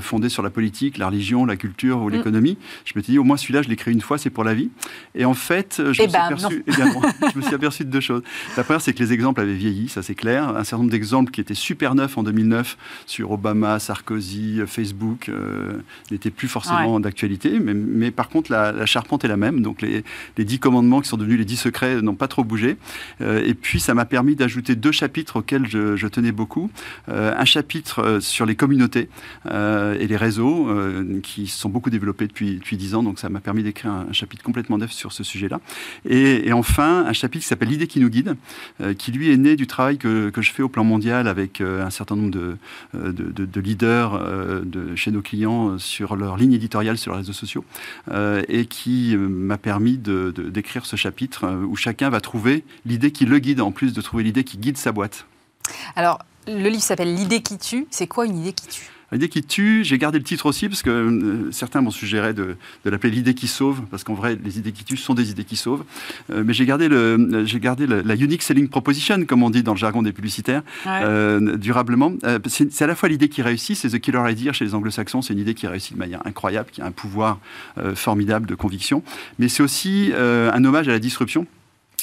fondées 0.00 0.28
sur 0.28 0.42
la 0.42 0.50
politique, 0.50 0.98
la 0.98 1.08
religion, 1.08 1.44
la 1.44 1.56
culture 1.56 2.00
ou 2.00 2.08
mm. 2.08 2.12
l'économie, 2.12 2.58
je 2.84 2.92
me 2.96 3.02
suis 3.02 3.12
dit, 3.12 3.18
au 3.18 3.24
moins 3.24 3.36
celui-là, 3.36 3.62
je 3.62 3.68
l'écris 3.68 3.92
une 3.92 4.00
fois, 4.00 4.18
c'est 4.18 4.30
pour 4.30 4.44
la 4.44 4.54
vie. 4.54 4.70
Et 5.14 5.24
en 5.24 5.34
fait, 5.34 5.76
je, 5.78 5.88
me, 5.88 5.92
suis 5.92 6.06
ben, 6.06 6.30
je 7.32 7.38
me 7.38 7.42
suis 7.42 7.54
aperçu 7.54 7.84
de 7.84 7.90
deux 7.90 8.00
choses. 8.00 8.22
La 8.56 8.64
première, 8.64 8.80
c'est 8.80 8.92
que 8.92 9.02
les 9.02 9.12
exemples 9.12 9.40
avaient 9.40 9.54
vieilli, 9.54 9.88
ça 9.88 10.02
c'est 10.02 10.14
clair. 10.14 10.48
Un 10.48 10.64
certain 10.64 10.78
nombre 10.78 10.90
d'exemples 10.90 11.30
qui 11.30 11.40
étaient 11.40 11.54
super 11.54 11.94
neufs 11.94 12.16
en 12.16 12.22
2009 12.22 12.76
sur 13.06 13.30
Obama, 13.30 13.78
Sarkozy, 13.78 14.60
Facebook, 14.66 15.30
n'étaient 16.10 16.30
plus 16.30 16.48
forcément 16.48 17.00
d'actualité 17.00 17.35
mais, 17.44 18.10
par 18.10 18.28
contre, 18.28 18.50
la, 18.50 18.86
charpente 18.86 19.24
est 19.24 19.28
la 19.28 19.36
même. 19.36 19.62
Donc, 19.62 19.82
les, 19.82 20.04
dix 20.38 20.58
commandements 20.58 21.00
qui 21.00 21.08
sont 21.08 21.16
devenus 21.16 21.38
les 21.38 21.44
dix 21.44 21.56
secrets 21.56 22.00
n'ont 22.02 22.14
pas 22.14 22.28
trop 22.28 22.44
bougé. 22.44 22.76
Euh, 23.20 23.42
et 23.44 23.54
puis, 23.54 23.80
ça 23.80 23.94
m'a 23.94 24.04
permis 24.04 24.36
d'ajouter 24.36 24.76
deux 24.76 24.92
chapitres 24.92 25.36
auxquels 25.36 25.66
je, 25.66 26.06
tenais 26.06 26.32
beaucoup. 26.32 26.70
Euh, 27.08 27.34
un 27.36 27.44
chapitre 27.44 28.00
euh, 28.00 28.20
sur 28.20 28.46
les 28.46 28.54
communautés 28.54 29.08
et 29.46 30.06
les 30.06 30.16
réseaux 30.16 30.68
qui 31.22 31.46
sont 31.46 31.68
beaucoup 31.68 31.90
développés 31.90 32.26
depuis, 32.26 32.60
dix 32.72 32.94
ans. 32.94 33.02
Donc, 33.02 33.18
ça 33.18 33.28
m'a 33.28 33.40
permis 33.40 33.62
d'écrire 33.62 33.90
un, 33.90 34.12
chapitre 34.12 34.42
complètement 34.42 34.78
neuf 34.78 34.92
sur 34.92 35.12
ce 35.12 35.24
sujet-là. 35.24 35.60
Et, 36.08 36.52
enfin, 36.52 37.04
un 37.06 37.12
chapitre 37.12 37.42
qui 37.42 37.48
s'appelle 37.48 37.66
L'idée 37.66 37.88
qui 37.88 37.98
nous 37.98 38.08
guide, 38.08 38.36
qui 38.96 39.10
lui 39.10 39.30
est 39.30 39.36
né 39.36 39.56
du 39.56 39.66
travail 39.66 39.98
que, 39.98 40.30
je 40.36 40.52
fais 40.52 40.62
au 40.62 40.68
plan 40.68 40.84
mondial 40.84 41.26
avec 41.26 41.60
un 41.60 41.90
certain 41.90 42.14
nombre 42.14 42.30
de, 42.30 42.56
de, 42.94 43.60
leaders 43.60 44.64
de, 44.64 44.94
chez 44.94 45.10
nos 45.10 45.22
clients 45.22 45.78
sur 45.78 46.16
leur 46.16 46.36
ligne 46.36 46.52
éditoriale 46.52 46.98
sur 46.98 47.16
les 47.16 47.25
sociaux, 47.32 47.64
euh, 48.10 48.42
et 48.48 48.66
qui 48.66 49.14
euh, 49.14 49.18
m'a 49.18 49.58
permis 49.58 49.98
de, 49.98 50.30
d'écrire 50.30 50.86
ce 50.86 50.96
chapitre 50.96 51.44
euh, 51.44 51.64
où 51.64 51.76
chacun 51.76 52.10
va 52.10 52.20
trouver 52.20 52.64
l'idée 52.84 53.10
qui 53.10 53.24
le 53.24 53.38
guide, 53.38 53.60
en 53.60 53.72
plus 53.72 53.92
de 53.92 54.00
trouver 54.00 54.22
l'idée 54.22 54.44
qui 54.44 54.58
guide 54.58 54.76
sa 54.76 54.92
boîte. 54.92 55.26
Alors, 55.94 56.18
le 56.46 56.68
livre 56.68 56.82
s'appelle 56.82 57.14
L'idée 57.14 57.42
qui 57.42 57.58
tue. 57.58 57.86
C'est 57.90 58.06
quoi 58.06 58.26
une 58.26 58.38
idée 58.38 58.52
qui 58.52 58.68
tue? 58.68 58.90
L'idée 59.12 59.28
qui 59.28 59.42
tue, 59.42 59.84
j'ai 59.84 59.98
gardé 59.98 60.18
le 60.18 60.24
titre 60.24 60.46
aussi 60.46 60.68
parce 60.68 60.82
que 60.82 60.90
euh, 60.90 61.52
certains 61.52 61.80
m'ont 61.80 61.92
suggéré 61.92 62.34
de, 62.34 62.56
l'appeler 62.84 63.12
l'idée 63.12 63.34
qui 63.34 63.46
sauve, 63.46 63.82
parce 63.90 64.02
qu'en 64.02 64.14
vrai, 64.14 64.36
les 64.42 64.58
idées 64.58 64.72
qui 64.72 64.84
tuent 64.84 64.96
sont 64.96 65.14
des 65.14 65.30
idées 65.30 65.44
qui 65.44 65.56
sauvent. 65.56 65.84
Euh, 66.30 66.42
mais 66.44 66.54
j'ai 66.54 66.66
gardé, 66.66 66.88
le, 66.88 67.44
j'ai 67.44 67.60
gardé 67.60 67.86
la 67.86 68.14
unique 68.16 68.42
selling 68.42 68.68
proposition, 68.68 69.24
comme 69.24 69.42
on 69.42 69.50
dit 69.50 69.62
dans 69.62 69.74
le 69.74 69.78
jargon 69.78 70.02
des 70.02 70.12
publicitaires, 70.12 70.62
euh, 70.86 71.56
durablement. 71.56 72.14
c'est, 72.46 72.82
à 72.82 72.86
la 72.86 72.96
fois 72.96 73.08
l'idée 73.08 73.28
qui 73.28 73.42
réussit, 73.42 73.76
c'est 73.76 73.90
the 73.90 74.00
killer 74.00 74.22
idea 74.28 74.52
chez 74.52 74.64
les 74.64 74.74
anglo-saxons, 74.74 75.22
c'est 75.22 75.34
une 75.34 75.40
idée 75.40 75.54
qui 75.54 75.66
réussit 75.68 75.94
de 75.94 75.98
manière 75.98 76.26
incroyable, 76.26 76.70
qui 76.72 76.82
a 76.82 76.86
un 76.86 76.92
pouvoir 76.92 77.38
formidable 77.94 78.46
de 78.46 78.54
conviction. 78.54 79.02
Mais 79.38 79.48
c'est 79.48 79.62
aussi 79.62 80.12
un 80.16 80.64
hommage 80.64 80.88
à 80.88 80.92
la 80.92 80.98
disruption. 80.98 81.46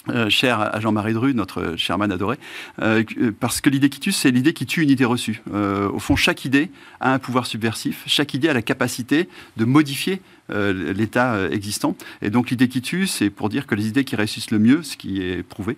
Euh, 0.09 0.29
cher 0.29 0.59
à 0.59 0.81
Jean-Marie 0.81 1.13
Dru, 1.13 1.33
notre 1.33 1.75
chairman 1.77 2.11
adoré, 2.11 2.37
euh, 2.81 3.03
parce 3.39 3.61
que 3.61 3.69
l'idée 3.69 3.89
qui 3.89 4.01
tue, 4.01 4.11
c'est 4.11 4.31
l'idée 4.31 4.51
qui 4.51 4.65
tue 4.65 4.81
une 4.83 4.89
idée 4.89 5.05
reçue. 5.05 5.41
Euh, 5.53 5.89
au 5.89 5.99
fond, 5.99 6.17
chaque 6.17 6.43
idée 6.43 6.71
a 6.99 7.13
un 7.13 7.19
pouvoir 7.19 7.45
subversif, 7.45 8.03
chaque 8.05 8.33
idée 8.33 8.49
a 8.49 8.53
la 8.53 8.61
capacité 8.61 9.29
de 9.55 9.63
modifier 9.63 10.21
l'état 10.49 11.49
existant. 11.49 11.95
Et 12.21 12.29
donc 12.29 12.49
l'idée 12.49 12.67
qui 12.67 12.81
tue, 12.81 13.07
c'est 13.07 13.29
pour 13.29 13.47
dire 13.47 13.65
que 13.65 13.75
les 13.75 13.87
idées 13.87 14.03
qui 14.03 14.17
réussissent 14.17 14.51
le 14.51 14.59
mieux, 14.59 14.83
ce 14.83 14.97
qui 14.97 15.21
est 15.21 15.41
prouvé 15.41 15.77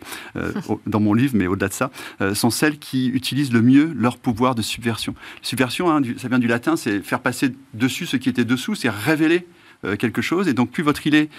dans 0.88 1.00
mon 1.00 1.14
livre, 1.14 1.34
mais 1.36 1.46
au-delà 1.46 1.70
de 1.70 1.74
ça, 1.74 1.92
sont 2.34 2.50
celles 2.50 2.80
qui 2.80 3.08
utilisent 3.08 3.54
le 3.54 3.62
mieux 3.62 3.94
leur 3.96 4.18
pouvoir 4.18 4.56
de 4.56 4.64
subversion. 4.64 5.14
Subversion, 5.44 5.92
hein, 5.92 6.02
ça 6.18 6.28
vient 6.28 6.40
du 6.40 6.48
latin, 6.48 6.76
c'est 6.76 7.00
faire 7.02 7.20
passer 7.20 7.54
dessus 7.76 8.08
ce 8.08 8.18
qui 8.18 8.28
était 8.28 8.44
dessous, 8.44 8.74
c'est 8.74 8.90
révéler 8.90 9.46
euh, 9.86 9.96
quelque 9.96 10.22
chose. 10.22 10.48
Et 10.48 10.54
donc, 10.54 10.72
plus 10.72 10.84
votre 10.84 11.06
idée, 11.06 11.30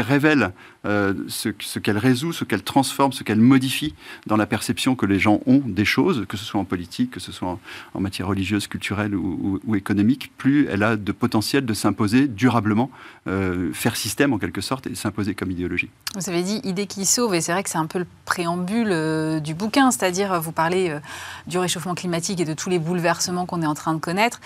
révèle 0.00 0.52
euh, 0.84 1.14
ce, 1.28 1.78
qu'elle 1.78 1.98
résout, 1.98 2.32
ce 2.32 2.44
qu'elle 2.44 2.62
transforme, 2.62 3.12
ce 3.12 3.22
qu'elle 3.22 3.40
modifie 3.40 3.94
dans 4.26 4.36
la 4.36 4.46
perception 4.46 4.94
que 4.94 5.06
les 5.06 5.18
gens 5.18 5.40
ont 5.46 5.62
des 5.64 5.84
choses, 5.84 6.24
que 6.28 6.36
ce 6.36 6.44
soit 6.44 6.60
en 6.60 6.64
politique, 6.64 7.10
que 7.10 7.20
ce 7.20 7.32
soit 7.32 7.58
en, 7.94 8.00
matière 8.00 8.28
religieuse, 8.28 8.66
culturelle 8.66 9.14
ou, 9.14 9.74
économique, 9.74 10.32
plus 10.38 10.66
elle 10.70 10.82
a 10.82 10.96
de 10.96 11.12
potentiel 11.12 11.66
de 11.66 11.74
s'imposer 11.74 12.28
durablement, 12.28 12.90
euh, 13.26 13.72
faire 13.72 13.96
système 13.96 14.32
en 14.32 14.38
quelque 14.38 14.60
sorte 14.60 14.86
et 14.86 14.94
s'imposer 14.94 15.34
comme 15.34 15.50
idéologie. 15.50 15.90
Vous 16.14 16.28
avez 16.30 16.42
dit 16.42 16.60
idée 16.64 16.86
qui 16.86 17.04
sauve, 17.04 17.34
et 17.34 17.40
c'est 17.40 17.52
vrai 17.52 17.62
que 17.62 17.70
c'est 17.70 17.78
un 17.78 17.86
peu 17.86 17.98
le 17.98 18.06
préambule 18.24 19.40
du 19.42 19.54
bouquin, 19.54 19.90
c'est-à-dire 19.90 20.40
vous 20.40 20.52
parlez 20.52 20.96
du 21.46 21.58
réchauffement 21.58 21.94
climatique 21.94 22.40
et 22.40 22.44
de 22.44 22.54
tous 22.54 22.70
les 22.70 22.78
bouleversements 22.78 23.46
qu'on 23.46 23.62
est 23.62 23.66
en 23.66 23.74
train 23.74 23.94
de 23.94 24.00
connaître. 24.00 24.40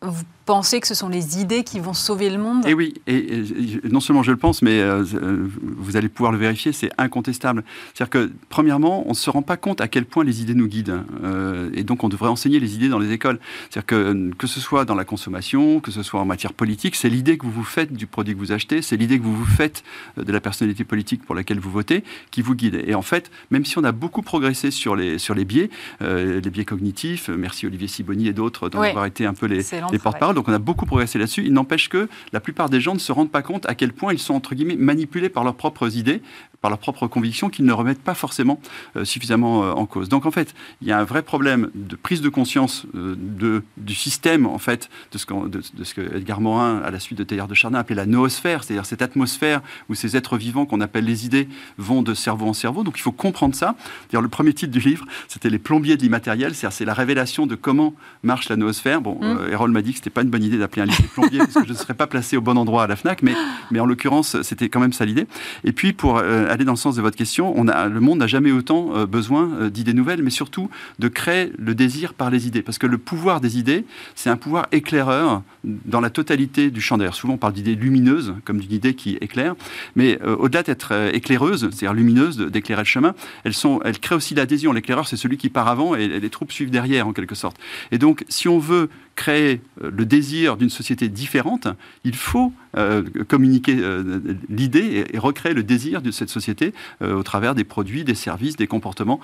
Vous 0.00 0.24
pensez 0.48 0.80
que 0.80 0.86
ce 0.86 0.94
sont 0.94 1.08
les 1.08 1.40
idées 1.40 1.64
qui 1.64 1.80
vont 1.80 1.92
sauver 1.92 2.30
le 2.30 2.38
monde 2.38 2.64
Et 2.64 2.70
eh 2.70 2.74
oui, 2.74 2.94
et, 3.06 3.42
non 3.90 3.98
seulement 3.98 4.22
je 4.22 4.30
le 4.30 4.36
pense, 4.36 4.62
mais 4.62 4.80
euh, 4.80 5.04
euh, 5.14 5.46
vous 5.60 5.96
allez 5.96 6.08
pouvoir 6.08 6.30
le 6.30 6.38
vérifier, 6.38 6.72
c'est 6.72 6.90
incontestable. 6.98 7.64
C'est-à-dire 7.92 8.10
que, 8.10 8.32
premièrement, 8.48 9.02
on 9.06 9.10
ne 9.10 9.14
se 9.14 9.28
rend 9.28 9.42
pas 9.42 9.56
compte 9.56 9.80
à 9.80 9.88
quel 9.88 10.06
point 10.06 10.22
les 10.22 10.40
idées 10.40 10.54
nous 10.54 10.68
guident. 10.68 11.02
Euh, 11.24 11.68
et 11.74 11.82
donc, 11.82 12.04
on 12.04 12.08
devrait 12.08 12.30
enseigner 12.30 12.60
les 12.60 12.76
idées 12.76 12.88
dans 12.88 13.00
les 13.00 13.10
écoles. 13.12 13.40
C'est-à-dire 13.68 13.86
que, 13.86 14.30
que 14.38 14.46
ce 14.46 14.60
soit 14.60 14.84
dans 14.84 14.94
la 14.94 15.04
consommation, 15.04 15.80
que 15.80 15.90
ce 15.90 16.04
soit 16.04 16.20
en 16.20 16.24
matière 16.24 16.52
politique, 16.52 16.94
c'est 16.94 17.10
l'idée 17.10 17.36
que 17.36 17.44
vous 17.44 17.52
vous 17.52 17.64
faites 17.64 17.92
du 17.92 18.06
produit 18.06 18.34
que 18.34 18.38
vous 18.38 18.52
achetez, 18.52 18.80
c'est 18.82 18.96
l'idée 18.96 19.18
que 19.18 19.24
vous 19.24 19.36
vous 19.36 19.44
faites 19.44 19.82
de 20.16 20.32
la 20.32 20.40
personnalité 20.40 20.84
politique 20.84 21.24
pour 21.26 21.34
laquelle 21.34 21.58
vous 21.58 21.72
votez, 21.72 22.04
qui 22.30 22.40
vous 22.40 22.54
guide. 22.54 22.82
Et 22.86 22.94
en 22.94 23.02
fait, 23.02 23.32
même 23.50 23.64
si 23.64 23.76
on 23.78 23.84
a 23.84 23.92
beaucoup 23.92 24.22
progressé 24.22 24.70
sur 24.70 24.94
les, 24.94 25.18
sur 25.18 25.34
les 25.34 25.44
biais, 25.44 25.68
les 26.00 26.40
biais 26.40 26.64
cognitifs, 26.64 27.28
merci 27.28 27.66
Olivier 27.66 27.88
Siboni 27.88 28.28
et 28.28 28.32
d'autres 28.32 28.68
d'avoir 28.68 29.04
été 29.04 29.26
un 29.26 29.34
peu 29.34 29.46
les, 29.46 29.62
les 29.92 29.98
porte-parole, 29.98 30.34
donc 30.34 30.48
on 30.48 30.52
a 30.52 30.58
beaucoup 30.58 30.86
progressé 30.86 31.18
là-dessus. 31.18 31.44
Il 31.44 31.52
n'empêche 31.52 31.88
que 31.88 32.08
la 32.32 32.40
plupart 32.40 32.68
des 32.68 32.80
gens 32.80 32.94
ne 32.94 32.98
se 32.98 33.12
rendent 33.12 33.30
pas 33.30 33.42
compte 33.42 33.66
à 33.66 33.74
quel 33.74 33.92
point 33.92 34.12
ils 34.12 34.18
sont, 34.18 34.34
entre 34.34 34.54
guillemets, 34.54 34.76
manipulés 34.76 35.28
par 35.28 35.44
leurs 35.44 35.54
propres 35.54 35.96
idées, 35.96 36.22
par 36.60 36.70
leurs 36.70 36.78
propres 36.78 37.06
convictions, 37.06 37.50
qu'ils 37.50 37.64
ne 37.64 37.72
remettent 37.72 38.02
pas 38.02 38.14
forcément 38.14 38.60
euh, 38.96 39.04
suffisamment 39.04 39.64
euh, 39.64 39.72
en 39.72 39.86
cause. 39.86 40.08
Donc 40.08 40.26
en 40.26 40.30
fait, 40.30 40.54
il 40.82 40.88
y 40.88 40.92
a 40.92 40.98
un 40.98 41.04
vrai 41.04 41.22
problème 41.22 41.70
de 41.74 41.94
prise 41.94 42.20
de 42.20 42.28
conscience 42.28 42.84
euh, 42.96 43.14
de, 43.16 43.62
du 43.76 43.94
système, 43.94 44.46
en 44.46 44.58
fait, 44.58 44.88
de 45.12 45.18
ce, 45.18 45.26
que, 45.26 45.48
de, 45.48 45.62
ce 45.62 45.94
que 45.94 46.16
Edgar 46.16 46.40
Morin, 46.40 46.80
à 46.84 46.90
la 46.90 46.98
suite 46.98 47.18
de 47.18 47.24
Teilhard 47.24 47.46
de 47.46 47.54
Chardin, 47.54 47.78
appelait 47.78 47.94
la 47.94 48.06
noosphère, 48.06 48.64
c'est-à-dire 48.64 48.86
cette 48.86 49.02
atmosphère 49.02 49.60
où 49.88 49.94
ces 49.94 50.16
êtres 50.16 50.36
vivants 50.36 50.66
qu'on 50.66 50.80
appelle 50.80 51.04
les 51.04 51.26
idées 51.26 51.48
vont 51.76 52.02
de 52.02 52.14
cerveau 52.14 52.48
en 52.48 52.52
cerveau. 52.52 52.82
Donc 52.82 52.98
il 52.98 53.02
faut 53.02 53.12
comprendre 53.12 53.54
ça. 53.54 53.76
D'ailleurs, 54.10 54.22
le 54.22 54.28
premier 54.28 54.52
titre 54.52 54.72
du 54.72 54.80
livre, 54.80 55.04
c'était 55.28 55.50
Les 55.50 55.58
plombiers 55.58 55.96
de 55.96 56.02
l'immatériel, 56.02 56.54
c'est-à-dire 56.54 56.76
c'est 56.76 56.84
la 56.84 56.94
révélation 56.94 57.46
de 57.46 57.54
comment 57.54 57.94
marche 58.22 58.48
la 58.48 58.56
noosphère. 58.56 59.00
Bon, 59.00 59.18
mmh. 59.20 59.52
Errol 59.52 59.70
m'a 59.70 59.82
dit 59.82 59.92
que 59.92 59.98
c'était 59.98 60.10
pas 60.10 60.22
une 60.22 60.30
bonne 60.30 60.42
idée 60.42 60.58
d'appeler 60.58 60.82
un 60.82 60.86
livre 60.86 61.04
plombier 61.14 61.38
parce 61.38 61.54
que 61.54 61.66
je 61.66 61.72
ne 61.72 61.78
serais 61.78 61.94
pas 61.94 62.06
placé 62.06 62.36
au 62.36 62.40
bon 62.40 62.58
endroit 62.58 62.82
à 62.82 62.86
la 62.86 62.96
FNAC, 62.96 63.22
mais, 63.22 63.34
mais 63.70 63.80
en 63.80 63.86
l'occurrence, 63.86 64.42
c'était 64.42 64.68
quand 64.68 64.80
même 64.80 64.92
ça 64.92 65.04
l'idée. 65.04 65.26
Et 65.64 65.72
puis, 65.72 65.92
pour 65.92 66.20
aller 66.48 66.64
dans 66.64 66.72
le 66.72 66.78
sens 66.78 66.96
de 66.96 67.02
votre 67.02 67.16
question, 67.16 67.52
on 67.56 67.68
a, 67.68 67.88
le 67.88 68.00
monde 68.00 68.18
n'a 68.18 68.26
jamais 68.26 68.50
autant 68.50 68.94
euh, 68.94 69.06
besoin 69.06 69.50
euh, 69.54 69.70
d'idées 69.70 69.92
nouvelles, 69.92 70.22
mais 70.22 70.30
surtout 70.30 70.70
de 70.98 71.08
créer 71.08 71.52
le 71.58 71.74
désir 71.74 72.14
par 72.14 72.30
les 72.30 72.46
idées. 72.46 72.62
Parce 72.62 72.78
que 72.78 72.86
le 72.86 72.98
pouvoir 72.98 73.40
des 73.40 73.58
idées, 73.58 73.84
c'est 74.14 74.30
un 74.30 74.36
pouvoir 74.36 74.66
éclaireur 74.72 75.42
dans 75.64 76.00
la 76.00 76.10
totalité 76.10 76.70
du 76.70 76.80
champ 76.80 76.98
d'air. 76.98 77.14
Souvent, 77.14 77.34
on 77.34 77.38
parle 77.38 77.52
d'idées 77.52 77.74
lumineuses, 77.74 78.34
comme 78.44 78.58
d'une 78.58 78.72
idée 78.72 78.94
qui 78.94 79.16
éclaire, 79.20 79.54
mais 79.96 80.20
au-delà 80.22 80.62
d'être 80.62 80.92
éclaireuse, 81.12 81.68
c'est-à-dire 81.70 81.94
lumineuse, 81.94 82.38
d'éclairer 82.38 82.82
le 82.82 82.86
chemin, 82.86 83.14
elles, 83.44 83.54
sont, 83.54 83.80
elles 83.84 83.98
créent 83.98 84.14
aussi 84.14 84.34
l'adhésion. 84.34 84.72
L'éclaireur, 84.72 85.06
c'est 85.08 85.16
celui 85.16 85.36
qui 85.36 85.48
part 85.48 85.68
avant 85.68 85.94
et 85.94 86.08
les 86.08 86.30
troupes 86.30 86.52
suivent 86.52 86.70
derrière, 86.70 87.06
en 87.06 87.12
quelque 87.12 87.34
sorte. 87.34 87.56
Et 87.90 87.98
donc, 87.98 88.24
si 88.28 88.48
on 88.48 88.58
veut 88.58 88.88
créer 89.18 89.60
le 89.82 90.06
désir 90.06 90.56
d'une 90.56 90.70
société 90.70 91.08
différente, 91.08 91.66
il 92.04 92.14
faut 92.14 92.52
euh, 92.76 93.02
communiquer 93.26 93.76
euh, 93.80 94.20
l'idée 94.48 95.06
et, 95.12 95.18
recréer 95.18 95.54
le 95.54 95.64
désir 95.64 96.02
de 96.02 96.12
cette 96.12 96.28
société 96.28 96.72
euh, 97.02 97.16
au 97.16 97.24
travers 97.24 97.56
des 97.56 97.64
produits, 97.64 98.04
des 98.04 98.14
services, 98.14 98.54
des 98.56 98.68
comportements 98.68 99.18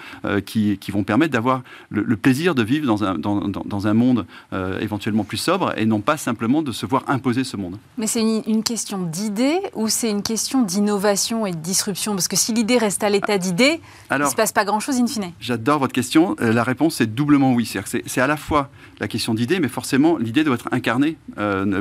qui, 0.45 0.79
qui, 0.79 0.91
vont 0.91 1.05
permettre 1.05 1.33
d'avoir 1.33 1.63
le, 1.91 2.17
plaisir 2.17 2.57
de 2.57 2.65
vivre 2.65 2.87
dans 2.87 3.05
un, 3.05 3.17
dans, 3.17 3.41
dans 3.47 3.87
un 3.87 3.95
monde 3.95 4.27
éventuellement 4.81 5.25
plus 5.25 5.37
sobre 5.37 5.73
et 5.77 5.87
non 5.87 6.01
pas 6.01 6.17
simplement 6.17 6.63
de 6.63 6.73
se 6.73 6.87
voir 6.87 7.05
imposer 7.07 7.45
ce 7.45 7.57
monde. 7.57 7.79
Mais 7.99 8.07
c'est 8.07 8.21
une, 8.21 8.63
question 8.65 9.03
d'idée 9.03 9.59
ou 9.75 9.89
c'est 9.89 10.11
une 10.11 10.23
question 10.23 10.63
d'innovation 10.63 11.47
et 11.47 11.53
de 11.53 11.57
disruption? 11.57 12.15
Parce 12.15 12.29
que 12.29 12.37
si 12.37 12.53
l'idée 12.53 12.79
reste 12.79 13.05
à 13.05 13.11
l'état 13.11 13.39
d'idée, 13.39 13.81
il 14.11 14.19
ne 14.19 14.25
se 14.25 14.35
passe 14.35 14.53
pas 14.53 14.65
grand-chose 14.65 14.99
in 14.99 15.07
fine. 15.07 15.33
J'adore 15.41 15.79
votre 15.79 15.93
question. 15.93 16.35
La 16.41 16.65
réponse 16.65 17.01
est 17.01 17.07
doublement 17.07 17.53
oui. 17.53 17.71
C'est 18.07 18.21
à 18.21 18.27
la 18.27 18.37
fois 18.37 18.71
la 19.01 19.09
question 19.09 19.35
d'idée, 19.35 19.61
mais 19.61 19.69
forcément 19.69 19.84
l'idée 20.21 20.45
doit 20.45 20.55
être 20.55 20.69
incarnée 20.73 21.17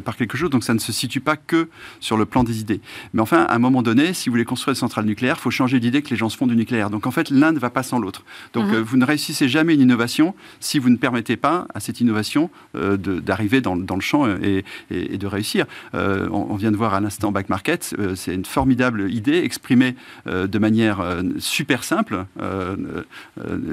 par 0.03 0.15
quelque 0.15 0.37
chose. 0.37 0.49
Donc 0.49 0.63
ça 0.63 0.73
ne 0.73 0.79
se 0.79 0.91
situe 0.91 1.19
pas 1.19 1.37
que 1.37 1.69
sur 1.99 2.17
le 2.17 2.25
plan 2.25 2.43
des 2.43 2.59
idées. 2.59 2.81
Mais 3.13 3.21
enfin, 3.21 3.43
à 3.43 3.55
un 3.55 3.59
moment 3.59 3.81
donné, 3.81 4.13
si 4.13 4.29
vous 4.29 4.33
voulez 4.33 4.45
construire 4.45 4.73
une 4.73 4.79
centrale 4.79 5.05
nucléaire, 5.05 5.35
il 5.37 5.41
faut 5.41 5.51
changer 5.51 5.79
d'idée 5.79 6.01
que 6.01 6.09
les 6.09 6.15
gens 6.15 6.29
se 6.29 6.37
font 6.37 6.47
du 6.47 6.55
nucléaire. 6.55 6.89
Donc 6.89 7.07
en 7.07 7.11
fait, 7.11 7.29
l'un 7.29 7.51
ne 7.51 7.59
va 7.59 7.69
pas 7.69 7.83
sans 7.83 7.99
l'autre. 7.99 8.23
Donc 8.53 8.67
mhm. 8.67 8.75
euh, 8.75 8.83
vous 8.83 8.97
ne 8.97 9.05
réussissez 9.05 9.47
jamais 9.47 9.73
une 9.73 9.81
innovation 9.81 10.35
si 10.59 10.79
vous 10.79 10.89
ne 10.89 10.97
permettez 10.97 11.37
pas 11.37 11.67
à 11.73 11.79
cette 11.79 12.01
innovation 12.01 12.49
euh, 12.75 12.97
d'arriver 12.97 13.61
dans, 13.61 13.75
le 13.75 14.01
champ 14.01 14.27
et, 14.27 14.63
de 14.91 15.27
réussir. 15.27 15.65
Euh, 15.95 16.27
on, 16.31 16.55
vient 16.55 16.71
de 16.71 16.77
voir 16.77 16.93
à 16.93 17.01
l'instant 17.01 17.31
Back 17.31 17.49
Market, 17.49 17.95
c'est 18.15 18.33
une 18.33 18.45
formidable 18.45 19.11
idée 19.11 19.37
exprimée 19.37 19.95
de 20.25 20.59
manière 20.59 21.01
super 21.39 21.83
simple. 21.83 22.25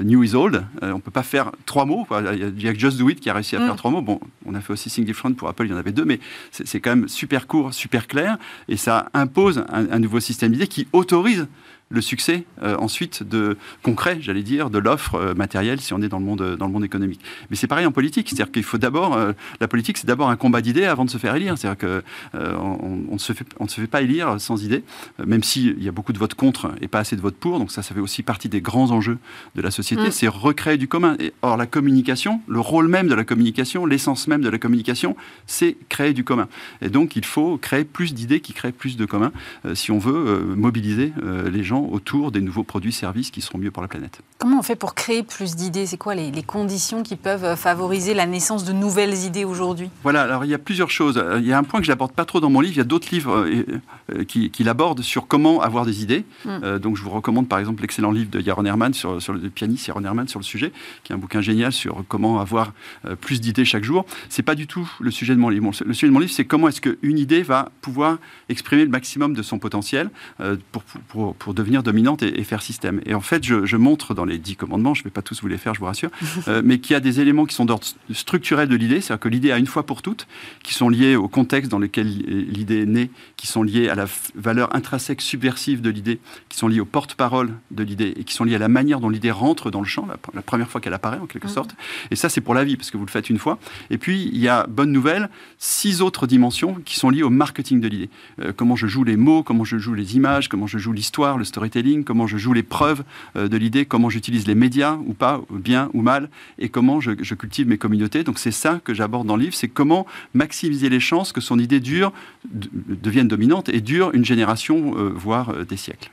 new 0.03 0.23
is 0.23 0.35
old. 0.35 0.63
on 0.81 0.95
ne 0.95 0.99
peut 0.99 1.11
pas 1.11 1.23
faire 1.23 1.51
trois 1.65 1.85
mots. 1.85 2.05
Il 2.33 2.61
y 2.61 2.67
a 2.67 2.73
Just 2.73 2.97
Do 2.97 3.09
It 3.09 3.19
qui 3.19 3.29
a 3.29 3.33
réussi 3.33 3.55
à 3.55 3.59
faire 3.59 3.73
mm. 3.73 3.77
trois 3.77 3.91
mots. 3.91 4.01
Bon, 4.01 4.19
on 4.45 4.55
a 4.55 4.61
fait 4.61 4.73
aussi 4.73 4.89
Think 4.89 5.05
Different 5.05 5.33
pour 5.35 5.47
Apple, 5.49 5.65
il 5.65 5.71
y 5.71 5.73
en 5.73 5.77
avait 5.77 5.91
deux, 5.91 6.05
mais 6.05 6.19
c'est 6.51 6.79
quand 6.79 6.95
même 6.95 7.07
super 7.07 7.47
court, 7.47 7.73
super 7.73 8.07
clair, 8.07 8.37
et 8.67 8.77
ça 8.77 9.09
impose 9.13 9.63
un, 9.69 9.91
un 9.91 9.99
nouveau 9.99 10.19
système 10.19 10.51
d'idées 10.51 10.67
qui 10.67 10.87
autorise 10.93 11.47
le 11.91 12.01
succès 12.01 12.45
euh, 12.63 12.75
ensuite 12.77 13.23
de 13.23 13.57
concret, 13.83 14.17
j'allais 14.21 14.43
dire, 14.43 14.69
de 14.69 14.79
l'offre 14.79 15.15
euh, 15.15 15.33
matérielle 15.33 15.81
si 15.81 15.93
on 15.93 16.01
est 16.01 16.07
dans 16.07 16.19
le 16.19 16.25
monde 16.25 16.55
dans 16.57 16.65
le 16.65 16.71
monde 16.71 16.85
économique. 16.85 17.19
Mais 17.49 17.55
c'est 17.55 17.67
pareil 17.67 17.85
en 17.85 17.91
politique, 17.91 18.29
c'est-à-dire 18.29 18.51
qu'il 18.51 18.63
faut 18.63 18.77
d'abord 18.77 19.15
euh, 19.15 19.33
la 19.59 19.67
politique, 19.67 19.97
c'est 19.97 20.07
d'abord 20.07 20.29
un 20.29 20.35
combat 20.35 20.61
d'idées 20.61 20.85
avant 20.85 21.05
de 21.05 21.09
se 21.09 21.17
faire 21.17 21.35
élire. 21.35 21.57
C'est-à-dire 21.57 21.77
que 21.77 22.03
on, 22.33 23.13
ne 23.13 23.17
se 23.17 23.33
fait 23.33 23.45
on 23.59 23.65
ne 23.65 23.69
se 23.69 23.81
fait 23.81 23.87
pas 23.87 24.01
élire 24.01 24.39
sans 24.39 24.63
idées, 24.63 24.83
même 25.23 25.43
s'il 25.43 25.81
y 25.83 25.87
a 25.87 25.91
beaucoup 25.91 26.13
de 26.13 26.19
votes 26.19 26.35
contre 26.35 26.71
et 26.81 26.87
pas 26.87 26.99
assez 26.99 27.15
de 27.15 27.21
votes 27.21 27.35
pour. 27.35 27.59
Donc 27.59 27.71
ça, 27.71 27.81
ça 27.81 27.93
fait 27.93 28.01
aussi 28.01 28.23
partie 28.23 28.49
des 28.49 28.61
grands 28.61 28.91
enjeux 28.91 29.17
de 29.55 29.61
la 29.61 29.71
société, 29.71 30.07
mm. 30.07 30.11
c'est 30.11 30.27
recréer 30.27 30.77
du 30.77 30.87
commun. 30.87 31.15
Et, 31.19 31.33
or 31.41 31.57
la 31.57 31.65
communication, 31.65 32.41
le 32.47 32.59
rôle 32.59 32.87
même 32.87 33.07
de 33.07 33.15
la 33.15 33.23
communication, 33.23 33.85
l'essence 33.85 34.27
même 34.27 34.41
de 34.41 34.49
la 34.49 34.57
communication, 34.57 35.15
c'est 35.45 35.75
créer 35.89 36.13
du 36.13 36.23
commun. 36.23 36.47
Et 36.81 36.89
donc 36.89 37.15
il 37.15 37.25
faut 37.25 37.57
créer 37.57 37.83
plus 37.83 38.13
d'idées 38.13 38.39
qui 38.39 38.53
créent 38.53 38.71
plus 38.71 38.95
de 38.95 39.05
commun 39.05 39.31
si 39.73 39.91
on 39.91 39.99
veut 39.99 40.55
mobiliser 40.55 41.13
les 41.51 41.63
gens 41.63 41.80
autour 41.89 42.31
des 42.31 42.41
nouveaux 42.41 42.63
produits-services 42.63 43.31
qui 43.31 43.41
seront 43.41 43.57
mieux 43.57 43.71
pour 43.71 43.81
la 43.81 43.87
planète. 43.87 44.21
Comment 44.37 44.59
on 44.59 44.63
fait 44.63 44.75
pour 44.75 44.95
créer 44.95 45.23
plus 45.23 45.55
d'idées? 45.55 45.85
C'est 45.85 45.97
quoi 45.97 46.15
les, 46.15 46.31
conditions 46.43 47.03
qui 47.03 47.15
peuvent 47.15 47.55
favoriser 47.55 48.13
la 48.13 48.25
naissance 48.25 48.65
de 48.65 48.73
nouvelles 48.73 49.25
idées 49.25 49.45
aujourd'hui? 49.45 49.89
Voilà, 50.03 50.23
alors 50.23 50.43
il 50.43 50.51
y 50.51 50.53
a 50.53 50.57
plusieurs 50.57 50.89
choses. 50.89 51.23
Il 51.37 51.45
y 51.45 51.53
a 51.53 51.57
un 51.57 51.63
point 51.63 51.79
que 51.79 51.85
je 51.85 51.91
n'aborde 51.91 52.13
pas 52.13 52.25
trop 52.25 52.39
dans 52.39 52.49
mon 52.49 52.61
livre, 52.61 52.73
il 52.73 52.77
y 52.77 52.81
a 52.81 52.85
d'autres 52.85 53.09
livres 53.11 53.45
euh, 53.45 53.65
euh, 54.13 54.23
qui, 54.23 54.49
qui 54.49 54.63
l'abordent 54.63 55.01
sur 55.01 55.27
comment 55.27 55.61
avoir 55.61 55.85
des 55.85 56.01
idées. 56.01 56.25
Mm. 56.45 56.49
Euh, 56.63 56.79
donc 56.79 56.97
je 56.97 57.03
vous 57.03 57.09
recommande 57.09 57.47
par 57.47 57.59
exemple 57.59 57.81
l'excellent 57.81 58.11
livre 58.11 58.31
de 58.31 58.41
Yaron 58.41 58.65
Herman, 58.65 58.93
sur, 58.93 59.21
sur 59.21 59.33
le 59.33 59.39
pianiste 59.49 59.87
Yaron 59.87 60.03
Herman 60.03 60.27
sur 60.27 60.39
le 60.39 60.45
sujet, 60.45 60.71
qui 61.03 61.13
est 61.13 61.15
un 61.15 61.19
bouquin 61.19 61.41
génial 61.41 61.71
sur 61.71 62.03
comment 62.07 62.39
avoir 62.39 62.73
plus 63.21 63.41
d'idées 63.41 63.65
chaque 63.65 63.83
jour. 63.83 64.05
C'est 64.29 64.43
pas 64.43 64.55
du 64.55 64.67
tout 64.67 64.89
le 64.99 65.11
sujet 65.11 65.35
de 65.35 65.39
mon 65.39 65.49
livre. 65.49 65.71
le 65.85 65.93
sujet 65.93 66.07
de 66.07 66.13
mon 66.13 66.19
livre, 66.19 66.31
c'est 66.31 66.45
comment 66.45 66.67
est-ce 66.67 66.81
qu'une 66.81 67.17
idée 67.17 67.43
va 67.43 67.69
pouvoir 67.81 68.17
exprimer 68.49 68.83
le 68.83 68.89
maximum 68.89 69.33
de 69.33 69.41
son 69.41 69.59
potentiel 69.59 70.09
euh, 70.39 70.57
pour, 70.71 70.83
pour, 71.07 71.35
pour, 71.35 71.53
devenir 71.53 71.70
dominante 71.79 72.23
et, 72.23 72.43
faire 72.43 72.61
système. 72.61 73.01
Et 73.05 73.13
en 73.13 73.21
fait, 73.21 73.43
je, 73.45 73.65
je, 73.65 73.77
montre 73.77 74.13
dans 74.13 74.25
les 74.25 74.37
dix 74.37 74.55
commandements, 74.55 74.93
je 74.93 75.01
ne 75.01 75.03
vais 75.05 75.09
pas 75.09 75.21
tous 75.21 75.41
vous 75.41 75.47
les 75.47 75.57
faire, 75.57 75.73
je 75.73 75.79
vous 75.79 75.85
rassure, 75.85 76.09
euh, 76.47 76.61
mais 76.63 76.79
qu'il 76.79 76.93
y 76.93 76.97
a 76.97 76.99
des 76.99 77.21
éléments 77.21 77.45
qui 77.45 77.55
sont 77.55 77.65
d'ordre 77.65 77.87
structurel 78.11 78.67
de 78.67 78.75
l'idée, 78.75 78.99
c'est-à-dire 78.99 79.21
que 79.21 79.29
l'idée 79.29 79.51
a 79.51 79.57
une 79.57 79.67
fois 79.67 79.85
pour 79.85 80.01
toutes, 80.01 80.27
qui 80.63 80.73
sont 80.73 80.89
liés 80.89 81.15
au 81.15 81.29
contexte 81.29 81.71
dans 81.71 81.79
lequel 81.79 82.07
l'idée 82.07 82.81
est 82.81 82.85
née, 82.85 83.09
qui 83.37 83.47
sont 83.47 83.63
liés 83.63 83.89
à 83.89 83.95
la 83.95 84.05
valeur 84.35 84.75
intrinsèque 84.75 85.21
subversive 85.21 85.81
de 85.81 85.89
l'idée, 85.89 86.19
qui 86.49 86.57
sont 86.57 86.67
liés 86.67 86.81
au 86.81 86.85
porte-parole 86.85 87.53
de 87.71 87.83
l'idée 87.83 88.13
et 88.17 88.23
qui 88.23 88.33
sont 88.33 88.43
liés 88.43 88.55
à 88.55 88.59
la 88.59 88.67
manière 88.67 88.99
dont 88.99 89.09
l'idée 89.09 89.31
rentre 89.31 89.71
dans 89.71 89.79
le 89.79 89.87
champ, 89.87 90.07
la, 90.33 90.41
première 90.41 90.69
fois 90.69 90.81
qu'elle 90.81 90.93
apparaît 90.93 91.19
en 91.19 91.27
quelque 91.27 91.47
mmh. 91.47 91.51
sorte. 91.51 91.75
Et 92.11 92.15
ça, 92.15 92.29
c'est 92.29 92.41
pour 92.41 92.53
la 92.53 92.63
vie, 92.63 92.77
parce 92.77 92.91
que 92.91 92.97
vous 92.97 93.05
le 93.05 93.11
faites 93.11 93.29
une 93.29 93.39
fois. 93.39 93.59
Et 93.89 93.97
puis, 93.97 94.29
il 94.33 94.39
y 94.39 94.47
a, 94.47 94.67
bonne 94.67 94.91
nouvelle, 94.91 95.29
six 95.57 96.01
autres 96.01 96.27
dimensions 96.27 96.75
qui 96.85 96.97
sont 96.97 97.09
liées 97.09 97.23
au 97.23 97.29
marketing 97.29 97.79
de 97.79 97.87
l'idée. 97.87 98.09
Euh, 98.41 98.51
comment 98.55 98.75
je 98.75 98.87
joue 98.87 99.03
les 99.03 99.17
mots, 99.17 99.43
comment 99.43 99.63
je 99.63 99.77
joue 99.77 99.93
les 99.93 100.15
images, 100.15 100.49
comment 100.49 100.67
je 100.67 100.77
joue 100.77 100.91
l'histoire, 100.91 101.37
le 101.37 101.45
storytelling, 101.45 101.60
comment 102.05 102.27
je 102.27 102.37
joue 102.37 102.53
les 102.53 102.63
preuves 102.63 103.03
euh, 103.35 103.47
de 103.47 103.57
l'idée, 103.57 103.85
comment 103.85 104.09
j'utilise 104.09 104.47
les 104.47 104.55
médias 104.55 104.97
ou 105.05 105.13
pas, 105.13 105.41
bien 105.49 105.89
ou 105.93 106.01
mal, 106.01 106.29
et 106.59 106.69
comment 106.69 106.99
je, 106.99 107.11
cultive 107.11 107.67
mes 107.67 107.77
communautés. 107.77 108.23
Donc 108.23 108.39
c'est 108.39 108.51
ça 108.51 108.79
que 108.83 108.93
j'aborde 108.93 109.27
dans 109.27 109.35
le 109.35 109.43
livre, 109.43 109.55
c'est 109.55 109.67
comment 109.67 110.05
maximiser 110.33 110.89
les 110.89 110.99
chances 110.99 111.31
que 111.31 111.41
son 111.41 111.59
idée 111.59 111.79
dure, 111.79 112.11
devienne 112.45 113.27
dominante 113.27 113.69
et 113.69 113.81
dure 113.81 114.11
une 114.13 114.25
génération, 114.25 114.93
euh, 114.97 115.11
voire 115.15 115.65
des 115.65 115.77
siècles. 115.77 116.11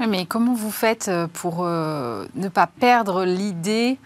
mais 0.00 0.26
comment 0.26 0.54
vous 0.54 0.70
faites 0.70 1.10
pour 1.34 1.64
ne 1.64 2.48
pas 2.48 2.66
perdre 2.66 3.24
l'idée 3.24 3.98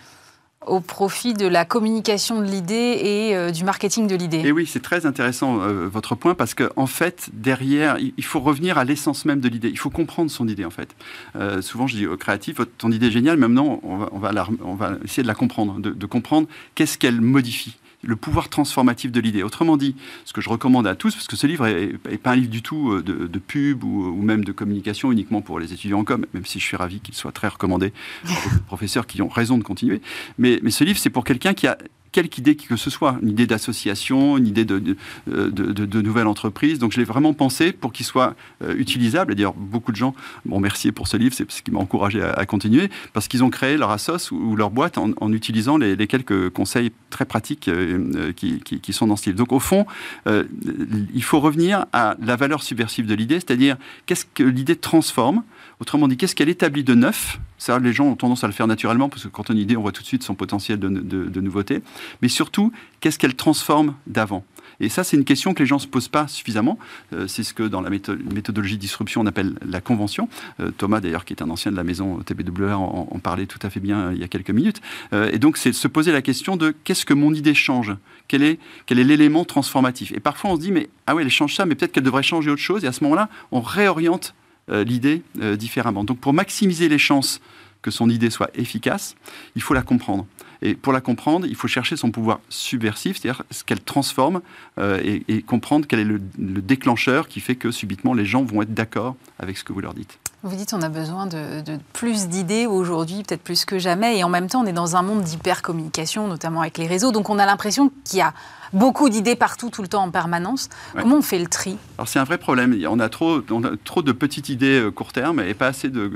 au 0.67 0.81
profit 0.81 1.35
de 1.35 1.47
la 1.47 1.65
communication 1.65 2.41
de 2.41 2.47
l'idée 2.47 2.99
et 3.03 3.37
euh, 3.37 3.51
du 3.51 3.65
marketing 3.65 4.07
de 4.07 4.15
l'idée. 4.15 4.41
Et 4.45 4.53
oui, 4.53 4.67
c'est 4.67 4.83
très 4.83 5.07
intéressant 5.07 5.61
euh, 5.61 5.89
votre 5.89 6.15
point 6.15 6.35
parce 6.35 6.55
qu'en 6.55 6.69
en 6.77 6.87
fait, 6.87 7.31
derrière, 7.33 7.99
il 7.99 8.25
faut 8.25 8.41
revenir 8.41 8.79
à 8.79 8.85
l'essence 8.85 9.25
même 9.25 9.41
de 9.41 9.49
l'idée. 9.49 9.69
Il 9.69 9.79
faut 9.79 9.91
comprendre 9.91 10.31
son 10.31 10.49
idée 10.49 10.65
en 10.65 10.71
fait. 10.71 10.95
Euh, 11.37 11.63
souvent, 11.63 11.87
je 11.87 11.97
dis 11.97 12.07
aux 12.07 12.17
créatifs, 12.17 12.61
ton 12.79 12.91
idée 12.91 13.09
est 13.09 13.13
géniale, 13.13 13.37
mais 13.37 13.49
maintenant, 13.49 13.81
on 13.83 14.19
va, 14.19 14.93
essayer 15.05 15.23
de 15.23 15.29
la 15.29 15.35
comprendre, 15.35 15.79
de 15.81 16.07
comprendre 16.07 16.49
qu'est-ce 16.75 16.99
qu'elle 16.99 17.21
modifie 17.21 17.77
le 18.03 18.17
pouvoir 18.17 18.49
transformatif 18.49 19.13
de 19.13 19.21
l'idée. 19.21 19.43
Autrement 19.43 19.77
dit, 19.77 19.95
ce 20.25 20.33
que 20.33 20.41
je 20.41 20.49
recommande 20.49 20.87
à 20.87 20.95
tous, 20.95 21.15
parce 21.15 21.29
que 21.29 21.37
ce 21.37 21.47
livre 21.47 21.69
n'est 21.69 22.19
pas 22.19 22.33
un 22.33 22.37
livre 22.37 22.51
du 22.51 22.63
tout 22.63 22.93
euh, 22.93 23.03
de, 23.03 23.39
pub 23.39 23.85
ou, 23.85 24.23
même 24.23 24.45
de 24.45 24.53
communication 24.53 25.13
uniquement 25.13 25.41
pour 25.41 25.59
les 25.59 25.73
étudiants 25.73 26.01
en 26.01 26.05
com, 26.05 26.27
même 26.35 26.45
si 26.45 26.59
je 26.59 26.65
suis 26.65 26.77
ravi 26.77 27.01
qu'il 27.01 27.15
soit 27.15 27.33
très 27.33 27.49
recommandé 27.49 27.93
par 28.25 28.33
les 28.53 28.61
professeurs 28.67 29.07
qui 29.07 29.23
ont 29.23 29.29
raison 29.29 29.57
de 29.57 29.63
continuer. 29.63 30.01
Mais, 30.39 30.59
mais 30.63 30.71
ce 30.71 30.85
livre, 30.85 30.99
c'est 30.99 31.11
pour 31.11 31.25
quelqu'un 31.25 31.55
qui 31.55 31.67
a 31.67 31.79
quelque 32.13 32.39
idée 32.39 32.57
que 32.57 32.77
ce 32.77 32.91
soit, 32.91 33.19
une 33.23 33.31
idée 33.31 33.47
d'association, 33.47 34.37
une 34.37 34.47
idée 34.47 34.65
de, 34.65 34.79
de, 35.27 35.49
de, 35.49 36.03
nouvelle 36.03 36.27
entreprise. 36.27 36.79
Donc 36.79 36.93
je 36.93 36.99
l'ai 36.99 37.05
vraiment 37.05 37.33
pensé 37.33 37.73
pour 37.73 37.93
qu'il 37.93 38.07
soit 38.07 38.35
euh, 38.63 38.75
utilisable. 38.77 39.35
D'ailleurs, 39.35 39.55
beaucoup 39.55 39.93
de 39.93 39.97
gens 39.97 40.15
m'ont 40.45 40.57
remercié 40.57 40.93
pour 40.93 41.09
ce 41.09 41.17
livre, 41.17 41.35
c'est 41.35 41.51
ce 41.51 41.63
qui 41.63 41.71
m'a 41.71 41.81
encouragé 41.81 42.23
à, 42.23 42.45
continuer, 42.47 42.91
parce 43.13 43.29
qu'ils 43.29 43.43
ont 43.43 43.51
créé 43.51 43.77
leur 43.77 43.91
assos 43.91 44.31
ou, 44.31 44.57
leur 44.57 44.71
boîte 44.71 44.99
en, 44.99 45.33
utilisant 45.33 45.79
les, 45.79 46.07
quelques 46.07 46.51
conseils 46.51 46.93
très 47.11 47.25
pratiques 47.25 47.69
euh, 47.69 48.11
euh, 48.15 48.33
qui, 48.33 48.61
qui, 48.61 48.93
sont 48.93 49.07
dans 49.07 49.17
ce 49.17 49.27
livre. 49.27 49.39
Donc 49.39 49.53
au 49.53 49.61
fond, 49.61 49.87
il 50.27 51.23
faut 51.23 51.41
revenir 51.41 51.87
à 51.93 52.17
la 52.23 52.37
valeur 52.37 52.63
subversive 52.63 53.07
de 53.07 53.15
l'idée, 53.15 53.37
c'est-à-dire 53.37 53.77
qu'est-ce 54.07 54.27
que 54.27 54.43
l'idée 54.43 54.77
transforme 54.77 55.43
Autrement 55.83 56.07
dit, 56.07 56.17
qu'est-ce 56.17 56.37
qu'elle 56.37 56.49
établit 56.49 56.85
de 56.85 56.95
neuf? 56.95 57.41
Ça, 57.59 57.81
les 57.81 57.93
gens 57.93 58.05
ont 58.05 58.15
tendance 58.15 58.45
à 58.45 58.47
le 58.47 58.53
faire 58.53 58.69
naturellement, 58.69 59.09
parce 59.09 59.25
que 59.25 59.29
quand 59.29 59.51
on 59.51 59.53
a 59.53 59.57
une 59.57 59.63
idée, 59.63 59.77
on 59.77 59.83
voit 59.83 59.91
tout 59.91 60.03
de 60.03 60.07
suite 60.07 60.23
son 60.23 60.37
potentiel 60.37 60.79
de, 60.79 61.41
nouveauté. 61.41 61.83
Mais 62.23 62.29
surtout, 62.29 62.73
qu'est-ce 63.01 63.19
qu'elle 63.19 63.35
transforme 63.35 63.97
d'avant? 64.07 64.45
Et 64.79 64.89
ça, 64.89 65.03
c'est 65.03 65.17
une 65.17 65.25
question 65.25 65.55
que 65.55 65.59
les 65.59 65.67
gens 65.67 65.77
ne 65.77 65.81
se 65.81 65.89
posent 65.89 66.07
pas 66.07 66.29
suffisamment. 66.29 66.79
Euh, 67.13 67.27
c'est 67.27 67.43
ce 67.43 67.53
que 67.53 67.65
dans 67.65 67.81
la 67.81 67.91
méthodologie 67.91 68.79
disruption, 68.79 69.23
on 69.23 69.27
appelle 69.27 69.55
la 69.67 69.81
convention. 69.81 70.29
Euh, 70.61 70.71
Thomas, 70.71 71.01
d'ailleurs, 71.01 71.25
qui 71.25 71.33
est 71.33 71.43
un 71.43 71.51
ancien 71.51 71.73
de 71.73 71.77
la 71.77 71.83
maison 71.83 72.19
TBWR, 72.19 72.81
en, 72.81 73.19
parlait 73.21 73.47
tout 73.47 73.59
à 73.63 73.69
fait 73.69 73.81
bien 73.81 73.99
euh, 73.99 74.13
il 74.15 74.21
y 74.21 74.25
a 74.25 74.29
quelques 74.29 74.51
minutes. 74.51 74.81
et 75.13 75.41
donc, 75.41 75.57
c'est 75.57 75.73
se 75.73 75.89
poser 75.89 76.13
la 76.13 76.23
question 76.23 76.57
de 76.57 76.73
qu'est-ce 76.85 77.05
que 77.05 77.15
mon 77.15 77.35
idée 77.35 77.55
change? 77.55 77.93
Quel 78.29 78.45
est 78.45 78.61
quel 78.87 79.01
est 79.01 79.05
l'élément 79.05 79.45
transformatif? 79.45 80.13
Et 80.13 80.21
parfois, 80.21 80.53
on 80.53 80.55
se 80.55 80.61
dit, 80.61 80.71
mais 80.71 80.89
ah 81.09 81.17
ouais, 81.17 81.23
elle 81.23 81.31
change 81.31 81.57
ça, 81.57 81.67
mais 81.67 81.75
peut-être 81.75 81.91
qu'elle 81.91 82.05
devrait 82.05 82.23
changer 82.23 82.53
autre 82.53 82.63
chose. 82.63 82.85
Et 82.85 82.87
à 82.87 82.93
ce 82.93 83.03
moment-là, 83.03 83.29
on 83.51 83.61
réoriente 83.61 84.37
l'idée 84.69 85.23
différemment. 85.57 86.05
Donc, 86.05 86.19
pour 86.19 86.33
maximiser 86.33 86.89
les 86.89 86.99
chances 86.99 87.41
que 87.83 87.91
son 87.91 88.09
idée 88.09 88.31
soit 88.31 88.51
efficace, 88.55 89.17
il 89.57 89.63
faut 89.63 89.75
la 89.75 89.83
comprendre. 89.83 90.27
Et 90.63 90.75
pour 90.75 90.93
la 90.93 91.01
comprendre, 91.01 91.47
il 91.47 91.57
faut 91.57 91.67
chercher 91.67 91.97
son 91.97 92.13
pouvoir 92.13 92.41
subversif, 92.49 93.19
c'est-à-dire 93.19 93.43
ce 93.51 93.65
qu'elle 93.65 93.81
transforme 93.81 94.41
euh, 94.79 95.01
et, 95.29 95.43
comprendre 95.43 95.87
quel 95.89 95.99
est 95.99 96.05
le, 96.05 96.21
déclencheur 96.39 97.27
qui 97.27 97.41
fait 97.41 97.57
que 97.57 97.73
subitement 97.73 98.15
les 98.15 98.25
gens 98.25 98.45
vont 98.45 98.63
être 98.63 98.73
d'accord 98.73 99.17
avec 99.41 99.59
ce 99.59 99.65
que 99.65 99.73
vous 99.73 99.81
leur 99.81 99.93
dites. 99.93 100.19
Vous 100.45 100.57
dites 100.57 100.75
on 100.75 100.83
a 100.83 100.89
besoin 100.89 101.27
de, 101.27 101.61
de 101.61 101.79
plus 101.93 102.27
d'idées 102.27 102.67
aujourd'hui, 102.67 103.23
peut-être 103.23 103.43
plus 103.43 103.65
que 103.65 103.79
jamais, 103.79 104.19
et 104.19 104.25
en 104.25 104.29
même 104.29 104.49
temps 104.49 104.63
on 104.63 104.67
est 104.67 104.73
dans 104.73 104.97
un 104.97 105.03
monde 105.03 105.23
d'hypercommunication, 105.23 106.27
notamment 106.27 106.63
avec 106.63 106.79
les 106.79 106.89
réseaux, 106.89 107.13
donc 107.13 107.31
on 107.31 107.39
a 107.39 107.47
l'impression 107.47 107.93
qu'il 108.05 108.19
y 108.19 108.23
a 108.23 108.35
beaucoup 108.73 109.09
d'idées 109.09 109.37
partout, 109.37 109.71
tout 109.71 109.83
le 109.83 109.89
temps, 109.89 110.03
en 110.03 110.11
permanence. 110.11 110.69
Comment 110.99 111.19
on 111.19 111.23
fait 111.23 111.39
le 111.39 111.47
tri? 111.47 111.77
Alors 111.99 112.09
c'est 112.09 112.19
un 112.19 112.25
vrai 112.25 112.39
problème. 112.39 112.77
On 112.89 112.99
a 113.01 113.09
trop, 113.09 113.41
on 113.51 113.65
a 113.65 113.71
trop 113.85 114.03
de 114.03 114.13
petites 114.13 114.49
idées 114.49 114.81
euh, 114.81 114.91
court 114.91 115.13
terme 115.13 115.41
et 115.41 115.55
pas 115.55 115.69
assez 115.69 115.89
de, 115.89 116.07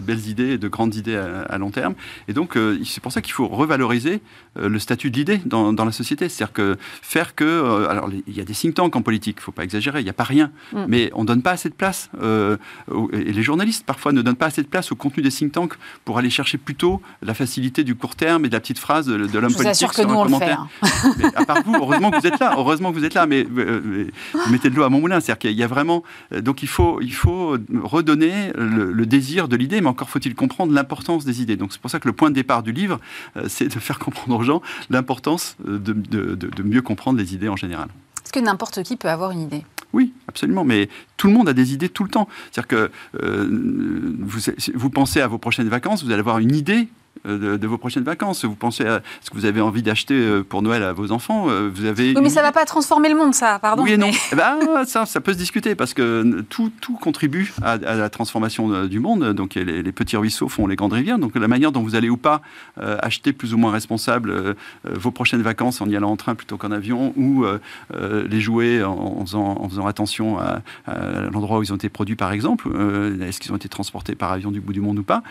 belles 0.00 0.28
idées 0.28 0.50
et 0.50 0.58
de 0.58 0.68
grandes 0.68 0.94
idées 0.94 1.16
à, 1.16 1.58
long 1.58 1.70
terme. 1.70 1.94
Et 2.28 2.32
donc 2.32 2.56
euh, 2.56 2.78
c'est 2.84 3.02
pour 3.02 3.12
ça 3.12 3.22
qu'il 3.22 3.32
faut 3.32 3.48
revaloriser 3.48 4.20
euh, 4.58 4.68
le 4.68 4.78
statut 4.78 5.10
de 5.10 5.16
l'idée 5.16 5.40
dans, 5.44 5.72
la 5.72 5.92
société. 5.92 6.28
C'est-à-dire 6.28 6.52
que 6.52 6.76
faire 7.02 7.34
que... 7.34 7.86
alors 7.88 8.10
il 8.26 8.36
y 8.36 8.40
a 8.40 8.44
des 8.44 8.52
think 8.52 8.74
tanks 8.74 8.94
en 8.94 9.02
politique, 9.02 9.36
il 9.38 9.40
ne 9.40 9.44
faut 9.44 9.52
pas 9.52 9.64
exagérer, 9.64 10.00
il 10.00 10.04
n'y 10.04 10.10
a 10.10 10.14
pas 10.14 10.24
rien. 10.24 10.50
Mm. 10.72 10.84
Mais 10.88 11.10
on 11.14 11.22
ne 11.22 11.26
donne 11.26 11.42
pas 11.42 11.52
assez 11.52 11.68
de 11.68 11.74
place. 11.74 12.10
et 12.20 13.32
les 13.32 13.42
journalistes 13.48 13.84
parfois 13.86 14.12
ne 14.12 14.20
donnent 14.20 14.36
pas 14.36 14.46
assez 14.46 14.62
de 14.62 14.66
place 14.68 14.92
au 14.92 14.96
contenu 14.96 15.22
des 15.22 15.30
think 15.30 15.52
tanks 15.52 15.74
pour 16.04 16.18
aller 16.18 16.28
chercher 16.28 16.58
plutôt 16.58 17.00
la 17.22 17.32
facilité 17.32 17.82
du 17.82 17.94
court 17.94 18.14
terme 18.14 18.44
et 18.44 18.48
de 18.48 18.52
la 18.52 18.60
petite 18.60 18.78
phrase 18.78 19.06
de, 19.06 19.38
l'homme 19.38 19.54
politique 19.54 19.74
sur 19.74 20.00
un 20.00 20.04
commentaire. 20.04 20.66
Mais 21.18 21.34
à 21.34 21.44
part 21.46 21.62
vous, 21.64 21.74
heureusement 21.74 22.10
que 22.10 22.20
vous 22.20 22.26
êtes 22.26 22.38
là. 22.38 22.54
Heureusement 22.56 22.92
que 22.92 22.98
vous 22.98 23.04
êtes 23.04 23.14
là, 23.14 23.26
mais 23.26 23.46
euh, 23.56 24.10
mettez 24.50 24.68
de 24.70 24.76
l'eau 24.76 24.82
à 24.82 24.90
mon 24.90 25.00
moulin. 25.00 25.20
C'est-à-dire 25.20 25.38
qu'il 25.38 25.58
y 25.58 25.62
a 25.62 25.66
vraiment. 25.66 26.02
Euh, 26.32 26.40
donc 26.40 26.62
il 26.62 26.68
faut, 26.68 27.00
il 27.00 27.14
faut 27.14 27.56
redonner 27.82 28.52
le, 28.54 29.06
désir 29.06 29.48
de 29.48 29.56
l'idée, 29.56 29.80
mais 29.80 29.88
encore 29.88 30.10
faut-il 30.10 30.34
comprendre 30.34 30.72
l'importance 30.72 31.24
des 31.24 31.40
idées. 31.40 31.56
Donc 31.56 31.72
c'est 31.72 31.80
pour 31.80 31.90
ça 31.90 31.98
que 31.98 32.08
le 32.08 32.12
point 32.12 32.28
de 32.28 32.34
départ 32.34 32.62
du 32.62 32.72
livre, 32.72 33.00
euh, 33.36 33.44
c'est 33.48 33.68
de 33.68 33.78
faire 33.78 33.98
comprendre 33.98 34.36
aux 34.38 34.42
gens 34.42 34.60
l'importance 34.90 35.56
de, 35.66 35.92
de, 35.92 36.62
mieux 36.62 36.82
comprendre 36.82 37.18
les 37.18 37.34
idées 37.34 37.48
en 37.48 37.56
général. 37.56 37.88
Est-ce 38.28 38.32
que 38.34 38.44
n'importe 38.44 38.82
qui 38.82 38.96
peut 38.96 39.08
avoir 39.08 39.30
une 39.30 39.40
idée? 39.40 39.64
Oui, 39.94 40.12
absolument. 40.28 40.62
Mais 40.62 40.90
tout 41.16 41.28
le 41.28 41.32
monde 41.32 41.48
a 41.48 41.54
des 41.54 41.72
idées 41.72 41.88
tout 41.88 42.04
le 42.04 42.10
temps. 42.10 42.28
C'est-à-dire 42.52 42.68
que 42.68 42.90
vous, 43.14 44.40
vous, 44.74 44.90
pensez 44.90 45.22
à 45.22 45.26
vos 45.28 45.38
prochaines 45.38 45.70
vacances, 45.70 46.04
vous 46.04 46.10
allez 46.10 46.20
avoir 46.20 46.38
une 46.38 46.54
idée 46.54 46.88
euh, 47.26 47.58
de, 47.58 47.66
vos 47.66 47.78
prochaines 47.78 48.04
vacances 48.04 48.44
Vous 48.44 48.54
pensez 48.54 48.84
à 48.84 49.02
ce 49.20 49.30
que 49.30 49.36
vous 49.36 49.44
avez 49.44 49.60
envie 49.60 49.82
d'acheter 49.82 50.14
euh, 50.14 50.42
pour 50.42 50.62
Noël 50.62 50.82
à 50.82 50.92
vos 50.92 51.12
enfants 51.12 51.48
euh, 51.48 51.70
vous 51.72 51.84
avez 51.84 52.14
Oui, 52.14 52.22
mais 52.22 52.30
ça 52.30 52.40
ne 52.40 52.46
va 52.46 52.52
pas 52.52 52.64
transformer 52.64 53.08
le 53.08 53.16
monde, 53.16 53.34
ça, 53.34 53.58
pardon. 53.58 53.82
Oui 53.82 53.92
et 53.92 53.96
non. 53.96 54.10
Eh 54.32 54.36
ben, 54.36 54.84
ça, 54.86 55.06
ça 55.06 55.20
peut 55.20 55.32
se 55.32 55.38
discuter 55.38 55.74
parce 55.74 55.94
que 55.94 56.42
tout, 56.48 56.70
tout 56.80 56.94
contribue 56.94 57.52
à, 57.62 57.76
la 57.76 58.10
transformation 58.10 58.86
du 58.86 59.00
monde. 59.00 59.32
Donc 59.32 59.54
les, 59.54 59.82
les, 59.82 59.92
petits 59.92 60.16
ruisseaux 60.16 60.48
font 60.48 60.66
les 60.66 60.76
grandes 60.76 60.92
rivières. 60.92 61.18
Donc 61.18 61.34
la 61.34 61.48
manière 61.48 61.72
dont 61.72 61.82
vous 61.82 61.94
allez 61.94 62.10
ou 62.10 62.16
pas 62.16 62.40
acheter 62.76 63.32
plus 63.32 63.54
ou 63.54 63.58
moins 63.58 63.72
responsable 63.72 64.54
vos 64.84 65.10
prochaines 65.10 65.42
vacances 65.42 65.80
en 65.80 65.88
y 65.88 65.96
allant 65.96 66.10
en 66.10 66.16
train 66.16 66.34
plutôt 66.34 66.56
qu'en 66.56 66.70
avion 66.70 67.12
ou 67.16 67.44
les 67.92 68.40
jouets 68.40 68.82
en, 68.82 69.24
faisant, 69.24 69.56
en, 69.60 69.68
faisant, 69.68 69.86
attention 69.86 70.38
à, 70.38 70.60
l'endroit 71.32 71.58
où 71.58 71.62
ils 71.62 71.72
ont 71.72 71.76
été 71.76 71.88
produits, 71.88 72.16
par 72.16 72.32
exemple. 72.32 72.68
Est-ce 73.22 73.40
qu'ils 73.40 73.52
ont 73.52 73.56
été 73.56 73.68
transportés 73.68 74.14
par 74.14 74.32
avion 74.32 74.50
du 74.50 74.60
bout 74.60 74.72
du 74.72 74.80
monde 74.80 74.98
ou 74.98 75.04
pas 75.04 75.22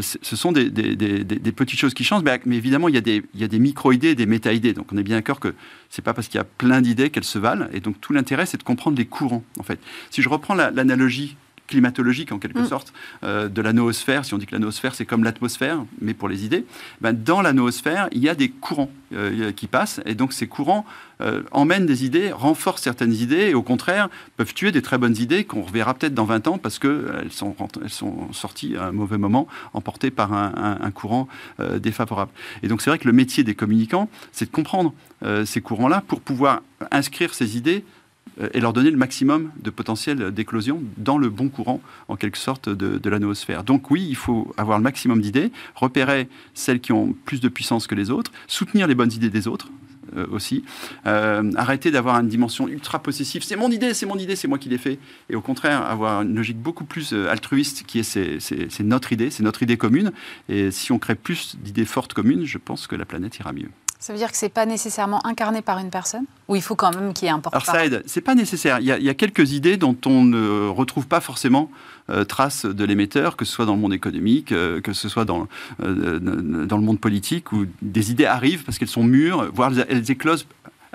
Ce 0.00 0.36
sont 0.36 0.52
des, 0.52 0.70
des, 0.70 0.96
des 0.96 1.35
des, 1.38 1.52
petites 1.52 1.78
choses 1.78 1.94
qui 1.94 2.04
changent, 2.04 2.22
mais, 2.22 2.56
évidemment, 2.56 2.88
il 2.88 2.94
y 2.94 2.98
a 2.98 3.00
des, 3.00 3.22
des 3.34 3.58
micro-idées, 3.58 4.14
des 4.14 4.26
méta-idées. 4.26 4.72
Donc 4.72 4.92
on 4.92 4.96
est 4.96 5.02
bien 5.02 5.16
d'accord 5.16 5.40
que 5.40 5.54
c'est 5.90 6.02
pas 6.02 6.14
parce 6.14 6.28
qu'il 6.28 6.38
y 6.38 6.40
a 6.40 6.44
plein 6.44 6.80
d'idées 6.80 7.10
qu'elles 7.10 7.24
se 7.24 7.38
valent. 7.38 7.66
Et 7.72 7.80
donc 7.80 8.00
tout 8.00 8.12
l'intérêt, 8.12 8.46
c'est 8.46 8.58
de 8.58 8.62
comprendre 8.62 8.96
les 8.98 9.06
courants, 9.06 9.44
en 9.58 9.62
fait. 9.62 9.78
Si 10.10 10.22
je 10.22 10.28
reprends 10.28 10.54
l'analogie 10.54 11.36
climatologique 11.66 12.32
en 12.32 12.38
quelque 12.38 12.60
mm. 12.60 12.66
sorte 12.66 12.92
euh, 13.24 13.48
de 13.48 13.62
la 13.62 13.72
noosphère. 13.72 14.24
Si 14.24 14.34
on 14.34 14.38
dit 14.38 14.46
que 14.46 14.54
la 14.54 14.58
noosphère 14.58 14.94
c'est 14.94 15.06
comme 15.06 15.24
l'atmosphère, 15.24 15.84
mais 16.00 16.14
pour 16.14 16.28
les 16.28 16.44
idées, 16.44 16.64
ben, 17.00 17.12
dans 17.12 17.42
la 17.42 17.52
noosphère 17.52 18.08
il 18.12 18.22
y 18.22 18.28
a 18.28 18.34
des 18.34 18.48
courants 18.48 18.90
euh, 19.12 19.52
qui 19.52 19.66
passent 19.66 20.00
et 20.06 20.14
donc 20.14 20.32
ces 20.32 20.46
courants 20.46 20.84
euh, 21.20 21.42
emmènent 21.50 21.86
des 21.86 22.04
idées, 22.04 22.32
renforcent 22.32 22.82
certaines 22.82 23.14
idées 23.14 23.48
et 23.50 23.54
au 23.54 23.62
contraire 23.62 24.08
peuvent 24.36 24.54
tuer 24.54 24.72
des 24.72 24.82
très 24.82 24.98
bonnes 24.98 25.16
idées 25.16 25.44
qu'on 25.44 25.62
reverra 25.62 25.94
peut-être 25.94 26.14
dans 26.14 26.24
20 26.24 26.48
ans 26.48 26.58
parce 26.58 26.78
qu'elles 26.78 27.30
sont, 27.30 27.54
elles 27.82 27.90
sont 27.90 28.32
sorties 28.32 28.76
à 28.76 28.86
un 28.86 28.92
mauvais 28.92 29.18
moment, 29.18 29.46
emportées 29.72 30.10
par 30.10 30.32
un, 30.32 30.78
un 30.80 30.90
courant 30.90 31.28
défavorable. 31.78 32.32
Et 32.62 32.68
donc 32.68 32.82
c'est 32.82 32.90
vrai 32.90 32.98
que 32.98 33.06
le 33.06 33.12
métier 33.12 33.44
des 33.44 33.54
communicants, 33.54 34.10
c'est 34.32 34.46
de 34.46 34.50
comprendre 34.50 34.92
ces 35.44 35.60
courants-là 35.60 36.02
pour 36.06 36.20
pouvoir 36.20 36.60
inscrire 36.90 37.32
ces 37.32 37.56
idées 37.56 37.84
et 38.52 38.60
leur 38.60 38.72
donner 38.72 38.90
le 38.90 38.96
maximum 38.96 39.50
de 39.62 39.70
potentiel 39.70 40.30
d'éclosion 40.30 40.82
dans 40.98 41.18
le 41.18 41.30
bon 41.30 41.48
courant, 41.48 41.80
en 42.08 42.16
quelque 42.16 42.38
sorte, 42.38 42.68
de, 42.68 43.08
la 43.08 43.18
noosphère. 43.18 43.64
Donc 43.64 43.90
oui, 43.90 44.06
il 44.08 44.16
faut 44.16 44.52
avoir 44.56 44.78
le 44.78 44.84
maximum 44.84 45.20
d'idées, 45.20 45.50
repérer 45.74 46.28
celles 46.54 46.80
qui 46.80 46.92
ont 46.92 47.14
plus 47.24 47.40
de 47.40 47.48
puissance 47.48 47.86
que 47.86 47.94
les 47.94 48.10
autres, 48.10 48.32
soutenir 48.46 48.86
les 48.86 48.94
bonnes 48.94 49.12
idées 49.12 49.30
des 49.30 49.48
autres, 49.48 49.70
euh, 50.16 50.26
aussi. 50.30 50.64
Euh, 51.06 51.50
arrêter 51.56 51.90
d'avoir 51.90 52.20
une 52.20 52.28
dimension 52.28 52.68
ultra 52.68 53.02
possessive. 53.02 53.42
C'est 53.42 53.56
mon 53.56 53.70
idée, 53.70 53.92
c'est 53.92 54.06
mon 54.06 54.18
idée, 54.18 54.36
c'est 54.36 54.46
moi 54.46 54.58
qui 54.58 54.68
l'ai 54.68 54.78
fait. 54.78 54.98
Et 55.30 55.34
au 55.34 55.40
contraire, 55.40 55.82
avoir 55.82 56.22
une 56.22 56.34
logique 56.34 56.58
beaucoup 56.58 56.84
plus 56.84 57.12
euh, 57.12 57.28
altruiste 57.28 57.84
qui 57.86 57.98
est 57.98 58.02
c'est 58.04 58.80
notre 58.84 59.12
idée, 59.12 59.30
c'est 59.30 59.42
notre 59.42 59.62
idée 59.62 59.76
commune. 59.76 60.12
Et 60.48 60.70
si 60.70 60.92
on 60.92 60.98
crée 60.98 61.16
plus 61.16 61.56
d'idées 61.56 61.84
fortes 61.84 62.14
communes, 62.14 62.44
je 62.44 62.58
pense 62.58 62.86
que 62.86 62.94
la 62.94 63.04
planète 63.04 63.38
ira 63.38 63.52
mieux. 63.52 63.70
Ça 63.98 64.12
veut 64.12 64.18
dire 64.18 64.30
que 64.30 64.36
c'est 64.36 64.48
pas 64.48 64.66
nécessairement 64.66 65.24
incarné 65.26 65.62
par 65.62 65.78
une 65.78 65.90
personne 65.90 66.24
Ou 66.48 66.56
il 66.56 66.62
faut 66.62 66.74
quand 66.74 66.94
même 66.94 67.12
qu'il 67.12 67.26
y 67.26 67.28
ait 67.28 67.34
un 67.34 67.40
ça 67.64 67.84
aide, 67.84 68.02
c'est 68.06 68.20
pas 68.20 68.34
nécessaire. 68.34 68.78
Il 68.80 68.86
y, 68.86 68.92
a, 68.92 68.98
il 68.98 69.04
y, 69.04 69.08
a, 69.08 69.14
quelques 69.14 69.52
idées 69.52 69.76
dont 69.76 69.96
on 70.06 70.22
ne 70.24 70.68
retrouve 70.68 71.06
pas 71.06 71.20
forcément 71.20 71.70
euh, 72.10 72.24
trace 72.24 72.66
de 72.66 72.84
l'émetteur, 72.84 73.36
que 73.36 73.44
ce 73.44 73.52
soit 73.52 73.66
dans 73.66 73.74
le 73.74 73.80
monde 73.80 73.94
économique, 73.94 74.52
euh, 74.52 74.80
que 74.80 74.92
ce 74.92 75.08
soit 75.08 75.24
dans, 75.24 75.48
euh, 75.82 76.18
dans 76.66 76.76
le 76.76 76.82
monde 76.82 77.00
politique, 77.00 77.52
où 77.52 77.66
des 77.82 78.10
idées 78.10 78.26
arrivent 78.26 78.64
parce 78.64 78.78
qu'elles 78.78 78.88
sont 78.88 79.04
mûres, 79.04 79.50
voire 79.52 79.72
elles 79.88 80.10
éclosent 80.10 80.46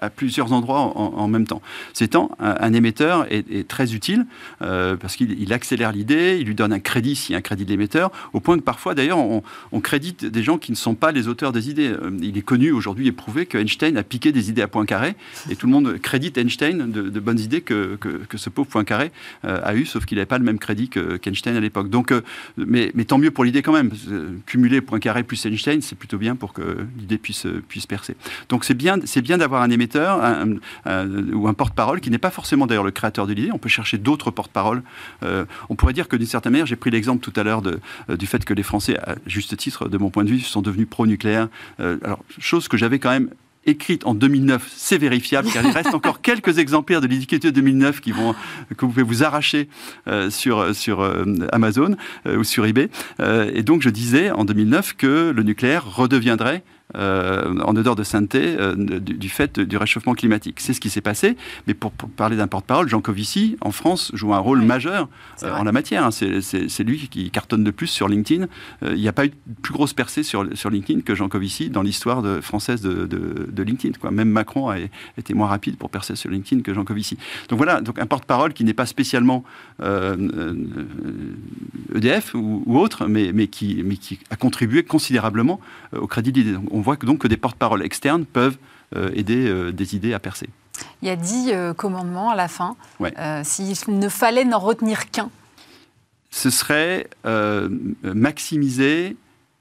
à 0.02 0.10
plusieurs 0.10 0.52
endroits 0.52 0.80
en, 0.98 1.28
même 1.28 1.46
temps. 1.46 1.62
C'est 1.94 2.10
temps, 2.10 2.32
un, 2.40 2.74
émetteur 2.74 3.32
est, 3.32 3.50
est 3.52 3.68
très 3.68 3.94
utile 3.94 4.26
euh, 4.62 4.96
parce 4.96 5.16
qu'il 5.16 5.54
accélère 5.54 5.92
l'idée, 5.92 6.38
il 6.40 6.48
lui 6.48 6.56
donne 6.56 6.74
un 6.74 6.80
crédit 6.80 7.16
s'il 7.16 7.34
y 7.34 7.36
a 7.36 7.38
un 7.38 7.42
crédit 7.42 7.66
de 7.66 7.70
l'émetteur, 7.70 8.12
au 8.34 8.40
point 8.40 8.58
que 8.58 8.64
parfois 8.64 8.96
d'ailleurs 8.96 9.20
on, 9.20 9.42
crédite 9.82 10.26
des 10.26 10.44
gens 10.44 10.58
qui 10.58 10.72
ne 10.72 10.78
sont 10.78 10.94
pas 10.94 11.12
les 11.12 11.28
auteurs 11.28 11.52
des 11.52 11.70
idées. 11.70 11.90
Euh, 11.90 12.12
il 12.22 12.38
est 12.38 12.44
connu 12.44 12.72
aujourd'hui 12.72 13.08
et 13.08 13.12
prouvé 13.12 13.46
que 13.46 13.58
Einstein 13.58 13.98
a 13.98 14.04
piqué 14.04 14.32
des 14.32 14.50
idées 14.50 14.62
à 14.62 14.68
Poincaré 14.68 15.16
et 15.50 15.56
tout 15.56 15.66
le 15.68 15.72
monde 15.72 15.98
crédite 16.00 16.38
Einstein 16.38 16.92
de, 16.92 17.20
bonnes 17.20 17.40
idées 17.40 17.62
que, 17.62 17.98
que, 17.98 18.38
ce 18.38 18.50
pauvre 18.50 18.70
Poincaré 18.70 19.12
euh, 19.46 19.60
a 19.64 19.76
eu, 19.76 19.86
sauf 19.86 20.06
qu'il 20.06 20.18
n'avait 20.18 20.26
pas 20.26 20.38
le 20.38 20.44
même 20.44 20.60
crédit 20.60 20.90
qu'Einstein 20.90 21.56
à 21.56 21.60
l'époque. 21.60 21.90
Donc, 21.90 22.14
mais, 22.58 22.92
mais, 22.96 23.06
tant 23.06 23.18
mieux 23.18 23.32
pour 23.32 23.44
l'idée 23.44 23.62
quand 23.62 23.74
même. 23.74 23.92
Cumuler 24.46 24.82
Poincaré 24.82 25.24
plus 25.24 25.46
Einstein, 25.46 25.82
c'est 25.82 25.98
plutôt 25.98 26.18
bien 26.18 26.36
pour 26.36 26.54
que 26.54 26.78
l'idée 26.98 27.18
puisse, 27.18 27.46
puisse 27.68 27.86
percer. 27.86 28.16
Donc 28.50 28.66
c'est 28.66 28.74
bien, 28.74 28.98
bien 28.98 29.38
d'avoir 29.38 29.62
un 29.62 29.70
émetteur 29.70 29.91
un, 30.00 30.56
un, 30.86 31.34
ou 31.34 31.48
un 31.48 31.54
porte-parole 31.54 32.02
qui 32.02 32.10
n'est 32.10 32.18
pas 32.18 32.32
forcément 32.32 32.68
d'ailleurs 32.68 32.84
le 32.84 32.92
créateur 32.92 33.28
de 33.28 33.34
l'idée. 33.34 33.52
On 33.52 33.58
peut 33.58 33.70
chercher 33.70 33.98
d'autres 33.98 34.32
porte-paroles. 34.32 34.84
Euh, 35.24 35.46
on 35.70 35.76
pourrait 35.76 35.94
dire 35.94 36.08
que 36.08 36.16
d'une 36.16 36.28
certaine 36.28 36.54
manière, 36.54 36.66
j'ai 36.66 36.76
pris 36.76 36.92
l'exemple 36.92 37.22
tout 37.22 37.38
à 37.40 37.44
l'heure 37.44 37.62
euh, 37.66 38.18
du 38.18 38.28
fait 38.28 38.44
que 38.46 38.54
les 38.54 38.64
Français, 38.64 38.98
à 39.00 39.16
juste 39.26 39.56
titre, 39.58 39.90
de 39.90 39.98
mon 39.98 40.10
point 40.10 40.24
de 40.24 40.30
vue, 40.30 40.40
sont 40.40 40.62
devenus 40.62 40.88
pro-nucléaire. 40.90 41.48
Euh, 41.80 41.98
alors, 42.04 42.24
chose 42.40 42.68
que 42.68 42.78
j'avais 42.78 43.00
quand 43.00 43.12
même 43.12 43.30
écrite 43.66 44.06
en 44.06 44.14
2009, 44.14 44.72
c'est 44.76 44.98
vérifiable, 44.98 45.50
car 45.52 45.64
il 45.64 45.72
reste 45.72 45.94
encore 45.94 46.22
quelques 46.24 46.58
exemplaires 46.58 47.02
de 47.02 47.08
l'étiquette 47.08 47.46
2009 47.46 48.02
qui 48.02 48.12
vont, 48.12 48.34
que 48.76 48.86
vous 48.86 48.92
pouvez 48.92 49.04
vous 49.04 49.24
arracher 49.24 49.70
euh, 50.08 50.30
sur, 50.30 50.76
sur 50.76 51.02
euh, 51.02 51.26
Amazon 51.52 51.96
euh, 52.26 52.38
ou 52.38 52.44
sur 52.44 52.66
eBay. 52.66 52.90
et 53.54 53.64
donc, 53.64 53.82
je 53.82 53.90
disais 53.90 54.32
en 54.32 54.46
2009 54.46 54.96
que 54.98 55.32
le 55.32 55.44
nucléaire 55.44 55.86
redeviendrait 55.86 56.64
euh, 56.64 56.81
en 56.96 57.76
odeur 57.76 57.96
de 57.96 58.04
sainteté 58.04 58.56
euh, 58.60 58.76
du, 58.76 59.00
du, 59.00 59.30
fait 59.30 59.60
du 59.60 59.78
réchauffement 59.78 60.14
climatique. 60.14 60.60
C'est 60.60 60.74
ce 60.74 60.82
qui 60.82 60.90
s'est 60.90 61.02
passé, 61.02 61.38
mais 61.68 61.74
pour, 61.74 61.92
pour 61.92 62.10
parler 62.10 62.36
d'un 62.38 62.48
porte-parole, 62.48 62.88
Jean 62.90 63.02
Covici, 63.02 63.58
en 63.62 63.72
France, 63.72 64.12
joue 64.14 64.34
un 64.34 64.40
rôle 64.40 64.60
oui, 64.60 64.66
majeur 64.66 65.10
euh, 65.44 65.54
en 65.56 65.64
la 65.64 65.72
matière. 65.72 66.06
Hein. 66.06 66.12
C'est 66.12 66.84
lui 66.84 67.08
qui 67.10 67.30
cartonne 67.32 67.64
le 67.64 67.72
plus 67.72 67.88
sur 67.88 68.08
LinkedIn. 68.08 68.48
Il 68.84 68.96
n'y 68.96 69.08
a 69.08 69.14
pas 69.14 69.26
eu 69.26 69.30
de 69.30 69.36
plus 69.62 69.74
grosse 69.74 69.94
percée 69.94 70.24
sur, 70.24 70.46
sur 70.54 70.70
LinkedIn 70.70 71.02
que 71.02 71.16
Jean 71.16 71.30
Covici 71.30 71.70
dans 71.70 71.82
l'histoire 71.82 72.24
française 72.42 72.82
de, 72.82 73.06
de, 73.06 73.48
de, 73.50 73.64
LinkedIn. 73.64 73.98
Quoi. 74.00 74.12
Même 74.12 74.30
Macron 74.30 74.70
a 74.70 74.78
été 75.18 75.34
moins 75.34 75.48
rapide 75.48 75.78
pour 75.78 75.90
percer 75.90 76.16
sur 76.16 76.30
LinkedIn 76.30 76.62
que 76.62 76.74
Jean 76.74 76.84
Covici. 76.84 77.18
Donc 77.50 77.58
voilà, 77.58 77.82
donc 77.82 78.00
un 78.00 78.06
porte-parole 78.06 78.54
qui 78.54 78.64
n'est 78.64 78.74
pas 78.74 78.86
spécialement 78.86 79.44
EDF 81.96 82.34
ou, 82.34 82.64
ou, 82.66 82.78
autre, 82.78 83.08
mais, 83.08 83.32
mais, 83.34 83.48
qui, 83.48 83.82
mais 83.84 83.96
qui 83.96 84.20
a 84.30 84.36
contribué 84.36 84.84
considérablement 84.84 85.60
au 85.96 86.08
crédit 86.08 86.32
de 86.32 86.40
l'idée. 86.40 86.58
On 86.82 86.84
voit 86.84 86.98
que 86.98 87.06
donc 87.06 87.20
que 87.20 87.28
des 87.28 87.38
porte-paroles 87.38 87.84
externes 87.84 88.26
peuvent 88.26 88.58
euh, 88.96 89.12
aider 89.14 89.48
euh, 89.48 89.72
des 89.72 89.96
idées 89.96 90.16
à 90.16 90.20
percer. 90.20 90.50
Il 91.04 91.08
y 91.08 91.12
a 91.12 91.16
dix 91.16 91.52
euh, 91.52 91.76
commandements 91.76 92.32
à 92.32 92.36
la 92.36 92.48
fin. 92.48 92.76
Ouais. 93.00 93.14
S'il 93.44 93.76
ne 94.00 94.10
fallait 94.10 94.46
n'en 94.46 94.58
retenir 94.58 95.12
qu'un. 95.12 95.30
Ce 96.32 96.50
serait 96.50 97.08
maximiser 98.02 99.16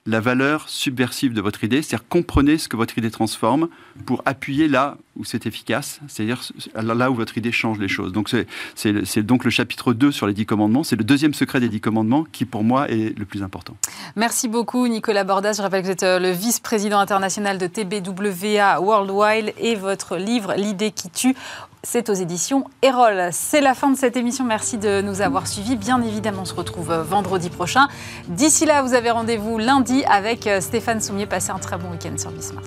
la 0.07 0.21
valeur 0.21 0.71
subversive 0.71 1.35
de 1.35 1.43
votre 1.43 1.63
idée, 1.63 1.83
c'est-à-dire 1.83 2.09
comprenez 2.09 2.57
ce 2.57 2.69
que 2.69 2.79
votre 2.79 2.97
idée 2.97 3.11
transforme 3.11 3.69
pour 4.07 4.23
appuyer 4.25 4.67
là 4.67 4.97
où 5.21 5.25
c'est 5.25 5.47
efficace, 5.47 6.01
c'est-à-dire 6.09 6.41
là 6.75 7.11
où 7.11 7.15
votre 7.15 7.37
idée 7.39 7.53
change 7.53 7.79
les 7.79 7.89
choses. 7.89 8.13
Donc 8.13 8.35
c'est 8.75 9.23
donc 9.23 9.45
le 9.45 9.51
chapitre 9.51 9.93
2 9.93 10.11
sur 10.11 10.27
les 10.27 10.33
10 10.33 10.47
commandements, 10.47 10.83
c'est 10.83 10.97
le 10.97 11.05
deuxième 11.05 11.35
secret 11.35 11.61
des 11.61 11.69
10 11.69 11.81
commandements 11.81 12.25
qui 12.33 12.47
pour 12.47 12.65
moi 12.65 12.91
est 12.91 13.17
le 13.19 13.25
plus 13.25 13.43
important. 13.43 13.77
Merci 14.17 14.49
beaucoup 14.49 14.89
Nicolas 14.89 15.25
Bordas, 15.25 15.53
je 15.53 15.63
rappelle 15.63 15.83
que 15.83 15.87
vous 15.87 15.93
êtes 15.93 16.03
le 16.03 16.31
vice-président 16.31 16.99
international 16.99 17.59
de 17.59 17.67
TBWA 17.67 18.81
Worldwide 18.81 19.53
et 19.59 19.75
votre 19.75 20.17
livre 20.17 20.55
L'idée 20.57 20.91
qui 20.91 21.11
tue 21.11 21.37
c'est 21.83 22.11
aux 22.11 22.15
éditions 22.15 22.65
Erol. 22.83 23.31
C'est 23.33 23.61
la 23.61 23.75
fin 23.75 23.91
de 23.91 23.97
cette 23.97 24.17
émission. 24.17 24.45
Merci 24.45 24.77
de 24.77 25.01
nous 25.01 25.23
avoir 25.23 25.47
suivis. 25.47 25.77
Bien 25.77 26.03
évidemment, 26.03 26.43
on 26.43 26.45
se 26.45 26.55
retrouve 26.55 26.93
vendredi 26.93 27.49
prochain. 27.49 27.89
D'ici 28.29 28.67
là, 28.67 28.83
vous 28.83 28.93
avez 28.93 29.11
rendez-vous 29.11 29.57
lundi 29.57 30.05
avec 30.05 30.49
Stéphane 30.61 31.01
Soumier. 31.01 31.27
Passez 31.27 31.51
un 31.51 31.59
très 31.59 31.79
bon 31.79 31.91
week-end 31.91 32.17
sur 32.19 32.31
Bismart. 32.33 32.65